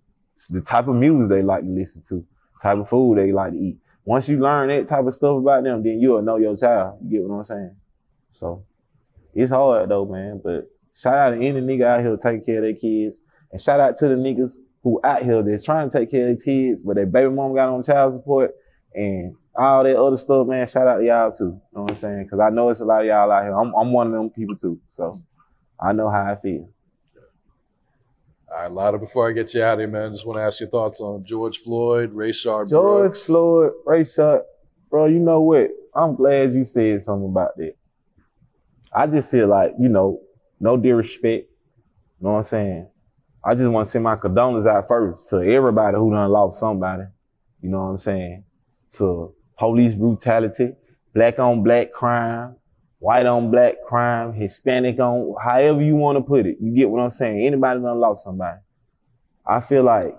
the 0.50 0.62
type 0.62 0.88
of 0.88 0.96
music 0.96 1.30
they 1.30 1.42
like 1.42 1.64
to 1.64 1.70
listen 1.70 2.02
to, 2.10 2.26
type 2.62 2.78
of 2.78 2.90
food 2.90 3.18
they 3.18 3.32
like 3.32 3.54
to 3.54 3.58
eat. 3.58 3.78
Once 4.06 4.30
you 4.30 4.40
learn 4.40 4.70
that 4.70 4.88
type 4.88 5.06
of 5.06 5.14
stuff 5.14 5.38
about 5.38 5.64
them, 5.64 5.84
then 5.84 6.00
you'll 6.00 6.22
know 6.22 6.38
your 6.38 6.56
child. 6.56 6.98
You 7.04 7.10
get 7.10 7.24
what 7.28 7.36
I'm 7.36 7.44
saying? 7.44 7.76
So 8.32 8.64
it's 9.34 9.52
hard 9.52 9.90
though, 9.90 10.06
man. 10.06 10.40
But 10.42 10.70
shout 10.96 11.14
out 11.14 11.30
to 11.32 11.36
any 11.36 11.60
nigga 11.60 11.84
out 11.84 12.02
here 12.02 12.16
taking 12.16 12.46
care 12.46 12.58
of 12.58 12.64
their 12.64 12.74
kids. 12.74 13.18
And 13.52 13.60
shout 13.60 13.82
out 13.82 13.98
to 13.98 14.08
the 14.08 14.16
niggas 14.16 14.54
who 14.88 15.02
out 15.04 15.24
here 15.24 15.44
that's 15.44 15.66
trying 15.66 15.90
to 15.90 16.00
take 16.00 16.10
care 16.10 16.30
of 16.30 16.38
their 16.38 16.46
kids, 16.46 16.82
but 16.82 16.96
their 16.96 17.06
baby 17.06 17.30
mom 17.30 17.54
got 17.54 17.68
on 17.68 17.84
child 17.84 18.14
support 18.14 18.56
and 18.96 19.36
all 19.54 19.84
that 19.84 20.02
other 20.02 20.16
stuff, 20.16 20.48
man. 20.48 20.66
Shout 20.66 20.88
out 20.88 21.00
to 21.00 21.06
y'all 21.06 21.32
too. 21.32 21.46
You 21.46 21.62
know 21.74 21.82
what 21.82 21.92
I'm 21.92 21.98
saying? 21.98 22.24
Because 22.24 22.40
I 22.40 22.50
know 22.50 22.70
it's 22.70 22.80
a 22.80 22.86
lot 22.86 23.02
of 23.02 23.08
y'all 23.08 23.30
out 23.30 23.44
here. 23.44 23.54
I'm, 23.54 23.74
I'm 23.76 23.92
one 23.92 24.08
of 24.08 24.14
them 24.14 24.30
people 24.30 24.56
too. 24.56 24.80
So 24.92 25.22
I 25.78 25.92
know 25.92 26.10
how 26.10 26.32
I 26.32 26.36
feel. 26.36 26.70
All 28.50 28.62
right, 28.62 28.72
Lotto, 28.72 28.98
before 28.98 29.28
I 29.28 29.34
get 29.34 29.54
you 29.54 29.62
out 29.62 29.74
of 29.74 29.80
here, 29.80 29.90
man, 29.90 30.14
just 30.14 30.26
want 30.26 30.38
to 30.38 30.44
ask 30.44 30.62
your 30.62 30.70
thoughts 30.70 31.02
on 31.02 31.26
George 31.26 31.58
Floyd, 31.58 32.14
Rayshard 32.14 32.70
George 32.70 33.02
Brooks. 33.02 33.26
Floyd, 33.26 33.72
Rayshard, 33.86 34.44
bro, 34.90 35.08
you 35.08 35.20
know 35.20 35.42
what? 35.42 35.70
I'm 35.94 36.16
glad 36.16 36.54
you 36.54 36.64
said 36.64 37.04
something 37.04 37.30
about 37.30 37.58
that. 37.58 37.74
I 38.94 39.06
just 39.06 39.30
feel 39.30 39.48
like, 39.48 39.74
you 39.78 39.90
know, 39.90 40.22
no 40.62 40.78
disrespect. 40.78 41.50
You 42.20 42.26
know 42.26 42.32
what 42.32 42.38
I'm 42.38 42.44
saying? 42.44 42.88
I 43.48 43.56
just 43.56 43.70
want 43.70 43.86
to 43.86 43.92
send 43.92 44.04
my 44.04 44.18
condolences 44.18 44.68
out 44.68 44.90
first 44.90 45.30
to 45.30 45.38
everybody 45.38 45.96
who 45.96 46.12
done 46.12 46.30
lost 46.30 46.60
somebody. 46.60 47.04
You 47.62 47.70
know 47.70 47.78
what 47.78 47.92
I'm 47.92 47.98
saying? 47.98 48.44
To 48.98 49.34
police 49.58 49.96
brutality, 49.96 50.74
black 51.14 51.40
on 51.40 51.64
black 51.64 51.94
crime, 51.94 52.58
white 53.00 53.26
on 53.26 53.50
black 53.50 53.76
crime, 53.88 54.34
Hispanic 54.34 55.00
on, 55.00 55.34
however 55.42 55.82
you 55.82 55.96
want 55.96 56.18
to 56.18 56.22
put 56.22 56.46
it. 56.46 56.58
You 56.60 56.76
get 56.76 56.90
what 56.90 57.02
I'm 57.02 57.10
saying? 57.10 57.46
Anybody 57.46 57.80
done 57.80 57.98
lost 58.02 58.26
somebody. 58.26 58.60
I 59.46 59.62
feel 59.62 59.84
like 59.84 60.18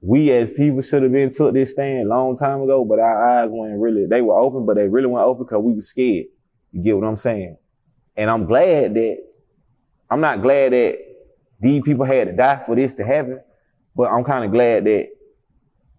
we 0.00 0.32
as 0.32 0.50
people 0.50 0.82
should 0.82 1.04
have 1.04 1.12
been 1.12 1.30
took 1.30 1.54
this 1.54 1.70
stand 1.70 2.06
a 2.06 2.08
long 2.08 2.36
time 2.36 2.62
ago, 2.62 2.84
but 2.84 2.98
our 2.98 3.44
eyes 3.44 3.48
weren't 3.48 3.80
really, 3.80 4.06
they 4.06 4.22
were 4.22 4.36
open, 4.36 4.66
but 4.66 4.74
they 4.74 4.88
really 4.88 5.06
weren't 5.06 5.24
open 5.24 5.44
because 5.44 5.62
we 5.62 5.74
were 5.74 5.82
scared. 5.82 6.26
You 6.72 6.82
get 6.82 6.96
what 6.98 7.06
I'm 7.06 7.16
saying? 7.16 7.58
And 8.16 8.28
I'm 8.28 8.44
glad 8.44 8.94
that, 8.94 9.18
I'm 10.10 10.20
not 10.20 10.42
glad 10.42 10.72
that 10.72 11.13
these 11.60 11.82
people 11.82 12.04
had 12.04 12.28
to 12.28 12.32
die 12.32 12.58
for 12.58 12.74
this 12.74 12.94
to 12.94 13.04
happen, 13.04 13.40
but 13.96 14.10
I'm 14.10 14.24
kind 14.24 14.44
of 14.44 14.50
glad 14.50 14.84
that 14.84 15.08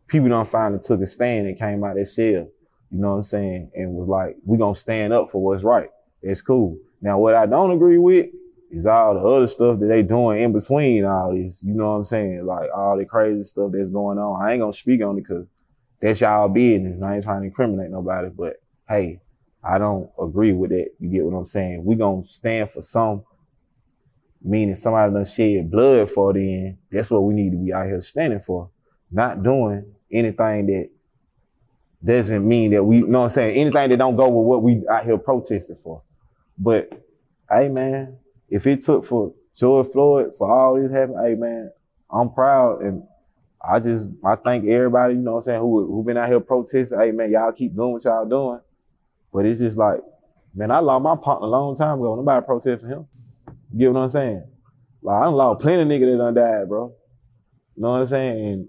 people 0.07 0.29
don't 0.29 0.47
finally 0.47 0.81
took 0.81 1.01
a 1.01 1.07
stand 1.07 1.47
and 1.47 1.57
came 1.57 1.83
out 1.83 1.95
their 1.95 2.05
shell. 2.05 2.47
You 2.91 3.01
know 3.01 3.11
what 3.11 3.17
I'm 3.17 3.23
saying? 3.23 3.71
And 3.75 3.93
was 3.93 4.07
like, 4.07 4.37
we 4.45 4.57
gonna 4.57 4.75
stand 4.75 5.13
up 5.13 5.29
for 5.29 5.41
what's 5.41 5.63
right. 5.63 5.89
It's 6.21 6.41
cool. 6.41 6.77
Now, 7.01 7.19
what 7.19 7.35
I 7.35 7.45
don't 7.45 7.71
agree 7.71 7.97
with 7.97 8.27
is 8.71 8.85
all 8.85 9.13
the 9.13 9.19
other 9.21 9.47
stuff 9.47 9.79
that 9.79 9.87
they 9.87 10.03
doing 10.03 10.41
in 10.41 10.51
between 10.51 11.05
all 11.05 11.35
this. 11.35 11.61
You 11.63 11.73
know 11.73 11.91
what 11.91 11.97
I'm 11.97 12.05
saying? 12.05 12.45
Like 12.45 12.69
all 12.75 12.97
the 12.97 13.05
crazy 13.05 13.43
stuff 13.43 13.71
that's 13.73 13.89
going 13.89 14.17
on. 14.17 14.41
I 14.41 14.53
ain't 14.53 14.61
gonna 14.61 14.73
speak 14.73 15.01
on 15.01 15.17
it 15.17 15.21
because 15.21 15.45
that's 16.01 16.21
y'all 16.21 16.49
business. 16.49 17.01
I 17.01 17.15
ain't 17.15 17.23
trying 17.23 17.41
to 17.41 17.47
incriminate 17.47 17.91
nobody, 17.91 18.29
but 18.29 18.57
hey, 18.87 19.21
I 19.63 19.77
don't 19.77 20.09
agree 20.21 20.51
with 20.51 20.69
that. 20.71 20.89
You 20.99 21.09
get 21.09 21.25
what 21.25 21.37
I'm 21.37 21.47
saying? 21.47 21.83
We 21.83 21.95
gonna 21.95 22.25
stand 22.25 22.69
for 22.69 22.81
some, 22.81 23.23
meaning 24.45 24.75
somebody 24.75 25.11
done 25.11 25.25
shed 25.25 25.71
blood 25.71 26.09
for. 26.09 26.33
Then 26.33 26.77
that's 26.91 27.09
what 27.09 27.23
we 27.23 27.33
need 27.33 27.51
to 27.51 27.57
be 27.57 27.73
out 27.73 27.87
here 27.87 28.01
standing 28.01 28.39
for, 28.39 28.69
not 29.11 29.41
doing 29.43 29.85
anything 30.11 30.67
that 30.67 30.89
doesn't 32.03 32.47
mean 32.47 32.71
that 32.71 32.83
we, 32.83 32.97
you 32.97 33.07
know 33.07 33.19
what 33.19 33.23
I'm 33.25 33.29
saying? 33.31 33.57
Anything 33.57 33.89
that 33.89 33.97
don't 33.97 34.15
go 34.15 34.29
with 34.29 34.47
what 34.47 34.61
we 34.61 34.83
out 34.87 35.05
here 35.05 35.17
protesting 35.17 35.77
for. 35.77 36.03
But, 36.57 36.91
hey 37.49 37.67
man, 37.67 38.17
if 38.47 38.67
it 38.67 38.81
took 38.81 39.03
for 39.03 39.33
George 39.55 39.87
Floyd 39.87 40.33
for 40.37 40.51
all 40.51 40.79
this 40.79 40.91
happen, 40.91 41.17
hey 41.23 41.33
man, 41.33 41.71
I'm 42.11 42.31
proud 42.31 42.83
and 42.83 43.03
I 43.67 43.79
just, 43.79 44.07
I 44.23 44.35
thank 44.35 44.67
everybody, 44.67 45.15
you 45.15 45.21
know 45.21 45.33
what 45.33 45.37
I'm 45.39 45.43
saying, 45.43 45.59
who, 45.61 45.87
who 45.87 46.03
been 46.03 46.17
out 46.17 46.29
here 46.29 46.39
protesting. 46.39 46.99
Hey 46.99 47.11
man, 47.11 47.31
y'all 47.31 47.51
keep 47.51 47.75
doing 47.75 47.93
what 47.93 48.03
y'all 48.03 48.25
doing. 48.25 48.59
But 49.33 49.47
it's 49.47 49.59
just 49.59 49.77
like, 49.77 50.01
man, 50.53 50.69
I 50.69 50.79
lost 50.79 51.03
my 51.03 51.15
partner 51.15 51.47
a 51.47 51.49
long 51.49 51.75
time 51.75 51.99
ago. 51.99 52.15
Nobody 52.15 52.45
protest 52.45 52.83
for 52.83 52.87
him. 52.87 53.07
You 53.75 53.87
get 53.87 53.93
what 53.93 54.03
I'm 54.03 54.09
saying? 54.09 54.43
Like, 55.01 55.21
I 55.21 55.23
done 55.25 55.33
lost 55.33 55.61
plenty 55.61 55.81
of 55.81 55.87
niggas 55.89 56.13
that 56.13 56.17
done 56.17 56.33
died, 56.33 56.69
bro. 56.69 56.95
You 57.75 57.83
know 57.83 57.91
what 57.91 57.99
I'm 57.99 58.05
saying? 58.05 58.45
And 58.47 58.67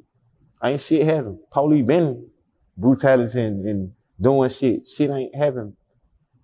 ain't 0.65 0.81
shit 0.81 1.07
happened. 1.07 1.39
Police 1.53 1.87
been 1.87 2.29
brutality 2.77 3.41
and, 3.41 3.65
and 3.69 3.93
doing 4.21 4.51
shit. 4.51 4.89
Shit 4.89 5.11
ain't 5.11 5.33
happened. 5.33 5.75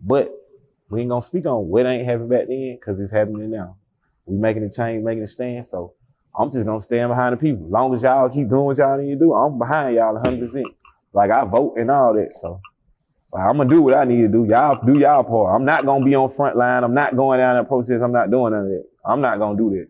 But 0.01 0.31
we 0.91 1.01
ain't 1.01 1.11
gonna 1.11 1.23
speak 1.23 1.45
on 1.47 1.67
what 1.69 1.87
ain't 1.87 2.07
happened 2.07 2.31
back 2.31 2.47
then 2.47 2.79
because 2.79 3.01
it's 3.01 3.11
happening 3.11 3.51
now. 3.51 3.79
We 4.27 4.37
making 4.37 4.63
a 4.63 4.71
change, 4.71 5.03
making 5.03 5.25
a 5.25 5.29
stand. 5.29 5.67
So 5.67 5.95
I'm 6.39 6.49
just 6.49 6.65
gonna 6.65 6.81
stand 6.81 7.09
behind 7.11 7.33
the 7.33 7.39
people. 7.39 7.69
Long 7.69 7.93
as 7.95 8.05
y'all 8.05 8.29
keep 8.29 8.49
doing 8.49 8.65
what 8.67 8.79
y'all 8.79 8.97
need 8.97 9.15
to 9.15 9.19
do, 9.19 9.33
I'm 9.35 9.59
behind 9.59 9.97
y'all 9.97 10.23
100%. 10.23 10.63
Like 11.13 11.33
I 11.33 11.45
vote 11.45 11.75
and 11.79 11.91
all 11.91 12.15
that. 12.15 12.37
So 12.41 12.61
I'm 13.35 13.57
gonna 13.57 13.71
do 13.71 13.81
what 13.81 13.95
I 13.95 14.05
need 14.05 14.23
to 14.23 14.29
do. 14.29 14.45
Y'all 14.45 14.79
do 14.85 14.99
y'all 14.99 15.25
part. 15.25 15.55
I'm 15.55 15.65
not 15.65 15.87
gonna 15.87 16.05
be 16.05 16.15
on 16.15 16.29
front 16.29 16.57
line. 16.57 16.85
I'm 16.85 16.93
not 16.93 17.17
going 17.17 17.39
down 17.39 17.57
in 17.57 17.65
process. 17.65 18.03
I'm 18.03 18.13
not 18.13 18.31
doing 18.31 18.53
none 18.53 18.63
of 18.63 18.69
that. 18.69 18.85
I'm 19.05 19.21
not 19.21 19.39
gonna 19.39 19.57
do 19.57 19.71
that. 19.71 19.89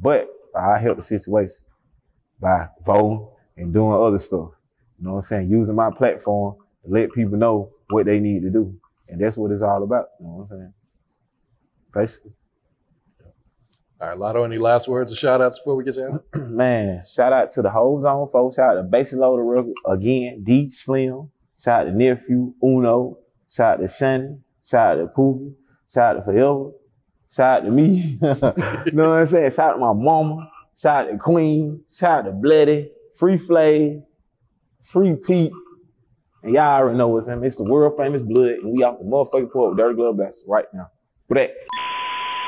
But 0.00 0.28
I 0.56 0.78
help 0.78 0.96
the 0.96 1.02
situation 1.02 1.64
by 2.40 2.68
voting 2.84 3.28
and 3.56 3.72
doing 3.74 3.92
other 3.92 4.18
stuff. 4.18 4.50
You 4.98 5.06
know 5.06 5.12
what 5.12 5.18
I'm 5.18 5.22
saying? 5.24 5.50
Using 5.50 5.74
my 5.74 5.90
platform 5.90 6.56
to 6.84 6.90
let 6.90 7.12
people 7.12 7.36
know 7.36 7.70
what 7.90 8.06
they 8.06 8.20
need 8.20 8.42
to 8.42 8.50
do. 8.50 8.74
And 9.08 9.20
that's 9.20 9.36
what 9.36 9.50
it's 9.50 9.62
all 9.62 9.82
about. 9.82 10.06
You 10.18 10.26
know 10.26 10.32
what 10.32 10.42
I'm 10.44 10.58
saying? 10.58 10.74
Basically. 11.92 12.32
All 14.00 14.08
right, 14.08 14.18
Lotto, 14.18 14.42
any 14.42 14.58
last 14.58 14.88
words 14.88 15.12
or 15.12 15.14
shout 15.14 15.40
outs 15.40 15.58
before 15.58 15.76
we 15.76 15.84
get 15.84 15.94
you 15.94 16.06
out? 16.06 16.24
Man, 16.50 17.02
shout 17.04 17.32
out 17.32 17.52
to 17.52 17.62
the 17.62 17.70
whole 17.70 18.00
zone 18.00 18.26
folks. 18.28 18.56
Shout 18.56 18.76
out 18.76 18.80
to 18.80 18.82
Bases 18.82 19.18
Loaded 19.18 19.42
Record 19.42 19.74
again, 19.86 20.42
D 20.42 20.70
Slim. 20.72 21.30
Shout 21.62 21.82
out 21.82 21.90
to 21.90 21.96
Nephew, 21.96 22.54
Uno. 22.62 23.18
Shout 23.48 23.74
out 23.74 23.82
to 23.82 23.88
Shannon. 23.88 24.42
Shout 24.64 24.98
out 24.98 25.02
to 25.02 25.06
Pookie. 25.08 25.54
Shout 25.88 26.16
out 26.16 26.18
to 26.18 26.24
Forever. 26.24 26.70
Shout 27.30 27.62
out 27.62 27.64
to 27.66 27.70
me. 27.70 28.18
you 28.86 28.92
know 28.92 29.10
what 29.10 29.18
I'm 29.20 29.26
saying? 29.28 29.50
Shout 29.52 29.70
out 29.70 29.74
to 29.74 29.78
my 29.78 29.92
mama. 29.92 30.50
Shout 30.76 31.06
out 31.06 31.10
to 31.12 31.18
Queen. 31.18 31.82
Shout 31.88 32.20
out 32.20 32.24
to 32.24 32.32
Bloody. 32.32 32.90
Free 33.14 33.38
Flay. 33.38 34.02
Free 34.82 35.14
Pete. 35.14 35.52
And 36.42 36.54
y'all 36.54 36.80
already 36.80 36.98
know 36.98 37.08
what's 37.08 37.28
him. 37.28 37.44
It's 37.44 37.56
the 37.56 37.64
world 37.64 37.94
famous 37.96 38.22
blood, 38.22 38.50
and 38.62 38.76
we 38.76 38.82
off 38.82 38.98
the 38.98 39.04
motherfucking 39.04 39.52
porch 39.52 39.70
with 39.70 39.78
Dirty 39.78 39.94
Glove 39.94 40.18
Bastard 40.18 40.48
right 40.48 40.64
now. 40.74 40.88
With 41.28 41.38
that. 41.38 41.52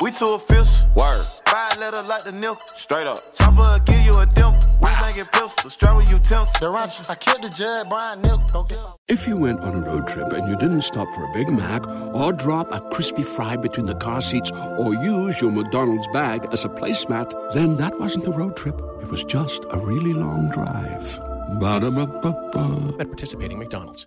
We 0.02 0.10
too 0.10 0.34
official. 0.34 0.86
Word. 0.96 1.24
Five 1.46 1.78
letter 1.78 2.02
like 2.02 2.24
the 2.24 2.32
nil. 2.32 2.58
Straight 2.76 3.06
up. 3.06 3.18
Chopper 3.34 3.80
give 3.86 4.00
you 4.00 4.12
a 4.18 4.26
dimple. 4.26 4.58
We 4.82 4.90
making 5.06 5.24
pistol. 5.32 5.70
Strap 5.70 5.96
with 5.96 6.10
utensils. 6.10 7.08
I 7.08 7.14
killed 7.14 7.42
the 7.42 7.48
judge, 7.48 7.88
Brian 7.88 8.20
Nil. 8.22 8.40
Go 8.52 8.64
get. 8.64 8.78
If 9.08 9.26
you 9.26 9.36
went 9.36 9.60
on 9.60 9.74
a 9.76 9.80
road 9.80 10.08
trip 10.08 10.32
and 10.32 10.48
you 10.48 10.56
didn't 10.56 10.82
stop 10.82 11.08
for 11.14 11.24
a 11.24 11.32
Big 11.32 11.48
Mac 11.48 11.86
or 12.14 12.32
drop 12.32 12.72
a 12.72 12.80
crispy 12.90 13.22
fry 13.22 13.56
between 13.56 13.86
the 13.86 13.94
car 13.94 14.20
seats 14.20 14.50
or 14.78 14.94
use 14.94 15.40
your 15.40 15.52
McDonald's 15.52 16.08
bag 16.08 16.48
as 16.52 16.64
a 16.64 16.68
placemat, 16.68 17.52
then 17.52 17.76
that 17.76 17.98
wasn't 17.98 18.26
a 18.26 18.30
road 18.30 18.56
trip. 18.56 18.80
It 19.00 19.10
was 19.10 19.24
just 19.24 19.64
a 19.70 19.78
really 19.78 20.12
long 20.12 20.50
drive. 20.50 21.18
Ba-da-ba-ba-ba. 21.60 22.96
At 22.98 23.08
participating 23.08 23.58
McDonald's. 23.58 24.02